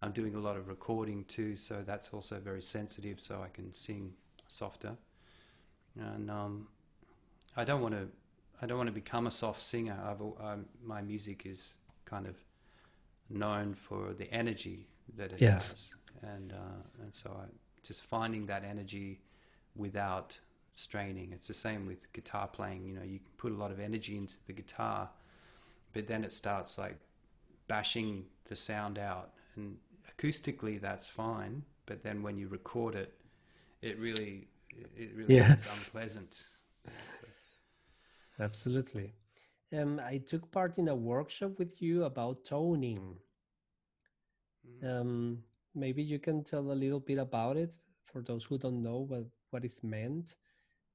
I'm 0.02 0.12
doing 0.12 0.34
a 0.34 0.40
lot 0.40 0.56
of 0.56 0.68
recording 0.68 1.24
too, 1.24 1.56
so 1.56 1.82
that's 1.86 2.10
also 2.12 2.38
very 2.40 2.62
sensitive, 2.62 3.20
so 3.20 3.42
I 3.42 3.48
can 3.48 3.72
sing 3.74 4.14
softer. 4.48 4.96
And 5.98 6.30
um, 6.30 6.68
I 7.56 7.64
don't 7.64 7.80
want 7.82 7.94
to 7.94 8.08
I 8.62 8.66
don't 8.66 8.78
want 8.78 8.88
to 8.88 8.94
become 8.94 9.26
a 9.26 9.30
soft 9.30 9.60
singer. 9.62 9.98
I've, 10.04 10.22
I'm, 10.44 10.66
my 10.82 11.02
music 11.02 11.44
is 11.46 11.76
kind 12.06 12.26
of 12.26 12.36
known 13.28 13.74
for 13.74 14.14
the 14.14 14.32
energy 14.32 14.88
that 15.16 15.32
it 15.32 15.40
Yes. 15.40 15.74
has, 15.80 15.94
and 16.22 16.52
uh, 16.52 17.02
and 17.02 17.14
so 17.14 17.30
I 17.30 17.46
just 17.82 18.02
finding 18.04 18.46
that 18.46 18.64
energy 18.64 19.20
without 19.76 20.38
straining. 20.76 21.32
It's 21.34 21.48
the 21.48 21.54
same 21.54 21.86
with 21.86 22.12
guitar 22.14 22.48
playing. 22.48 22.86
You 22.86 22.94
know, 22.96 23.02
you 23.04 23.20
can 23.20 23.32
put 23.38 23.52
a 23.52 23.56
lot 23.56 23.72
of 23.72 23.80
energy 23.80 24.16
into 24.18 24.36
the 24.46 24.54
guitar, 24.54 25.10
but 25.94 26.08
then 26.08 26.24
it 26.24 26.32
starts 26.32 26.78
like 26.78 26.98
bashing 27.68 28.26
the 28.46 28.56
sound 28.56 28.98
out, 28.98 29.32
and 29.56 29.78
acoustically 30.10 30.80
that's 30.80 31.08
fine. 31.08 31.64
But 31.86 32.04
then 32.04 32.22
when 32.22 32.38
you 32.38 32.48
record 32.48 32.96
it, 32.96 33.14
it 33.82 33.98
really 34.00 34.48
it 34.96 35.14
really 35.16 35.38
Yes. 35.38 35.56
is 35.58 35.66
unpleasant. 35.66 36.38
So, 37.08 37.26
Absolutely. 38.40 39.14
Um, 39.72 40.00
I 40.00 40.18
took 40.18 40.50
part 40.50 40.78
in 40.78 40.88
a 40.88 40.96
workshop 40.96 41.58
with 41.58 41.82
you 41.82 42.04
about 42.04 42.44
toning. 42.46 43.18
mm. 44.66 44.82
Um, 44.82 45.42
maybe 45.74 46.02
you 46.02 46.18
can 46.18 46.44
tell 46.44 46.70
a 46.72 46.74
little 46.74 47.00
bit 47.00 47.18
about 47.18 47.56
it 47.56 47.76
for 48.04 48.22
those 48.22 48.44
who 48.44 48.58
don't 48.58 48.82
know 48.82 49.00
what, 49.00 49.26
what 49.50 49.64
is 49.64 49.82
meant. 49.82 50.36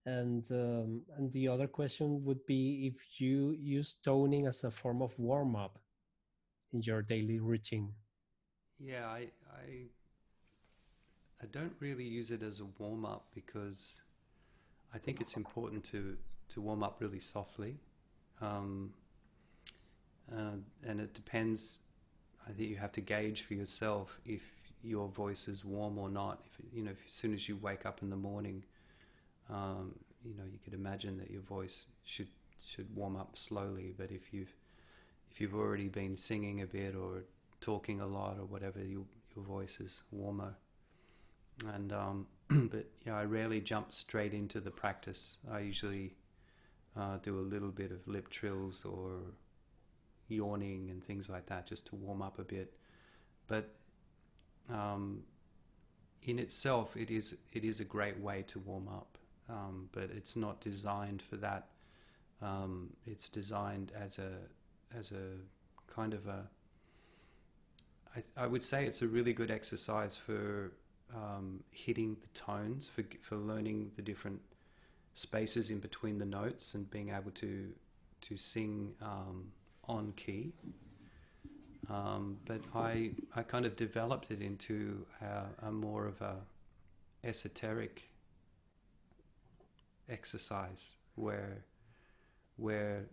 And 0.06 0.44
um, 0.52 1.02
and 1.16 1.32
the 1.32 1.48
other 1.48 1.68
question 1.68 2.26
would 2.26 2.44
be 2.48 2.92
if 2.92 3.22
you 3.22 3.56
use 3.60 3.96
toning 4.04 4.48
as 4.48 4.64
a 4.64 4.72
form 4.72 5.02
of 5.02 5.18
warm 5.20 5.56
up 5.56 5.78
in 6.74 6.82
your 6.82 7.02
daily 7.04 7.40
routine. 7.40 7.94
Yeah, 8.80 9.06
I, 9.06 9.28
I 9.54 9.86
I 11.42 11.46
don't 11.52 11.74
really 11.80 12.04
use 12.04 12.32
it 12.32 12.42
as 12.42 12.60
a 12.60 12.66
warm 12.80 13.06
up 13.06 13.26
because 13.34 14.02
I 14.94 14.98
think 14.98 15.22
it's 15.22 15.38
important 15.38 15.84
to 15.86 16.18
to 16.50 16.62
warm 16.62 16.84
up 16.84 16.98
really 17.00 17.20
softly, 17.20 17.80
um, 18.42 18.94
uh, 20.32 20.58
and 20.84 21.00
it 21.00 21.14
depends. 21.14 21.80
I 22.48 22.52
think 22.52 22.70
you 22.70 22.78
have 22.78 22.92
to 22.94 23.02
gauge 23.02 23.44
for 23.44 23.54
yourself 23.54 24.20
if 24.26 24.42
your 24.84 25.08
voice 25.08 25.48
is 25.48 25.64
warm 25.64 25.98
or 25.98 26.10
not. 26.10 26.42
If 26.46 26.66
you 26.74 26.84
know, 26.84 26.92
if, 26.92 27.06
as 27.08 27.14
soon 27.14 27.34
as 27.34 27.48
you 27.48 27.56
wake 27.58 27.86
up 27.86 28.02
in 28.02 28.10
the 28.10 28.16
morning, 28.16 28.64
um, 29.50 29.96
you 30.24 30.36
know, 30.36 30.44
you 30.52 30.60
could 30.64 30.74
imagine 30.74 31.18
that 31.18 31.32
your 31.32 31.42
voice 31.42 31.86
should 32.06 32.28
should 32.66 32.96
warm 32.96 33.16
up 33.16 33.38
slowly. 33.38 33.94
But 33.98 34.12
if 34.12 34.34
you've 34.34 34.54
if 35.32 35.42
you've 35.42 35.56
already 35.56 35.88
been 35.88 36.18
singing 36.18 36.62
a 36.62 36.68
bit 36.68 36.96
or 36.96 37.24
talking 37.60 38.02
a 38.02 38.08
lot 38.08 38.38
or 38.40 38.46
whatever, 38.46 38.80
your 38.80 39.04
your 39.36 39.46
voice 39.46 39.80
is 39.80 40.02
warmer. 40.12 40.56
And 41.74 41.92
um, 41.94 42.28
but 42.50 42.86
yeah, 43.06 43.18
I 43.18 43.24
rarely 43.24 43.62
jump 43.62 43.92
straight 43.92 44.34
into 44.34 44.60
the 44.60 44.72
practice. 44.72 45.38
I 45.52 45.60
usually 45.60 46.16
uh, 46.98 47.18
do 47.22 47.40
a 47.40 47.42
little 47.42 47.72
bit 47.72 47.92
of 47.92 48.08
lip 48.08 48.30
trills 48.30 48.86
or 48.86 49.20
yawning 50.28 50.90
and 50.90 51.04
things 51.04 51.30
like 51.30 51.46
that 51.48 51.68
just 51.68 51.88
to 51.88 51.96
warm 51.96 52.22
up 52.22 52.40
a 52.40 52.44
bit. 52.44 52.74
But 53.48 53.70
um, 54.70 55.24
in 56.24 56.40
itself, 56.40 56.96
it 56.96 57.10
is 57.10 57.36
it 57.54 57.64
is 57.64 57.80
a 57.80 57.86
great 57.86 58.20
way 58.20 58.44
to 58.48 58.60
warm 58.60 58.88
up. 58.88 59.18
Um, 59.52 59.90
but 59.92 60.10
it's 60.16 60.36
not 60.36 60.62
designed 60.62 61.22
for 61.22 61.36
that. 61.38 61.68
Um, 62.42 62.92
it's 63.06 63.30
designed 63.30 63.92
as 63.96 64.18
a 64.18 64.32
as 64.98 65.12
a 65.12 65.94
kind 65.94 66.14
of 66.14 66.28
a 66.28 66.48
I, 68.16 68.44
I 68.44 68.48
would 68.48 68.64
say 68.64 68.86
it's 68.86 69.02
a 69.02 69.08
really 69.08 69.34
good 69.34 69.52
exercise 69.52 70.18
for 70.18 70.72
um, 71.14 71.64
hitting 71.72 72.18
the 72.22 72.28
tones 72.30 72.90
for 72.94 73.04
for 73.22 73.36
learning 73.36 73.92
the 73.96 74.02
different 74.02 74.42
spaces 75.14 75.70
in 75.70 75.80
between 75.80 76.18
the 76.18 76.26
notes 76.26 76.74
and 76.74 76.90
being 76.90 77.10
able 77.10 77.32
to 77.32 77.74
to 78.22 78.38
sing 78.38 78.94
um, 79.02 79.52
on 79.88 80.14
key. 80.14 80.54
Um, 81.90 82.38
but 82.46 82.62
I 82.74 83.12
I 83.36 83.44
kind 83.44 83.66
of 83.66 83.76
developed 83.76 84.32
it 84.32 84.42
into 84.42 85.06
a, 85.22 85.68
a 85.68 85.72
more 85.72 86.06
of 86.06 86.22
a 86.22 86.36
esoteric 87.24 88.11
exercise 90.12 90.94
where 91.16 91.66
where 92.58 93.06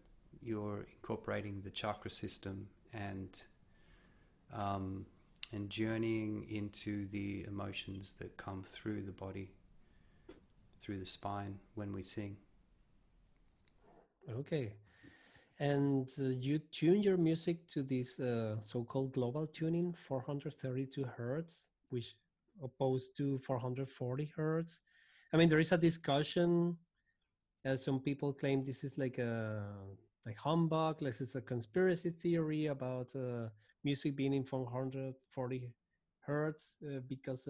you're 0.43 0.87
incorporating 0.95 1.63
the 1.65 1.71
chakra 1.71 2.11
system 2.11 2.69
and 2.93 3.43
um, 4.53 5.07
and 5.53 5.71
journeying 5.71 6.47
into 6.51 7.07
the 7.09 7.45
emotions 7.49 8.15
that 8.19 8.37
come 8.37 8.65
through 8.71 9.03
the 9.03 9.13
body, 9.13 9.51
through 10.79 10.99
the 10.99 11.07
spine 11.07 11.59
when 11.75 11.93
we 11.93 12.03
sing. 12.03 12.37
Okay. 14.31 14.75
And 15.59 16.09
uh, 16.21 16.29
you 16.29 16.59
tune 16.59 17.03
your 17.03 17.17
music 17.17 17.67
to 17.69 17.83
this 17.83 18.21
uh, 18.21 18.57
so-called 18.61 19.13
global 19.13 19.47
tuning, 19.47 19.95
432 20.07 21.05
hertz, 21.17 21.67
which 21.89 22.15
opposed 22.63 23.17
to 23.17 23.39
440 23.39 24.33
hertz. 24.37 24.81
I 25.33 25.37
mean, 25.37 25.49
there 25.49 25.59
is 25.59 25.73
a 25.73 25.79
discussion. 25.79 26.77
Uh, 27.67 27.77
some 27.77 28.01
people 28.01 28.33
claim 28.33 28.65
this 28.65 28.85
is 28.85 28.97
like 28.99 29.19
a 29.19 29.65
like 30.27 30.39
humbug, 30.39 31.03
like 31.03 31.21
it's 31.21 31.35
a 31.35 31.41
conspiracy 31.41 32.11
theory 32.11 32.67
about 32.67 33.15
uh, 33.17 33.49
music 33.85 34.15
being 34.15 34.35
in 34.35 34.45
440 34.45 35.73
hertz 36.21 36.77
uh, 36.85 37.01
because 37.09 37.49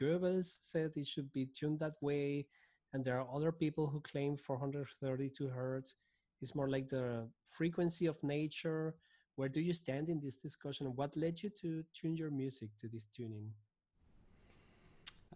Goebbels 0.00 0.58
said 0.60 0.92
it 0.96 1.06
should 1.06 1.32
be 1.32 1.46
tuned 1.46 1.80
that 1.80 1.94
way, 2.00 2.46
and 2.92 3.04
there 3.04 3.18
are 3.20 3.28
other 3.34 3.52
people 3.52 3.86
who 3.86 4.00
claim 4.00 4.36
432 4.36 5.48
hertz 5.48 5.96
is 6.42 6.54
more 6.54 6.68
like 6.68 6.88
the 6.88 7.28
frequency 7.42 8.06
of 8.06 8.22
nature. 8.22 8.94
Where 9.36 9.48
do 9.48 9.60
you 9.60 9.72
stand 9.72 10.08
in 10.08 10.20
this 10.20 10.36
discussion? 10.36 10.94
What 10.94 11.16
led 11.16 11.42
you 11.42 11.50
to 11.60 11.84
tune 11.94 12.16
your 12.16 12.30
music 12.30 12.70
to 12.80 12.88
this 12.88 13.06
tuning? 13.06 13.50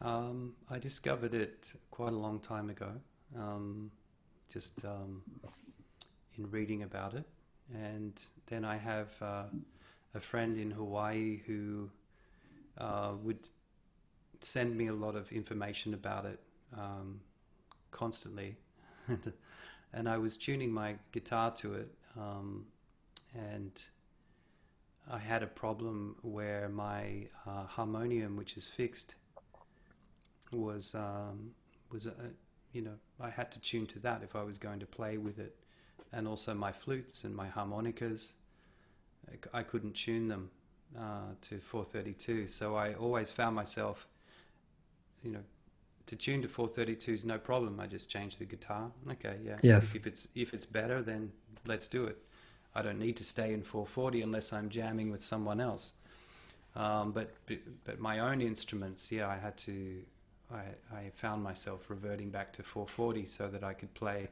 Um, 0.01 0.55
I 0.71 0.79
discovered 0.79 1.35
it 1.35 1.73
quite 1.91 2.13
a 2.13 2.17
long 2.17 2.41
time 2.41 2.69
ago, 2.69 2.93
um, 3.37 3.91
just 4.55 4.85
um, 4.85 5.21
in 6.39 6.49
reading 6.51 6.85
about 6.85 7.15
it. 7.15 7.25
And 7.75 8.13
then 8.47 8.65
I 8.65 8.77
have 8.77 9.09
uh, 9.21 9.43
a 10.15 10.21
friend 10.21 10.57
in 10.57 10.71
Hawaii 10.71 11.41
who 11.45 11.91
uh, 12.79 13.13
would 13.21 13.41
send 14.41 14.77
me 14.77 14.87
a 14.87 14.95
lot 14.95 15.17
of 15.17 15.33
information 15.33 15.93
about 15.93 16.25
it 16.25 16.39
um, 16.79 17.21
constantly. 17.91 18.57
and 19.93 20.09
I 20.09 20.19
was 20.19 20.37
tuning 20.37 20.71
my 20.73 20.95
guitar 21.11 21.51
to 21.57 21.75
it, 21.75 21.89
um, 22.17 22.67
and 23.35 23.73
I 25.11 25.19
had 25.19 25.43
a 25.43 25.49
problem 25.49 26.17
where 26.23 26.69
my 26.69 27.27
uh, 27.47 27.65
harmonium, 27.65 28.37
which 28.37 28.57
is 28.57 28.69
fixed, 28.69 29.17
was 30.53 30.95
um, 30.95 31.51
was 31.91 32.07
a, 32.07 32.13
you 32.75 32.83
know 32.83 32.99
I 33.19 33.31
had 33.31 33.51
to 33.53 33.61
tune 33.61 33.87
to 33.87 33.99
that 34.01 34.23
if 34.23 34.37
I 34.37 34.43
was 34.43 34.59
going 34.59 34.81
to 34.81 34.87
play 34.87 35.17
with 35.17 35.39
it, 35.39 35.57
and 36.13 36.29
also 36.29 36.53
my 36.53 36.73
flutes 36.73 37.25
and 37.25 37.35
my 37.35 37.49
harmonicas, 37.49 38.33
I 39.53 39.63
couldn't 39.63 39.95
tune 39.95 40.29
them 40.29 40.51
uh, 40.99 41.35
to 41.43 41.59
432. 41.59 42.49
So 42.49 42.77
I 42.77 42.95
always 42.95 43.31
found 43.31 43.57
myself, 43.57 44.07
you 45.23 45.33
know, 45.33 45.41
to 46.07 46.17
tune 46.17 46.43
to 46.43 46.49
432 46.49 47.13
is 47.13 47.25
no 47.25 47.39
problem. 47.39 47.81
I 47.81 47.87
just 47.87 48.11
change 48.11 48.39
the 48.39 48.45
guitar. 48.45 48.91
Okay, 49.11 49.37
yeah. 49.45 49.59
Yes. 49.63 49.95
If 49.95 50.07
it's 50.07 50.29
if 50.35 50.53
it's 50.53 50.67
better, 50.67 51.03
then 51.03 51.33
let's 51.67 51.87
do 51.87 52.05
it. 52.05 52.19
I 52.75 52.83
don't 52.83 52.99
need 52.99 53.17
to 53.19 53.25
stay 53.25 53.53
in 53.53 53.63
440 53.63 54.23
unless 54.23 54.53
I'm 54.53 54.69
jamming 54.69 55.11
with 55.11 55.23
someone 55.23 55.61
else. 55.61 55.93
Um, 56.77 57.13
but 57.13 57.35
but 57.85 58.01
my 58.01 58.19
own 58.19 58.41
instruments, 58.41 59.11
yeah, 59.11 59.29
I 59.29 59.37
had 59.37 59.57
to. 59.59 60.03
I 60.55 60.97
I 60.97 61.11
found 61.15 61.43
myself 61.43 61.91
reverting 61.91 62.31
back 62.31 62.53
to 62.55 62.63
440 62.63 63.27
so 63.27 63.49
that 63.49 63.65
I 63.65 63.75
could 63.75 63.93
play. 63.95 64.29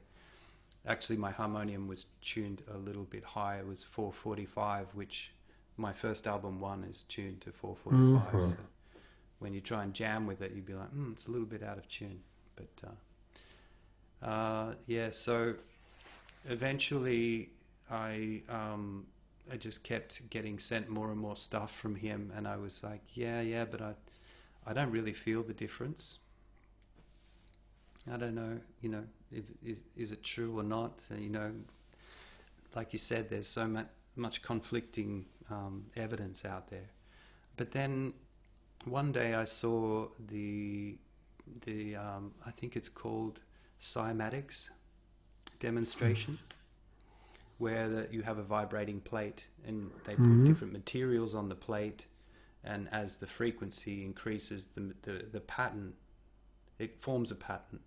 Actually, 0.86 1.18
my 1.18 1.30
harmonium 1.30 1.86
was 1.88 2.06
tuned 2.22 2.62
a 2.72 2.78
little 2.78 3.04
bit 3.04 3.24
higher. 3.24 3.60
It 3.60 3.66
was 3.66 3.84
445, 3.84 4.88
which 4.94 5.30
my 5.76 5.92
first 5.92 6.26
album 6.26 6.60
one 6.60 6.84
is 6.84 7.02
tuned 7.04 7.40
to 7.42 7.52
445. 7.52 8.32
Mhm. 8.32 8.50
So 8.50 8.56
when 9.38 9.54
you 9.54 9.60
try 9.60 9.82
and 9.84 9.94
jam 9.94 10.26
with 10.26 10.40
it, 10.42 10.52
you'd 10.52 10.66
be 10.66 10.74
like, 10.74 10.92
mm, 10.94 11.12
it's 11.12 11.26
a 11.26 11.30
little 11.30 11.46
bit 11.46 11.62
out 11.62 11.78
of 11.78 11.88
tune. 11.88 12.22
But 12.56 12.70
uh, 14.22 14.26
uh, 14.26 14.74
yeah, 14.86 15.10
so 15.10 15.54
eventually 16.48 17.50
I 17.90 18.42
um, 18.48 19.06
I 19.52 19.56
just 19.56 19.82
kept 19.84 20.28
getting 20.30 20.58
sent 20.58 20.88
more 20.88 21.10
and 21.10 21.18
more 21.20 21.36
stuff 21.36 21.74
from 21.74 21.96
him, 21.96 22.32
and 22.36 22.46
I 22.46 22.56
was 22.56 22.82
like, 22.82 23.02
yeah, 23.14 23.40
yeah, 23.40 23.64
but 23.64 23.80
I 23.82 23.94
I 24.66 24.72
don't 24.72 24.90
really 24.90 25.12
feel 25.12 25.42
the 25.42 25.54
difference. 25.54 26.18
I 28.12 28.16
don't 28.16 28.34
know, 28.34 28.60
you 28.80 28.88
know, 28.88 29.04
if, 29.30 29.44
is 29.64 29.84
is 29.96 30.12
it 30.12 30.22
true 30.24 30.58
or 30.58 30.62
not? 30.62 31.00
Uh, 31.10 31.16
you 31.16 31.28
know, 31.30 31.52
like 32.74 32.92
you 32.92 32.98
said, 32.98 33.28
there's 33.30 33.48
so 33.48 33.66
much 33.66 33.86
much 34.16 34.42
conflicting 34.42 35.24
um, 35.50 35.86
evidence 35.96 36.44
out 36.44 36.68
there. 36.68 36.90
But 37.56 37.72
then 37.72 38.14
one 38.84 39.12
day 39.12 39.34
I 39.34 39.44
saw 39.44 40.08
the 40.28 40.98
the 41.64 41.96
um, 41.96 42.32
I 42.46 42.50
think 42.50 42.76
it's 42.76 42.88
called 42.88 43.40
cymatics 43.80 44.68
demonstration, 45.60 46.38
where 47.58 47.88
that 47.88 48.12
you 48.12 48.22
have 48.22 48.38
a 48.38 48.42
vibrating 48.42 49.00
plate 49.00 49.46
and 49.66 49.90
they 50.04 50.16
put 50.16 50.44
Mhm. 50.44 50.44
different 50.44 50.72
materials 50.72 51.34
on 51.34 51.48
the 51.48 51.54
plate, 51.54 52.06
and 52.64 52.88
as 52.92 53.16
the 53.16 53.26
frequency 53.26 54.04
increases, 54.04 54.66
the 54.74 54.94
the, 55.02 55.24
the 55.30 55.40
pattern 55.40 55.94
it 56.78 57.00
forms 57.00 57.30
a 57.30 57.34
pattern, 57.34 57.80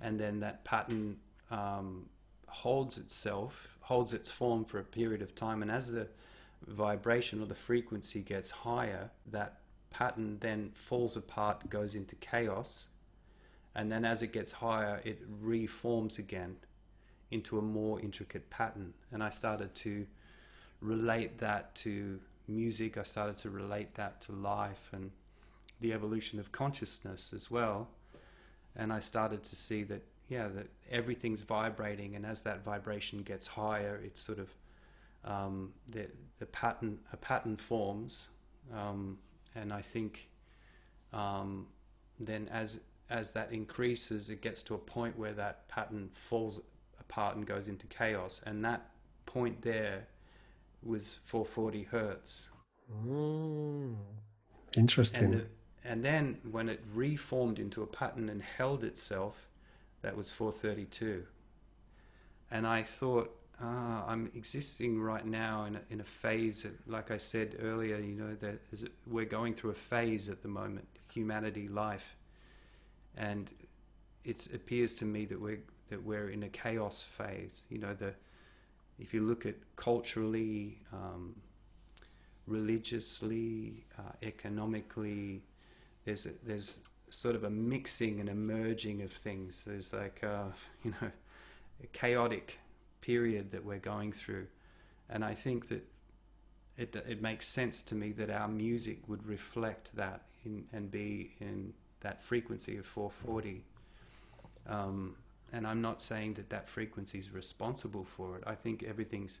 and 0.00 0.18
then 0.18 0.40
that 0.40 0.64
pattern 0.64 1.18
um, 1.50 2.06
holds 2.48 2.98
itself, 2.98 3.76
holds 3.80 4.12
its 4.12 4.30
form 4.30 4.64
for 4.64 4.78
a 4.78 4.84
period 4.84 5.22
of 5.22 5.34
time, 5.34 5.62
and 5.62 5.70
as 5.70 5.92
the 5.92 6.08
vibration 6.66 7.42
or 7.42 7.46
the 7.46 7.54
frequency 7.54 8.22
gets 8.22 8.50
higher, 8.50 9.10
that 9.30 9.60
pattern 9.90 10.38
then 10.40 10.70
falls 10.74 11.16
apart, 11.16 11.68
goes 11.68 11.94
into 11.94 12.14
chaos, 12.16 12.86
and 13.74 13.92
then 13.92 14.04
as 14.04 14.22
it 14.22 14.32
gets 14.32 14.52
higher, 14.52 15.00
it 15.04 15.20
reforms 15.40 16.18
again 16.18 16.56
into 17.30 17.58
a 17.58 17.62
more 17.62 18.00
intricate 18.00 18.48
pattern. 18.50 18.94
And 19.12 19.22
I 19.22 19.30
started 19.30 19.74
to 19.76 20.06
relate 20.80 21.38
that 21.38 21.74
to 21.76 22.20
music, 22.48 22.96
I 22.96 23.02
started 23.02 23.36
to 23.38 23.50
relate 23.50 23.94
that 23.94 24.20
to 24.22 24.32
life 24.32 24.88
and 24.92 25.10
the 25.80 25.92
evolution 25.92 26.38
of 26.38 26.52
consciousness 26.52 27.32
as 27.34 27.50
well. 27.50 27.88
And 28.74 28.92
I 28.92 29.00
started 29.00 29.42
to 29.44 29.56
see 29.56 29.82
that, 29.84 30.02
yeah, 30.28 30.48
that 30.48 30.68
everything's 30.90 31.42
vibrating, 31.42 32.14
and 32.14 32.26
as 32.26 32.42
that 32.42 32.64
vibration 32.64 33.22
gets 33.22 33.46
higher, 33.46 34.00
it's 34.04 34.20
sort 34.20 34.38
of 34.38 34.48
um, 35.24 35.72
the 35.88 36.06
the 36.38 36.46
pattern 36.46 36.98
a 37.12 37.16
pattern 37.16 37.56
forms, 37.56 38.28
um, 38.74 39.18
and 39.54 39.72
I 39.72 39.82
think 39.82 40.28
um, 41.12 41.66
then 42.20 42.48
as 42.48 42.80
as 43.08 43.32
that 43.32 43.52
increases, 43.52 44.30
it 44.30 44.42
gets 44.42 44.62
to 44.62 44.74
a 44.74 44.78
point 44.78 45.18
where 45.18 45.32
that 45.32 45.68
pattern 45.68 46.10
falls 46.14 46.60
apart 47.00 47.36
and 47.36 47.46
goes 47.46 47.68
into 47.68 47.86
chaos, 47.86 48.42
and 48.46 48.64
that 48.64 48.90
point 49.24 49.62
there 49.62 50.06
was 50.86 51.18
440 51.24 51.84
hertz, 51.84 52.48
Mm. 53.04 53.96
Interesting. 54.76 55.24
and 55.24 55.34
the, 55.34 55.46
and 55.84 56.04
then 56.04 56.38
when 56.50 56.68
it 56.68 56.84
reformed 56.94 57.58
into 57.58 57.82
a 57.82 57.86
pattern 57.86 58.28
and 58.28 58.42
held 58.42 58.84
itself, 58.84 59.48
that 60.02 60.16
was 60.16 60.30
432, 60.30 61.24
and 62.50 62.66
I 62.66 62.82
thought 62.82 63.36
ah, 63.60 64.04
I'm 64.06 64.30
existing 64.34 65.00
right 65.00 65.24
now 65.26 65.64
in 65.64 65.76
a, 65.76 65.80
in 65.90 66.00
a 66.00 66.04
phase, 66.04 66.64
of, 66.64 66.72
like 66.86 67.10
I 67.10 67.16
said 67.16 67.56
earlier, 67.60 67.98
you 67.98 68.14
know, 68.14 68.34
that 68.36 68.60
is, 68.72 68.84
we're 69.06 69.24
going 69.24 69.54
through 69.54 69.70
a 69.70 69.74
phase 69.74 70.28
at 70.28 70.42
the 70.42 70.48
moment, 70.48 70.86
humanity, 71.12 71.68
life, 71.68 72.16
and 73.16 73.52
it 74.24 74.46
appears 74.54 74.94
to 74.94 75.04
me 75.04 75.24
that 75.26 75.40
we're 75.40 75.60
that 75.88 76.02
we're 76.02 76.30
in 76.30 76.42
a 76.42 76.48
chaos 76.48 77.02
phase. 77.02 77.64
You 77.70 77.78
know, 77.78 77.94
the 77.94 78.12
if 78.98 79.12
you 79.12 79.22
look 79.22 79.46
at 79.46 79.54
culturally, 79.76 80.78
um, 80.92 81.34
religiously, 82.46 83.84
uh, 83.98 84.12
economically, 84.22 85.42
there's 86.04 86.26
a, 86.26 86.30
there's 86.44 86.80
sort 87.10 87.34
of 87.34 87.44
a 87.44 87.50
mixing 87.50 88.20
and 88.20 88.28
a 88.28 88.34
merging 88.34 89.02
of 89.02 89.12
things. 89.12 89.64
There's 89.64 89.92
like 89.92 90.22
uh, 90.22 90.44
you 90.84 90.92
know, 91.00 91.10
a 91.82 91.86
chaotic 91.88 92.58
period 93.00 93.52
that 93.52 93.64
we're 93.64 93.78
going 93.78 94.12
through, 94.12 94.46
and 95.10 95.24
I 95.24 95.34
think 95.34 95.68
that 95.68 95.84
it 96.76 96.96
it 97.06 97.20
makes 97.20 97.46
sense 97.46 97.82
to 97.82 97.94
me 97.94 98.12
that 98.12 98.30
our 98.30 98.48
music 98.48 99.08
would 99.08 99.26
reflect 99.26 99.94
that 99.94 100.22
in 100.44 100.64
and 100.72 100.90
be 100.90 101.34
in 101.40 101.74
that 102.00 102.22
frequency 102.22 102.76
of 102.76 102.86
440. 102.86 103.64
Um, 104.68 105.16
and 105.52 105.66
I'm 105.66 105.80
not 105.80 106.02
saying 106.02 106.34
that 106.34 106.50
that 106.50 106.68
frequency 106.68 107.18
is 107.18 107.30
responsible 107.30 108.04
for 108.04 108.36
it. 108.36 108.44
I 108.46 108.54
think 108.54 108.82
everything's 108.82 109.40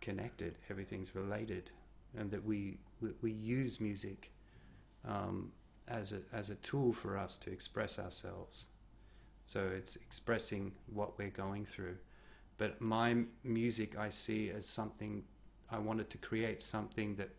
connected, 0.00 0.56
everything's 0.70 1.14
related, 1.14 1.70
and 2.16 2.30
that 2.30 2.44
we 2.44 2.78
we, 3.00 3.10
we 3.22 3.32
use 3.32 3.80
music 3.80 4.30
um, 5.06 5.52
as 5.88 6.12
a 6.12 6.20
as 6.32 6.50
a 6.50 6.56
tool 6.56 6.92
for 6.92 7.16
us 7.16 7.36
to 7.38 7.50
express 7.50 7.98
ourselves. 7.98 8.66
So 9.44 9.66
it's 9.76 9.96
expressing 9.96 10.72
what 10.92 11.18
we're 11.18 11.30
going 11.30 11.66
through. 11.66 11.96
But 12.58 12.80
my 12.80 13.24
music, 13.42 13.98
I 13.98 14.10
see 14.10 14.50
as 14.50 14.68
something 14.68 15.24
I 15.72 15.78
wanted 15.78 16.10
to 16.10 16.18
create 16.18 16.60
something 16.62 17.16
that 17.16 17.30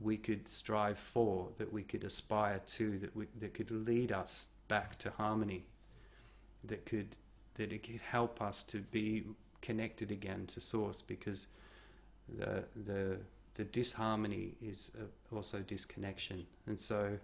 we 0.00 0.16
could 0.16 0.48
strive 0.48 0.98
for, 0.98 1.48
that 1.58 1.72
we 1.72 1.82
could 1.82 2.04
aspire 2.04 2.60
to, 2.66 2.98
that 2.98 3.16
we, 3.16 3.26
that 3.40 3.54
could 3.54 3.70
lead 3.70 4.12
us 4.12 4.48
back 4.68 4.98
to 5.00 5.10
harmony, 5.10 5.64
that 6.64 6.86
could 6.86 7.16
that 7.54 7.72
it 7.72 7.82
could 7.84 8.00
help 8.00 8.40
us 8.42 8.62
to 8.64 8.78
be 8.80 9.24
connected 9.60 10.10
again 10.10 10.46
to 10.48 10.60
source, 10.60 11.02
because 11.02 11.46
the 12.28 12.64
the 12.86 13.18
the 13.54 13.64
disharmony 13.64 14.54
is 14.62 14.90
uh, 15.00 15.34
also 15.36 15.60
disconnection, 15.60 16.46
and 16.66 16.78
so 16.78 17.18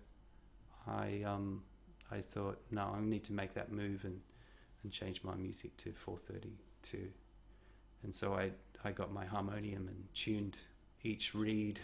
I 0.87 1.23
um 1.27 1.63
I 2.11 2.21
thought 2.21 2.61
no, 2.71 2.95
I 2.97 3.01
need 3.01 3.25
to 3.25 3.33
make 3.33 3.55
that 3.55 3.73
move 3.73 4.05
and 4.05 4.21
and 4.83 4.93
change 4.93 5.23
my 5.25 5.35
music 5.35 5.77
to 5.79 5.93
432, 5.93 7.09
and 8.05 8.15
so 8.15 8.35
I 8.35 8.51
I 8.85 8.93
got 8.93 9.13
my 9.13 9.25
harmonium 9.27 9.89
and 9.89 10.05
tuned 10.15 10.61
each 11.05 11.35
reed, 11.35 11.81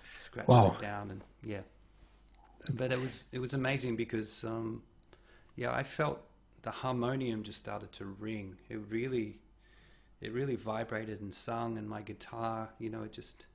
scratched 0.14 0.48
Wow. 0.48 0.66
it 0.66 0.78
down, 0.78 1.10
and 1.10 1.22
yeah. 1.42 1.62
But 2.74 2.92
it 2.92 3.00
was 3.00 3.26
it 3.32 3.38
was 3.40 3.54
amazing 3.54 3.96
because 3.96 4.44
um, 4.44 4.82
yeah, 5.56 5.72
I 5.72 5.82
felt 5.82 6.20
the 6.62 6.70
harmonium 6.70 7.42
just 7.42 7.58
started 7.58 7.92
to 7.92 8.04
ring. 8.06 8.56
It 8.68 8.80
really 8.88 9.40
it 10.20 10.32
really 10.32 10.56
vibrated 10.56 11.20
and 11.20 11.34
sung, 11.34 11.78
and 11.78 11.88
my 11.88 12.02
guitar, 12.02 12.70
you 12.78 12.90
know, 12.90 13.04
it 13.04 13.12
just 13.12 13.46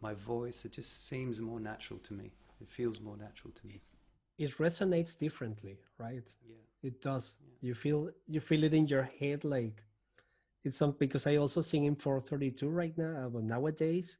my 0.00 0.14
voice, 0.14 0.64
it 0.64 0.72
just 0.72 1.08
seems 1.08 1.40
more 1.40 1.60
natural 1.60 1.98
to 2.00 2.14
me. 2.14 2.32
It 2.60 2.70
feels 2.70 3.00
more 3.00 3.16
natural 3.16 3.52
to 3.54 3.66
me. 3.66 3.82
it 4.38 4.56
resonates 4.58 5.18
differently, 5.18 5.78
right? 5.98 6.28
Yeah. 6.48 6.56
It 6.82 7.00
does. 7.02 7.36
You 7.60 7.74
feel 7.74 8.10
you 8.26 8.40
feel 8.40 8.64
it 8.64 8.74
in 8.74 8.86
your 8.86 9.08
head 9.20 9.44
like 9.44 9.84
it's 10.64 10.78
some 10.78 10.92
because 10.98 11.26
I 11.26 11.36
also 11.36 11.60
sing 11.62 11.84
in 11.86 11.96
432 11.96 12.68
right 12.68 12.96
now 12.98 13.26
uh, 13.26 13.28
well, 13.28 13.42
nowadays. 13.42 14.18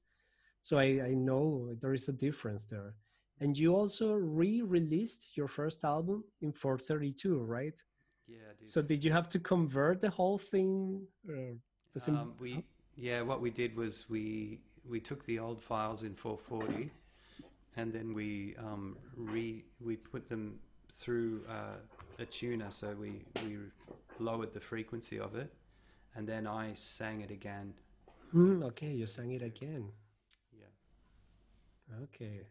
So 0.61 0.79
I, 0.79 1.03
I 1.11 1.15
know 1.15 1.75
there 1.81 1.95
is 1.95 2.09
a 2.09 2.13
difference 2.13 2.65
there. 2.65 2.95
And 3.41 3.57
you 3.59 3.75
also 3.77 4.15
re-released 4.15 5.37
your 5.37 5.49
first 5.49 5.85
album 5.85 6.25
in 6.43 6.53
432, 6.53 7.39
right? 7.39 7.79
Yeah, 8.29 8.37
dude. 8.59 8.69
So 8.69 8.83
did 8.83 9.03
you 9.03 9.11
have 9.11 9.29
to 9.31 9.39
convert 9.39 10.01
the 10.01 10.11
whole 10.11 10.39
thing? 10.39 11.07
Was 11.95 12.09
Um, 12.09 12.35
we 12.39 12.65
yeah, 12.97 13.23
what 13.23 13.41
we 13.41 13.51
did 13.51 13.75
was 13.75 14.09
we 14.11 14.61
we 14.85 15.01
took 15.01 15.25
the 15.25 15.39
old 15.39 15.61
files 15.61 16.03
in 16.03 16.15
440, 16.15 16.91
and 17.77 17.93
then 17.93 18.13
we 18.13 18.55
um, 18.59 18.99
re 19.17 19.65
we 19.81 19.97
put 19.97 20.29
them 20.29 20.61
through 20.93 21.45
uh, 21.49 21.79
a 22.19 22.27
tuner, 22.27 22.71
so 22.71 22.95
we 22.95 23.25
we 23.45 23.59
lowered 24.19 24.53
the 24.53 24.61
frequency 24.61 25.19
of 25.19 25.35
it, 25.35 25.53
and 26.15 26.29
then 26.29 26.47
I 26.47 26.75
sang 26.75 27.23
it 27.23 27.31
again. 27.31 27.75
Hmm, 28.33 28.63
okay, 28.65 28.93
you 28.93 29.07
sang 29.07 29.33
it 29.33 29.43
again. 29.43 29.91
Yeah. 30.53 32.03
Okay. 32.03 32.47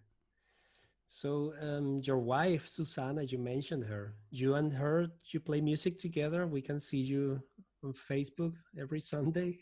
So 1.08 1.54
um, 1.62 2.02
your 2.04 2.20
wife, 2.20 2.68
Susanna, 2.68 3.24
you 3.24 3.38
mentioned 3.38 3.86
her. 3.86 4.16
You 4.30 4.56
and 4.56 4.72
her, 4.74 5.08
you 5.32 5.40
play 5.40 5.62
music 5.62 5.98
together. 5.98 6.46
We 6.46 6.62
can 6.62 6.80
see 6.80 6.98
you 6.98 7.42
on 7.84 7.94
Facebook 7.94 8.54
every 8.80 9.00
Sunday 9.14 9.60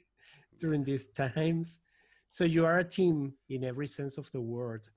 during 0.59 0.83
these 0.83 1.07
times. 1.11 1.81
So 2.29 2.43
you 2.43 2.65
are 2.65 2.79
a 2.79 2.83
team 2.83 3.33
in 3.49 3.63
every 3.63 3.87
sense 3.87 4.17
of 4.17 4.31
the 4.31 4.41
word. 4.41 4.87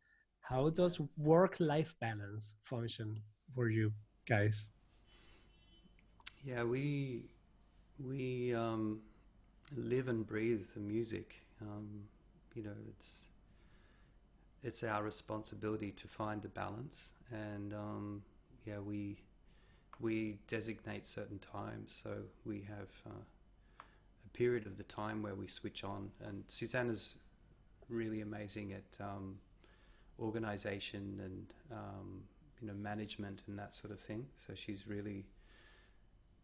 How 0.41 0.71
does 0.71 0.99
work-life 1.19 1.95
balance 2.01 2.55
function 2.65 3.21
for 3.55 3.69
you 3.69 3.93
guys? 4.27 4.71
Yeah, 6.43 6.63
we 6.63 7.25
we 8.03 8.55
um, 8.55 9.01
live 9.77 10.09
and 10.09 10.27
breathe 10.27 10.67
the 10.75 10.81
music. 10.81 11.43
Um, 11.61 12.05
you 12.55 12.63
know, 12.63 12.75
it's 12.89 13.25
it's 14.63 14.83
our 14.83 15.03
responsibility 15.03 15.93
to 15.93 16.09
find 16.09 16.43
the 16.43 16.49
balance, 16.49 17.11
and 17.31 17.73
um, 17.73 18.23
yeah, 18.67 18.79
we 18.79 19.19
we 20.01 20.39
designate 20.47 21.07
certain 21.07 21.39
times. 21.39 21.99
So 22.03 22.11
we 22.45 22.67
have 22.69 22.91
uh, 23.07 23.23
a 23.81 24.37
period 24.37 24.67
of 24.67 24.77
the 24.77 24.85
time 24.85 25.23
where 25.23 25.35
we 25.35 25.47
switch 25.47 25.85
on, 25.85 26.11
and 26.25 26.45
Susanna's 26.49 27.15
really 27.89 28.21
amazing 28.21 28.73
at 28.73 29.05
um, 29.05 29.39
organization 30.21 31.21
and 31.25 31.47
um, 31.73 32.23
you 32.61 32.67
know 32.69 32.75
management 32.75 33.45
and 33.47 33.59
that 33.59 33.75
sort 33.75 33.93
of 33.93 34.01
thing. 34.01 34.27
So 34.47 34.55
she's 34.55 34.87
really 34.87 35.25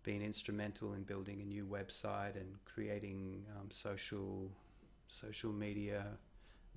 been 0.03 0.23
instrumental 0.23 0.93
in 0.93 1.03
building 1.03 1.41
a 1.41 1.45
new 1.45 1.65
website 1.65 2.37
and 2.37 2.55
creating 2.65 3.45
um, 3.57 3.71
social 3.71 4.51
social 5.09 5.53
media 5.53 6.05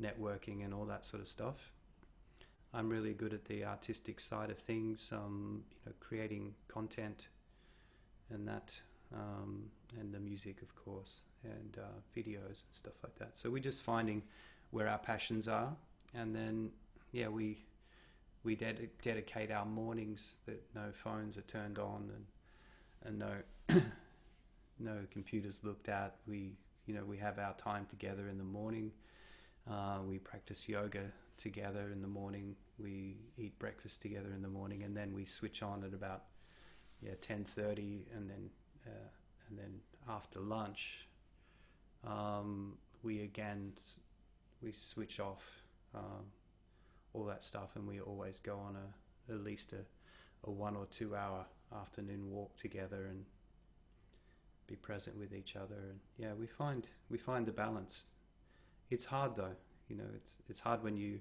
networking 0.02 0.64
and 0.64 0.74
all 0.74 0.86
that 0.86 1.06
sort 1.06 1.22
of 1.22 1.28
stuff. 1.30 1.72
I'm 2.74 2.90
really 2.90 3.14
good 3.14 3.34
at 3.34 3.46
the 3.46 3.66
artistic 3.66 4.20
side 4.20 4.52
of 4.52 4.58
things, 4.58 5.10
um, 5.12 5.64
you 5.72 5.78
know, 5.86 5.94
creating 6.00 6.54
content 6.68 7.28
and 8.30 8.48
that, 8.48 8.76
um, 9.14 9.64
and 10.00 10.14
the 10.14 10.20
music, 10.20 10.62
of 10.62 10.76
course, 10.76 11.22
and 11.44 11.78
uh, 11.82 12.00
videos 12.16 12.64
and 12.66 12.72
stuff 12.72 12.94
like 13.04 13.16
that. 13.20 13.38
So 13.38 13.50
we're 13.50 13.64
just 13.64 13.82
finding 13.82 14.22
where 14.72 14.88
our 14.88 14.98
passions 14.98 15.48
are, 15.48 15.76
and 16.14 16.36
then 16.36 16.72
yeah, 17.12 17.30
we 17.30 17.66
we 18.44 18.56
ded- 18.56 18.90
dedicate 19.02 19.52
our 19.52 19.66
mornings 19.66 20.36
that 20.46 20.64
no 20.76 20.92
phones 20.92 21.38
are 21.38 21.42
turned 21.42 21.80
on 21.80 22.12
and 22.14 22.26
and 23.06 23.20
no 23.20 23.82
no 24.80 24.98
computers 25.12 25.62
looked 25.64 25.90
at. 25.90 26.16
We 26.28 26.54
you 26.86 26.94
know 26.94 27.04
we 27.06 27.18
have 27.18 27.40
our 27.40 27.54
time 27.54 27.86
together 27.90 28.28
in 28.28 28.38
the 28.38 28.44
morning. 28.44 28.92
Uh, 29.70 30.00
we 30.08 30.18
practice 30.18 30.70
yoga 30.70 31.12
together 31.38 31.90
in 31.92 32.02
the 32.02 32.08
morning. 32.08 32.56
We 32.80 33.18
eat 33.38 33.58
breakfast 33.60 34.02
together 34.02 34.32
in 34.34 34.42
the 34.42 34.48
morning, 34.48 34.84
and 34.84 34.96
then 34.96 35.14
we 35.14 35.26
switch 35.26 35.62
on 35.62 35.84
at 35.84 35.94
about 35.94 36.24
yeah 37.02 37.16
ten 37.22 37.44
thirty, 37.44 38.06
and 38.16 38.30
then 38.30 38.50
uh, 38.86 39.10
and 39.50 39.58
then 39.58 39.80
after 40.10 40.40
lunch, 40.40 41.08
um, 42.06 42.78
we 43.04 43.22
again 43.22 43.74
we 44.62 44.72
switch 44.72 45.20
off 45.20 45.44
um, 45.94 46.26
all 47.14 47.26
that 47.26 47.44
stuff, 47.44 47.76
and 47.76 47.88
we 47.88 48.00
always 48.00 48.40
go 48.40 48.58
on 48.58 48.76
a 48.76 49.34
at 49.34 49.44
least 49.44 49.74
a, 49.74 50.48
a 50.48 50.52
one 50.52 50.76
or 50.76 50.86
two 50.86 51.16
hour 51.16 51.46
afternoon 51.76 52.32
walk 52.32 52.56
together 52.56 53.08
and 53.08 53.26
be 54.68 54.76
present 54.76 55.18
with 55.18 55.34
each 55.34 55.56
other. 55.58 55.76
And 55.76 56.00
yeah, 56.18 56.34
we 56.40 56.48
find 56.48 56.88
we 57.10 57.18
find 57.18 57.46
the 57.46 57.52
balance. 57.52 58.04
It's 58.90 59.06
hard 59.06 59.36
though, 59.36 59.56
you 59.90 59.96
know. 59.96 60.10
It's 60.16 60.38
it's 60.50 60.60
hard 60.60 60.84
when 60.84 60.98
you 60.98 61.20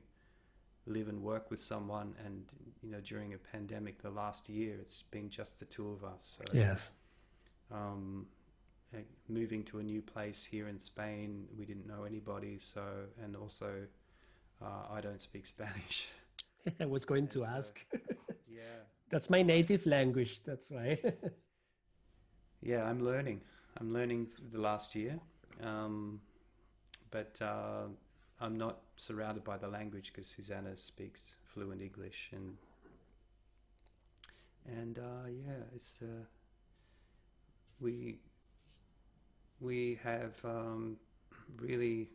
live 0.87 1.09
and 1.09 1.23
work 1.23 1.51
with 1.51 1.61
someone, 1.61 2.15
and 2.25 2.45
you 2.83 2.91
know 2.91 3.01
during 3.01 3.35
a 3.35 3.39
pandemic, 3.39 4.03
the 4.03 4.11
last 4.11 4.49
year, 4.49 4.77
it's 4.81 5.03
been 5.03 5.29
just 5.29 5.59
the 5.59 5.67
two 5.67 5.91
of 5.91 6.05
us. 6.05 6.39
So, 6.39 6.45
yes. 6.53 6.93
Um, 7.73 8.27
moving 9.29 9.63
to 9.65 9.79
a 9.79 9.83
new 9.83 10.01
place 10.01 10.45
here 10.45 10.69
in 10.69 10.79
Spain, 10.79 11.47
we 11.59 11.65
didn't 11.65 11.87
know 11.87 12.05
anybody. 12.05 12.59
So, 12.59 12.83
and 13.23 13.37
also, 13.37 13.73
uh, 14.63 14.93
I 14.93 15.01
don't 15.01 15.21
speak 15.21 15.47
Spanish. 15.57 16.09
I 16.81 16.87
was 16.87 17.05
going 17.05 17.29
to 17.29 17.41
so, 17.41 17.47
ask. 17.47 17.85
yeah. 18.49 18.63
That's 19.11 19.31
my 19.31 19.43
native 19.43 19.87
language. 19.87 20.41
That's 20.45 20.71
right. 20.71 21.03
yeah, 22.63 22.85
I'm 22.85 23.01
learning. 23.05 23.41
I'm 23.79 23.93
learning 23.93 24.29
the 24.53 24.61
last 24.61 24.95
year. 24.95 25.19
Um, 25.63 26.21
but 27.17 27.43
uh, 27.43 27.87
I'm 28.43 28.59
not 28.59 28.81
surrounded 28.97 29.43
by 29.43 29.57
the 29.57 29.69
language 29.69 30.13
because 30.13 30.29
Susanna 30.29 30.77
speaks 30.77 31.35
fluent 31.45 31.81
English 31.81 32.29
and 32.33 32.57
and 34.67 34.99
uh, 34.99 35.29
yeah, 35.29 35.63
it's 35.75 35.99
uh, 36.03 36.25
we 37.81 38.19
we 39.61 39.99
have 40.03 40.35
um, 40.45 40.97
really 41.59 42.11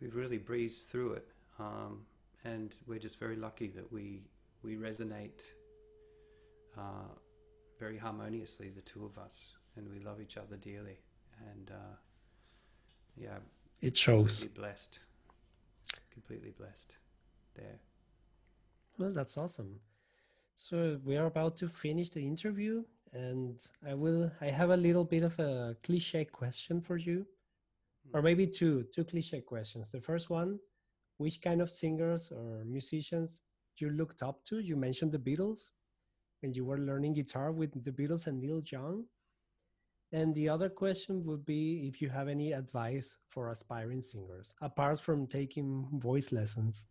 we've 0.00 0.14
really 0.14 0.38
breezed 0.38 0.82
through 0.82 1.14
it, 1.14 1.28
um, 1.58 2.02
and 2.44 2.74
we're 2.86 3.00
just 3.00 3.18
very 3.18 3.36
lucky 3.36 3.68
that 3.68 3.90
we 3.90 4.20
we 4.62 4.76
resonate 4.76 5.40
uh, 6.78 7.10
very 7.80 7.98
harmoniously, 7.98 8.68
the 8.68 8.82
two 8.82 9.04
of 9.04 9.18
us, 9.18 9.54
and 9.74 9.88
we 9.88 9.98
love 9.98 10.20
each 10.20 10.36
other 10.36 10.56
dearly, 10.56 10.98
and 11.50 11.70
uh, 11.72 11.96
yeah, 13.16 13.38
it 13.82 13.96
shows. 13.96 14.40
Completely 14.40 14.60
blessed, 14.60 14.98
completely 16.12 16.50
blessed 16.50 16.92
there. 17.54 17.80
Well, 18.98 19.12
that's 19.12 19.36
awesome. 19.36 19.80
So 20.56 20.98
we 21.04 21.16
are 21.16 21.26
about 21.26 21.56
to 21.58 21.68
finish 21.68 22.10
the 22.10 22.20
interview, 22.20 22.82
and 23.12 23.60
I 23.86 23.94
will. 23.94 24.30
I 24.40 24.46
have 24.46 24.70
a 24.70 24.76
little 24.76 25.04
bit 25.04 25.22
of 25.22 25.38
a 25.38 25.76
cliche 25.82 26.24
question 26.24 26.80
for 26.80 26.96
you, 26.96 27.26
hmm. 28.10 28.16
or 28.16 28.22
maybe 28.22 28.46
two 28.46 28.84
two 28.94 29.04
cliche 29.04 29.40
questions. 29.40 29.90
The 29.90 30.00
first 30.00 30.30
one: 30.30 30.58
Which 31.18 31.42
kind 31.42 31.60
of 31.60 31.70
singers 31.70 32.30
or 32.30 32.64
musicians 32.64 33.40
you 33.76 33.90
looked 33.90 34.22
up 34.22 34.42
to? 34.44 34.60
You 34.60 34.76
mentioned 34.76 35.12
the 35.12 35.18
Beatles 35.18 35.70
when 36.40 36.54
you 36.54 36.64
were 36.64 36.78
learning 36.78 37.14
guitar 37.14 37.52
with 37.52 37.72
the 37.84 37.90
Beatles 37.90 38.26
and 38.26 38.40
Neil 38.40 38.62
Young. 38.64 39.04
And 40.12 40.34
the 40.34 40.48
other 40.48 40.68
question 40.68 41.24
would 41.26 41.44
be 41.44 41.88
if 41.88 42.00
you 42.00 42.08
have 42.08 42.28
any 42.28 42.52
advice 42.52 43.16
for 43.28 43.50
aspiring 43.50 44.00
singers, 44.00 44.54
apart 44.60 45.00
from 45.00 45.26
taking 45.26 45.88
voice 45.92 46.30
lessons. 46.32 46.86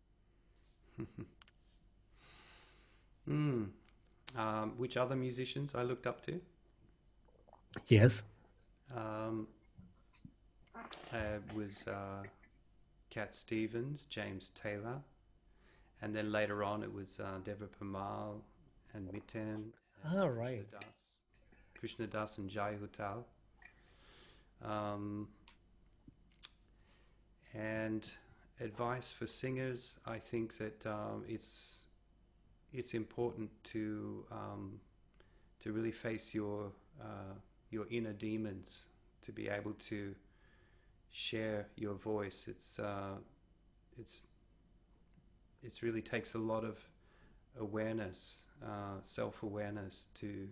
mm. 3.28 3.68
um, 4.36 4.72
which 4.76 4.96
other 4.96 5.16
musicians 5.16 5.74
I 5.74 5.82
looked 5.82 6.06
up 6.06 6.24
to? 6.26 6.40
Yes. 7.86 8.22
Um, 8.94 9.46
it 11.12 11.42
was 11.54 11.86
uh, 11.88 12.22
Cat 13.10 13.34
Stevens, 13.34 14.06
James 14.06 14.50
Taylor, 14.54 15.00
and 16.02 16.14
then 16.14 16.30
later 16.30 16.62
on 16.62 16.82
it 16.82 16.92
was 16.92 17.18
uh, 17.20 17.38
Deva 17.44 17.66
Premal 17.66 18.40
and 18.94 19.10
Miten. 19.10 19.72
Oh, 20.14 20.26
right. 20.26 20.70
Das. 20.70 21.05
Krishna 21.78 22.06
Das 22.06 22.38
and 22.38 22.48
Jai 22.48 22.74
Uttal. 22.74 23.24
Um, 24.64 25.28
and 27.54 28.08
advice 28.60 29.12
for 29.12 29.26
singers, 29.26 29.98
I 30.06 30.18
think 30.18 30.58
that 30.58 30.86
um, 30.86 31.24
it's 31.28 31.84
it's 32.72 32.94
important 32.94 33.50
to 33.64 34.24
um, 34.30 34.80
to 35.60 35.72
really 35.72 35.92
face 35.92 36.34
your 36.34 36.72
uh, 37.00 37.34
your 37.70 37.86
inner 37.90 38.12
demons 38.12 38.84
to 39.22 39.32
be 39.32 39.48
able 39.48 39.72
to 39.72 40.14
share 41.10 41.66
your 41.76 41.94
voice. 41.94 42.46
It's 42.48 42.78
uh, 42.78 43.16
it's 43.98 44.24
it 45.62 45.82
really 45.82 46.02
takes 46.02 46.34
a 46.34 46.38
lot 46.38 46.64
of 46.64 46.78
awareness, 47.58 48.44
uh, 48.62 49.00
self 49.02 49.42
awareness 49.42 50.06
to 50.14 50.48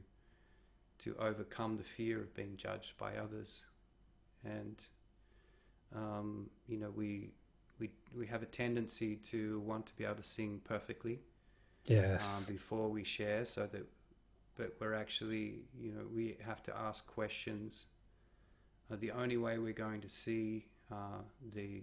to 1.00 1.14
overcome 1.18 1.76
the 1.76 1.82
fear 1.82 2.20
of 2.20 2.34
being 2.34 2.56
judged 2.56 2.96
by 2.98 3.16
others, 3.16 3.62
and 4.44 4.76
um, 5.94 6.50
you 6.66 6.78
know 6.78 6.90
we 6.90 7.30
we 7.78 7.90
we 8.16 8.26
have 8.26 8.42
a 8.42 8.46
tendency 8.46 9.16
to 9.16 9.60
want 9.60 9.86
to 9.86 9.96
be 9.96 10.04
able 10.04 10.16
to 10.16 10.22
sing 10.22 10.60
perfectly, 10.64 11.20
yes, 11.86 12.38
um, 12.38 12.52
before 12.52 12.88
we 12.88 13.04
share, 13.04 13.44
so 13.44 13.66
that 13.66 13.86
but 14.56 14.74
we're 14.80 14.94
actually 14.94 15.62
you 15.80 15.92
know 15.92 16.02
we 16.14 16.36
have 16.44 16.62
to 16.64 16.76
ask 16.76 17.06
questions. 17.06 17.86
Uh, 18.92 18.96
the 19.00 19.10
only 19.10 19.36
way 19.36 19.58
we're 19.58 19.72
going 19.72 20.00
to 20.00 20.08
see 20.08 20.66
uh, 20.92 21.22
the 21.54 21.82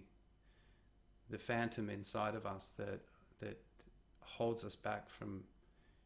the 1.30 1.38
phantom 1.38 1.90
inside 1.90 2.36
of 2.36 2.46
us 2.46 2.72
that 2.78 3.02
that 3.40 3.60
holds 4.20 4.64
us 4.64 4.76
back 4.76 5.10
from 5.10 5.44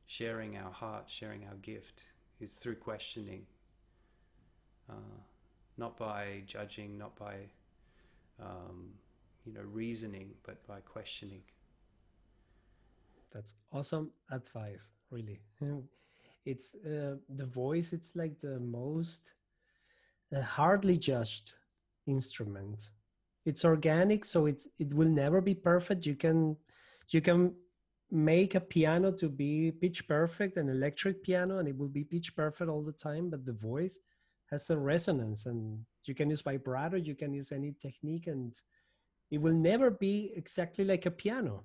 sharing 0.06 0.58
our 0.58 0.72
heart, 0.72 1.06
sharing 1.08 1.46
our 1.46 1.56
gift, 1.56 2.06
is 2.40 2.54
through 2.54 2.76
questioning. 2.76 3.46
Uh, 4.90 5.20
not 5.78 5.98
by 5.98 6.44
judging, 6.46 6.98
not 6.98 7.16
by 7.16 7.36
um, 8.42 8.90
you 9.46 9.54
know 9.54 9.62
reasoning, 9.72 10.32
but 10.44 10.66
by 10.68 10.80
questioning. 10.82 11.42
That's 13.34 13.56
awesome 13.74 14.12
advice, 14.32 14.92
really. 15.12 15.42
it's 16.46 16.76
uh, 16.76 17.16
the 17.30 17.46
voice. 17.46 17.92
It's 17.92 18.16
like 18.16 18.40
the 18.40 18.60
most 18.60 19.34
uh, 20.36 20.42
hardly 20.42 20.98
judged 20.98 21.54
instrument. 22.08 22.90
It's 23.46 23.66
organic, 23.66 24.26
so 24.26 24.46
it's 24.46 24.68
it 24.80 24.94
will 24.94 25.10
never 25.10 25.42
be 25.42 25.54
perfect. 25.56 26.06
You 26.06 26.16
can 26.16 26.58
you 27.10 27.22
can 27.22 27.54
make 28.12 28.56
a 28.56 28.60
piano 28.60 29.12
to 29.12 29.30
be 29.30 29.72
pitch 29.72 30.08
perfect, 30.08 30.58
an 30.58 30.70
electric 30.70 31.24
piano, 31.24 31.60
and 31.60 31.68
it 31.68 31.78
will 31.78 31.88
be 31.90 32.04
pitch 32.04 32.36
perfect 32.36 32.70
all 32.70 32.84
the 32.84 32.92
time. 32.94 33.30
But 33.30 33.46
the 33.46 33.54
voice 33.54 34.00
has 34.52 34.70
a 34.70 34.78
resonance, 34.78 35.46
and 35.46 35.86
you 36.06 36.14
can 36.16 36.30
use 36.30 36.42
vibrato, 36.42 36.98
you 36.98 37.16
can 37.16 37.34
use 37.34 37.52
any 37.52 37.74
technique, 37.80 38.28
and 38.28 38.54
it 39.32 39.42
will 39.42 39.54
never 39.54 39.90
be 39.92 40.32
exactly 40.36 40.86
like 40.86 41.06
a 41.06 41.12
piano 41.12 41.64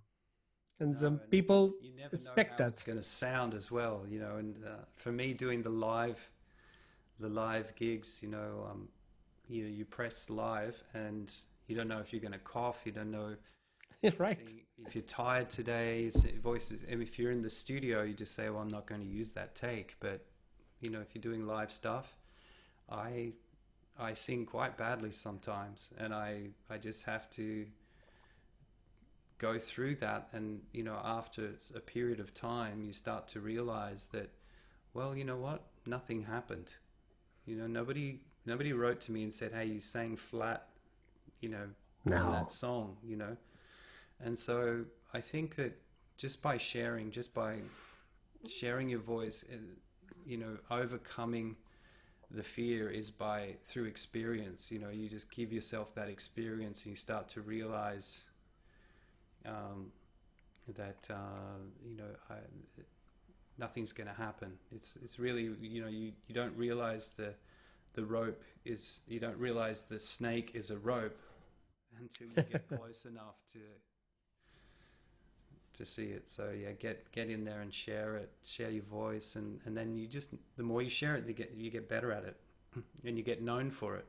and 0.80 0.94
No, 0.94 0.98
some 0.98 1.18
and 1.18 1.30
people 1.30 1.72
you 1.82 1.92
never 1.94 2.16
expect 2.16 2.50
know 2.50 2.56
how 2.56 2.64
that. 2.64 2.72
it's 2.72 2.82
going 2.82 2.98
to 2.98 3.02
sound 3.04 3.54
as 3.54 3.70
well, 3.70 4.04
you 4.08 4.18
know. 4.18 4.36
And 4.36 4.64
uh, 4.64 4.84
for 4.96 5.12
me, 5.12 5.34
doing 5.34 5.62
the 5.62 5.70
live, 5.70 6.30
the 7.18 7.28
live 7.28 7.74
gigs, 7.76 8.20
you 8.22 8.28
know, 8.28 8.66
um, 8.70 8.88
you 9.48 9.64
you 9.64 9.84
press 9.84 10.30
live, 10.30 10.82
and 10.94 11.32
you 11.66 11.76
don't 11.76 11.88
know 11.88 11.98
if 11.98 12.12
you're 12.12 12.20
going 12.22 12.32
to 12.32 12.38
cough. 12.38 12.80
You 12.84 12.92
don't 12.92 13.10
know 13.10 13.36
right 14.18 14.48
See, 14.48 14.64
if 14.86 14.94
you're 14.94 15.02
tired 15.04 15.50
today, 15.50 16.06
s- 16.08 16.24
voices. 16.42 16.82
and 16.88 17.02
If 17.02 17.18
you're 17.18 17.32
in 17.32 17.42
the 17.42 17.50
studio, 17.50 18.02
you 18.02 18.14
just 18.14 18.34
say, 18.34 18.48
"Well, 18.48 18.62
I'm 18.62 18.68
not 18.68 18.86
going 18.86 19.00
to 19.02 19.06
use 19.06 19.30
that 19.32 19.54
take." 19.54 19.96
But 20.00 20.24
you 20.80 20.90
know, 20.90 21.00
if 21.00 21.14
you're 21.14 21.22
doing 21.22 21.46
live 21.46 21.70
stuff, 21.70 22.16
I 22.90 23.32
I 23.98 24.14
sing 24.14 24.46
quite 24.46 24.76
badly 24.78 25.12
sometimes, 25.12 25.90
and 25.98 26.14
I 26.14 26.48
I 26.70 26.78
just 26.78 27.04
have 27.04 27.28
to 27.30 27.66
go 29.38 29.58
through 29.58 29.96
that. 29.96 30.28
And 30.32 30.62
you 30.72 30.82
know, 30.82 30.98
after 31.04 31.50
a 31.74 31.80
period 31.80 32.20
of 32.20 32.32
time, 32.34 32.82
you 32.84 32.92
start 32.92 33.28
to 33.28 33.40
realize 33.40 34.06
that, 34.12 34.30
well, 34.94 35.16
you 35.16 35.24
know 35.24 35.36
what, 35.36 35.62
nothing 35.86 36.22
happened. 36.24 36.70
You 37.46 37.56
know, 37.56 37.66
nobody 37.66 38.20
nobody 38.46 38.72
wrote 38.72 39.00
to 39.02 39.12
me 39.12 39.22
and 39.24 39.32
said, 39.34 39.52
"Hey, 39.52 39.66
you 39.66 39.80
sang 39.80 40.16
flat," 40.16 40.68
you 41.40 41.48
know, 41.50 41.68
No. 42.06 42.16
on 42.16 42.32
that 42.32 42.50
song. 42.50 42.96
You 43.04 43.16
know. 43.16 43.36
And 44.22 44.38
so 44.38 44.84
I 45.14 45.20
think 45.20 45.56
that 45.56 45.80
just 46.16 46.42
by 46.42 46.58
sharing, 46.58 47.10
just 47.10 47.32
by 47.32 47.56
sharing 48.48 48.88
your 48.88 49.00
voice, 49.00 49.44
uh, 49.50 49.56
you 50.26 50.36
know, 50.36 50.58
overcoming 50.70 51.56
the 52.30 52.42
fear 52.42 52.88
is 52.88 53.10
by 53.10 53.56
through 53.64 53.86
experience. 53.86 54.70
You 54.70 54.78
know, 54.78 54.90
you 54.90 55.08
just 55.08 55.30
give 55.30 55.52
yourself 55.52 55.94
that 55.94 56.08
experience, 56.08 56.84
and 56.84 56.90
you 56.90 56.96
start 56.96 57.28
to 57.30 57.40
realize 57.40 58.20
um, 59.46 59.92
that 60.76 60.98
uh, 61.10 61.58
you 61.84 61.96
know 61.96 62.10
I, 62.28 62.34
nothing's 63.58 63.92
going 63.92 64.08
to 64.08 64.14
happen. 64.14 64.52
It's 64.74 64.96
it's 65.02 65.18
really 65.18 65.50
you 65.60 65.82
know 65.82 65.88
you, 65.88 66.12
you 66.26 66.34
don't 66.34 66.56
realize 66.56 67.08
the 67.16 67.34
the 67.94 68.04
rope 68.04 68.42
is 68.64 69.00
you 69.08 69.18
don't 69.18 69.38
realize 69.38 69.82
the 69.82 69.98
snake 69.98 70.52
is 70.54 70.70
a 70.70 70.78
rope 70.78 71.18
until 71.98 72.28
you 72.28 72.50
get 72.50 72.68
close 72.78 73.04
enough 73.04 73.36
to 73.52 73.58
to 75.80 75.86
see 75.86 76.08
it. 76.18 76.28
So 76.28 76.50
yeah, 76.50 76.72
get 76.72 77.10
get 77.12 77.28
in 77.28 77.44
there 77.44 77.60
and 77.60 77.72
share 77.72 78.16
it, 78.16 78.30
share 78.44 78.70
your 78.70 78.84
voice, 78.84 79.36
and, 79.36 79.58
and 79.64 79.76
then 79.76 79.96
you 79.96 80.06
just 80.06 80.30
the 80.56 80.62
more 80.62 80.82
you 80.82 80.90
share 80.90 81.16
it, 81.16 81.26
you 81.26 81.34
get 81.34 81.52
you 81.56 81.70
get 81.70 81.88
better 81.88 82.12
at 82.12 82.24
it, 82.24 82.36
and 83.04 83.16
you 83.18 83.24
get 83.24 83.42
known 83.42 83.70
for 83.70 83.96
it 83.96 84.06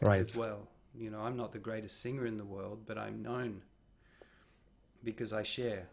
right 0.00 0.20
as 0.20 0.36
well. 0.36 0.68
You 0.94 1.10
know, 1.10 1.20
I'm 1.20 1.36
not 1.36 1.52
the 1.52 1.58
greatest 1.58 2.00
singer 2.00 2.26
in 2.26 2.36
the 2.36 2.44
world, 2.44 2.78
but 2.86 2.96
I'm 2.98 3.22
known 3.22 3.62
because 5.04 5.32
I 5.32 5.42
share. 5.42 5.88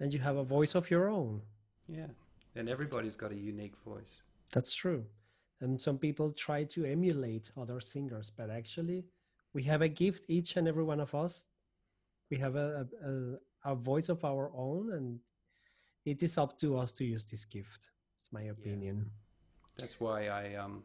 and 0.00 0.12
you 0.14 0.20
have 0.20 0.36
a 0.36 0.44
voice 0.44 0.74
of 0.74 0.90
your 0.90 1.08
own 1.08 1.42
Yeah, 1.88 2.10
and 2.56 2.68
everybody's 2.68 3.16
got 3.16 3.30
a 3.32 3.36
unique 3.52 3.76
voice. 3.84 4.22
That's 4.52 4.74
true. 4.74 5.04
And 5.60 5.80
some 5.80 5.98
people 5.98 6.32
try 6.32 6.64
to 6.74 6.84
emulate 6.84 7.50
other 7.62 7.80
singers, 7.80 8.32
but 8.34 8.48
actually, 8.50 9.04
we 9.52 9.62
have 9.64 9.82
a 9.82 9.88
gift, 9.88 10.24
each 10.28 10.56
and 10.56 10.66
every 10.66 10.84
one 10.84 11.00
of 11.00 11.14
us. 11.14 11.46
We 12.30 12.38
have 12.38 12.56
a, 12.56 12.86
a, 13.04 13.08
a, 13.10 13.12
a 13.64 13.74
voice 13.74 14.08
of 14.08 14.24
our 14.24 14.50
own, 14.54 14.92
and 14.92 15.20
it 16.04 16.22
is 16.22 16.38
up 16.38 16.58
to 16.58 16.78
us 16.78 16.92
to 16.94 17.04
use 17.04 17.24
this 17.24 17.44
gift. 17.44 17.88
It's 18.18 18.28
my 18.32 18.42
opinion. 18.42 19.10
That's 19.76 20.00
why 20.00 20.28
I 20.28 20.54
um, 20.54 20.82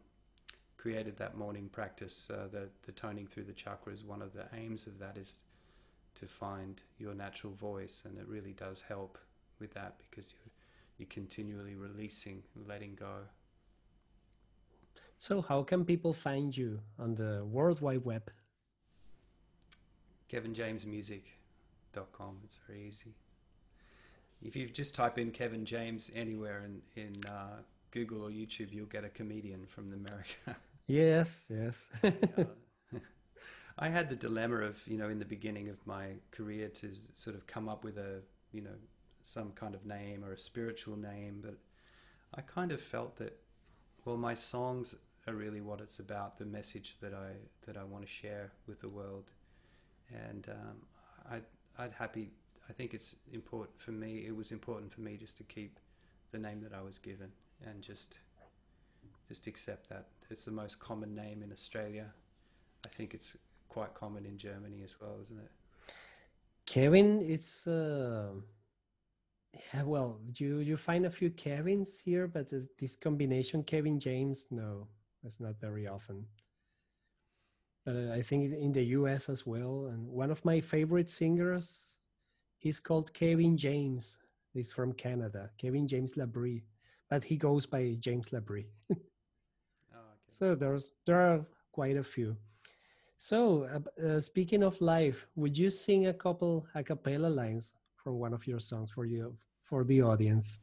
created 0.78 1.17
that 1.17 1.38
morning 1.38 1.69
practice. 1.69 2.30
Uh, 2.30 2.47
the 2.51 2.69
the 2.86 2.91
toning 2.91 3.28
through 3.28 3.45
the 3.45 3.53
chakras. 3.53 4.05
One 4.05 4.21
of 4.21 4.34
the 4.34 4.45
aims 4.53 4.88
of 4.88 4.99
that 4.99 5.17
is 5.17 5.39
to 6.15 6.28
find 6.28 6.82
your 6.97 7.13
natural 7.13 7.53
voice, 7.53 8.03
and 8.05 8.17
it 8.17 8.28
really 8.28 8.53
does 8.53 8.82
help 8.82 9.17
with 9.59 9.73
that 9.73 9.97
because 9.99 10.32
you 10.32 10.51
you're 10.97 11.07
continually 11.07 11.76
releasing, 11.76 12.43
letting 12.67 12.95
go. 12.95 13.28
So, 15.17 15.41
how 15.41 15.63
can 15.63 15.86
people 15.86 16.13
find 16.13 16.55
you 16.55 16.80
on 16.99 17.15
the 17.15 17.43
World 17.45 17.82
Wide 17.82 18.05
Web? 18.05 18.32
KevinJamesMusic.com. 21.96 22.38
It's 22.43 22.58
very 22.68 22.88
easy. 22.88 23.14
If 24.41 24.56
you 24.56 24.68
just 24.68 24.96
type 24.96 25.18
in 25.18 25.32
Kevin 25.32 25.66
James 25.66 26.12
anywhere 26.16 26.64
in 26.66 26.82
in 27.02 27.14
uh, 27.26 27.62
Google 27.91 28.24
or 28.24 28.30
YouTube, 28.30 28.72
you'll 28.72 28.86
get 28.86 29.04
a 29.04 29.10
comedian 29.10 29.66
from 29.68 29.93
America. 29.93 30.56
Yes, 30.88 31.48
yes. 31.50 31.88
Uh, 32.04 32.43
I 33.80 33.89
had 33.89 34.08
the 34.08 34.16
dilemma 34.16 34.58
of, 34.58 34.80
you 34.86 35.00
know, 35.00 35.10
in 35.10 35.18
the 35.18 35.26
beginning 35.26 35.68
of 35.70 35.78
my 35.88 36.10
career 36.30 36.70
to 36.70 36.91
sort 37.16 37.36
of 37.36 37.48
come 37.48 37.68
up 37.68 37.84
with 37.84 37.98
a, 37.98 38.22
you 38.52 38.62
know, 38.62 38.78
some 39.24 39.52
kind 39.54 39.74
of 39.74 39.84
name 39.84 40.24
or 40.24 40.34
a 40.34 40.38
spiritual 40.38 40.96
name, 40.96 41.41
but 41.43 41.58
I 42.36 42.41
kind 42.41 42.72
of 42.72 42.80
felt 42.80 43.16
that, 43.18 43.36
well, 44.06 44.16
my 44.16 44.36
songs 44.36 44.93
are 45.28 45.34
really 45.34 45.60
what 45.60 45.82
it's 45.82 45.98
about, 45.98 46.38
the 46.38 46.46
message 46.46 46.98
that 47.02 47.16
I 47.16 47.32
that 47.66 47.78
I 47.78 47.84
want 47.84 48.06
to 48.06 48.10
share 48.10 48.52
with 48.68 48.82
the 48.82 48.89
world, 48.89 49.32
and 50.14 50.48
um, 50.50 50.78
I 51.30 51.41
I'd 51.78 51.91
happy. 51.93 52.32
I 52.69 52.73
think 52.73 52.93
it's 52.93 53.15
important 53.32 53.80
for 53.80 53.91
me. 53.91 54.26
It 54.28 54.36
was 54.36 54.51
important 54.51 54.91
for 54.91 55.01
me 55.01 55.17
just 55.17 55.38
to 55.38 55.43
keep 55.43 55.80
the 56.32 56.38
name 56.38 56.61
that 56.61 56.73
I 56.73 56.82
was 56.82 56.97
given 56.97 57.32
and 57.65 57.82
just 57.82 58.19
just 59.28 59.47
accept 59.47 59.89
that 59.89 60.05
it's 60.30 60.45
the 60.45 60.51
most 60.51 60.80
common 60.80 61.15
name 61.15 61.41
in 61.41 61.51
Australia. 61.51 62.07
I 62.86 62.89
think 62.89 63.13
it's 63.13 63.36
quite 63.69 63.93
common 63.93 64.26
in 64.26 64.38
Germany 64.38 64.82
as 64.84 64.95
well, 65.01 65.17
isn't 65.21 65.39
it? 65.39 65.51
Kevin, 66.65 67.21
it's 67.21 67.67
uh, 67.67 68.30
yeah, 69.53 69.84
well, 69.84 70.19
you 70.36 70.59
you 70.59 70.78
find 70.78 71.05
a 71.05 71.09
few 71.09 71.30
Kevins 71.32 71.99
here, 71.99 72.28
but 72.28 72.51
this- 72.80 72.97
combination 72.97 73.63
Kevin 73.63 73.99
James, 73.99 74.47
no, 74.51 74.88
it's 75.23 75.39
not 75.39 75.59
very 75.59 75.88
often. 75.88 76.26
But 77.86 77.96
uh, 77.96 78.14
I 78.14 78.22
think 78.22 78.54
in 78.54 78.72
the 78.72 78.84
US 79.00 79.30
as 79.30 79.46
well, 79.46 79.88
and 79.92 80.08
one 80.08 80.32
of 80.32 80.44
my 80.44 80.60
favorite 80.60 81.10
singers, 81.10 81.84
he's 82.58 82.80
called 82.80 83.14
Kevin 83.14 83.58
James. 83.58 84.18
He's 84.54 84.72
from 84.72 84.94
Canada, 84.94 85.52
Kevin 85.58 85.88
James 85.88 86.14
LaBrie, 86.14 86.64
but 87.10 87.24
he 87.24 87.38
goes 87.38 87.66
by 87.66 87.96
James 88.00 88.30
LaBrie. 88.30 88.66
Oh, 88.92 88.94
okay. 88.94 90.28
So 90.28 90.56
there's 90.56 90.92
there 91.06 91.22
are 91.22 91.46
quite 91.72 91.98
a 91.98 92.04
few. 92.04 92.36
So 93.18 93.64
uh, 93.64 94.06
uh, 94.08 94.20
speaking 94.20 94.64
of 94.64 94.80
live, 94.82 95.28
would 95.36 95.58
you 95.58 95.70
sing 95.70 96.08
a 96.08 96.14
couple 96.14 96.66
a 96.74 96.84
cappella 96.84 97.28
lines 97.28 97.74
from 97.96 98.20
one 98.20 98.34
of 98.34 98.48
your 98.48 98.60
songs 98.60 98.92
for 98.92 99.06
you 99.06 99.38
for 99.64 99.84
the 99.84 100.02
audience? 100.02 100.60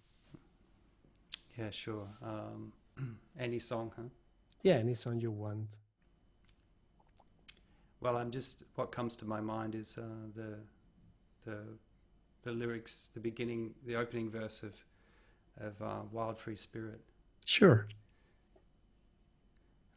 Yeah, 1.58 1.70
sure. 1.70 2.08
Um, 2.22 2.72
any 3.38 3.58
song, 3.58 3.92
huh? 3.96 4.08
Yeah, 4.62 4.74
any 4.74 4.94
song 4.94 5.20
you 5.20 5.30
want. 5.30 5.76
Well, 8.02 8.16
I'm 8.16 8.32
just 8.32 8.64
what 8.74 8.90
comes 8.90 9.14
to 9.16 9.24
my 9.24 9.40
mind 9.40 9.76
is 9.76 9.96
uh, 9.96 10.02
the 10.34 10.58
the 11.44 11.58
the 12.42 12.50
lyrics, 12.50 13.10
the 13.14 13.20
beginning, 13.20 13.74
the 13.86 13.94
opening 13.94 14.28
verse 14.28 14.64
of 14.64 14.74
of 15.60 15.80
uh, 15.80 16.00
Wild 16.10 16.36
Free 16.36 16.56
Spirit. 16.56 17.00
Sure. 17.46 17.86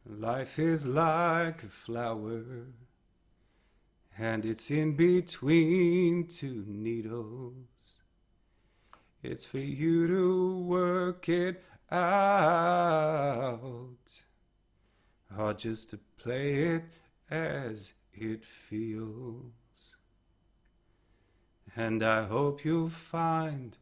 Life 0.08 0.60
is 0.60 0.86
like 0.86 1.64
a 1.64 1.68
flower, 1.68 2.44
and 4.16 4.46
it's 4.46 4.70
in 4.70 4.94
between 4.94 6.28
two 6.28 6.64
needles. 6.68 7.98
It's 9.20 9.44
for 9.44 9.58
you 9.58 10.06
to 10.06 10.58
work 10.58 11.28
it 11.28 11.64
out, 11.90 12.76
or 15.36 15.54
just 15.54 15.90
to 15.90 15.98
play 16.18 16.54
it 16.54 16.84
as 17.28 17.92
it 18.16 18.44
feels. 18.44 19.94
And 21.74 22.02
I 22.02 22.24
hope 22.24 22.64
you'll 22.64 22.88
find 22.88 23.76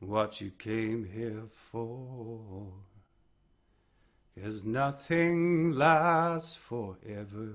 what 0.00 0.40
you 0.40 0.50
came 0.50 1.04
here 1.04 1.44
for. 1.50 2.72
Cause 4.40 4.64
nothing 4.64 5.72
lasts 5.72 6.54
forever. 6.54 7.54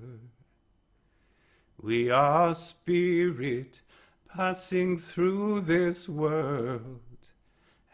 We 1.80 2.10
are 2.10 2.54
spirit 2.56 3.82
passing 4.28 4.98
through 4.98 5.62
this 5.62 6.08
world. 6.08 7.02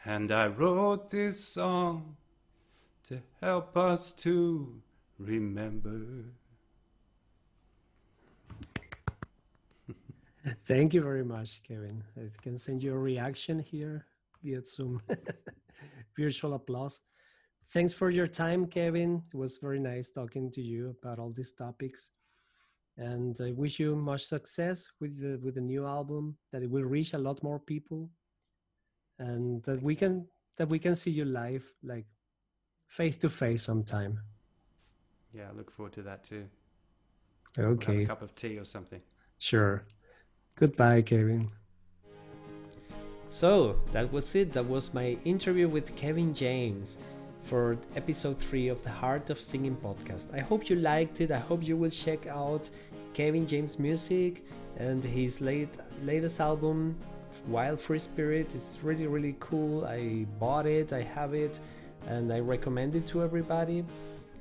And 0.05 0.31
I 0.31 0.47
wrote 0.47 1.09
this 1.09 1.43
song 1.43 2.15
to 3.05 3.21
help 3.41 3.75
us 3.75 4.11
to 4.13 4.81
remember. 5.19 6.25
Thank 10.65 10.93
you 10.93 11.01
very 11.01 11.23
much, 11.23 11.63
Kevin. 11.63 12.03
I 12.17 12.29
can 12.41 12.57
send 12.57 12.83
you 12.83 12.93
a 12.93 12.97
reaction 12.97 13.59
here 13.59 14.05
via 14.43 14.63
Zoom. 14.65 15.01
Virtual 16.17 16.53
applause. 16.53 17.01
Thanks 17.71 17.93
for 17.93 18.09
your 18.09 18.27
time, 18.27 18.65
Kevin. 18.67 19.21
It 19.33 19.37
was 19.37 19.57
very 19.57 19.79
nice 19.79 20.09
talking 20.09 20.51
to 20.51 20.61
you 20.61 20.95
about 21.01 21.19
all 21.19 21.31
these 21.31 21.53
topics. 21.53 22.11
and 22.97 23.37
I 23.41 23.51
wish 23.51 23.79
you 23.79 23.95
much 23.95 24.25
success 24.25 24.87
with 24.99 25.19
the 25.21 25.37
with 25.43 25.55
the 25.55 25.61
new 25.61 25.85
album. 25.85 26.37
That 26.51 26.63
it 26.63 26.69
will 26.69 26.83
reach 26.83 27.13
a 27.13 27.17
lot 27.17 27.43
more 27.43 27.59
people, 27.59 28.09
and 29.19 29.63
that 29.63 29.81
we 29.83 29.95
can 29.95 30.27
that 30.57 30.69
we 30.69 30.79
can 30.79 30.95
see 30.95 31.11
you 31.11 31.25
live, 31.25 31.63
like 31.83 32.07
face 32.87 33.17
to 33.17 33.29
face, 33.29 33.63
sometime. 33.63 34.19
Yeah, 35.33 35.49
I 35.51 35.55
look 35.55 35.71
forward 35.71 35.93
to 35.93 36.01
that 36.03 36.23
too. 36.23 36.45
Okay. 37.59 37.97
We'll 37.97 38.03
a 38.03 38.07
cup 38.07 38.21
of 38.21 38.33
tea 38.33 38.57
or 38.57 38.65
something. 38.65 39.01
Sure. 39.37 39.85
Goodbye, 40.59 41.03
Kevin. 41.03 41.45
So 43.29 43.79
that 43.91 44.11
was 44.11 44.33
it. 44.33 44.53
That 44.53 44.65
was 44.65 44.91
my 44.91 45.15
interview 45.23 45.67
with 45.67 45.95
Kevin 45.95 46.33
James 46.33 46.97
for 47.43 47.77
episode 47.95 48.39
3 48.39 48.69
of 48.69 48.83
the 48.83 48.89
Heart 48.89 49.29
of 49.29 49.39
Singing 49.39 49.77
podcast. 49.77 50.33
I 50.33 50.39
hope 50.39 50.67
you 50.67 50.77
liked 50.77 51.21
it. 51.21 51.29
I 51.29 51.37
hope 51.37 51.63
you 51.63 51.77
will 51.77 51.91
check 51.91 52.25
out 52.25 52.71
Kevin 53.13 53.45
James 53.45 53.77
music 53.77 54.45
and 54.77 55.03
his 55.03 55.41
late 55.41 55.69
latest 56.03 56.39
album 56.39 56.97
Wild 57.47 57.79
Free 57.79 57.99
Spirit. 57.99 58.55
It's 58.55 58.79
really 58.81 59.05
really 59.05 59.35
cool. 59.39 59.85
I 59.85 60.25
bought 60.39 60.65
it, 60.65 60.91
I 60.91 61.03
have 61.03 61.35
it 61.35 61.59
and 62.07 62.33
I 62.33 62.39
recommend 62.39 62.95
it 62.95 63.05
to 63.07 63.21
everybody. 63.21 63.85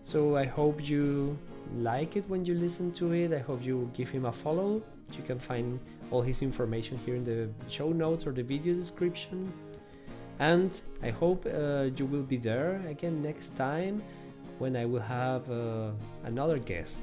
So 0.03 0.35
I 0.35 0.47
hope 0.47 0.89
you 0.89 1.37
like 1.77 2.17
it 2.17 2.25
when 2.29 2.47
you 2.47 2.55
listen 2.55 2.91
to 2.93 3.13
it. 3.13 3.35
I 3.35 3.41
hope 3.41 3.63
you 3.63 3.91
give 3.93 4.09
him 4.09 4.25
a 4.25 4.33
follow. 4.33 4.83
You 5.13 5.23
can 5.23 5.39
find 5.39 5.79
all 6.11 6.23
his 6.23 6.43
information 6.43 6.99
here 7.05 7.15
in 7.15 7.25
the 7.25 7.49
show 7.69 7.91
notes 7.91 8.27
or 8.27 8.33
the 8.33 8.43
video 8.43 8.75
description. 8.75 9.51
And 10.39 10.79
I 11.03 11.11
hope 11.11 11.47
uh, 11.47 11.89
you 11.97 12.07
will 12.07 12.23
be 12.23 12.37
there 12.37 12.83
again 12.89 13.23
next 13.23 13.57
time 13.57 14.03
when 14.59 14.77
I 14.77 14.85
will 14.85 15.01
have 15.01 15.51
uh, 15.51 15.91
another 16.25 16.59
guest 16.59 17.03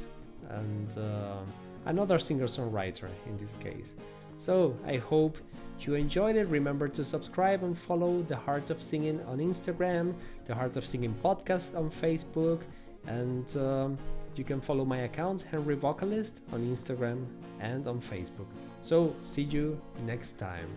and 0.50 0.98
uh, 0.98 1.38
another 1.86 2.20
singer 2.20 2.46
songwriter 2.46 3.10
in 3.28 3.38
this 3.38 3.56
case. 3.56 3.96
So 4.36 4.76
I 4.86 4.98
hope 4.98 5.38
you 5.82 5.96
enjoyed 5.96 6.36
it. 6.36 6.48
Remember 6.48 6.88
to 6.88 7.04
subscribe 7.04 7.64
and 7.64 7.78
follow 7.78 8.22
The 8.24 8.36
Heart 8.36 8.70
of 8.70 8.82
Singing 8.82 9.22
on 9.26 9.40
Instagram, 9.40 10.14
The 10.46 10.56
Heart 10.56 10.78
of 10.78 10.86
Singing 10.86 11.14
podcast 11.24 11.78
on 11.78 11.90
Facebook, 11.90 12.62
and 13.08 13.56
um, 13.58 13.98
you 14.36 14.44
can 14.44 14.62
follow 14.62 14.86
my 14.86 15.00
account, 15.00 15.44
Henry 15.44 15.76
Vocalist, 15.76 16.40
on 16.54 16.62
Instagram 16.62 17.26
and 17.60 17.86
on 17.88 18.00
Facebook. 18.00 18.48
So, 18.84 19.16
see 19.22 19.44
you 19.44 19.80
next 20.06 20.34
time. 20.38 20.68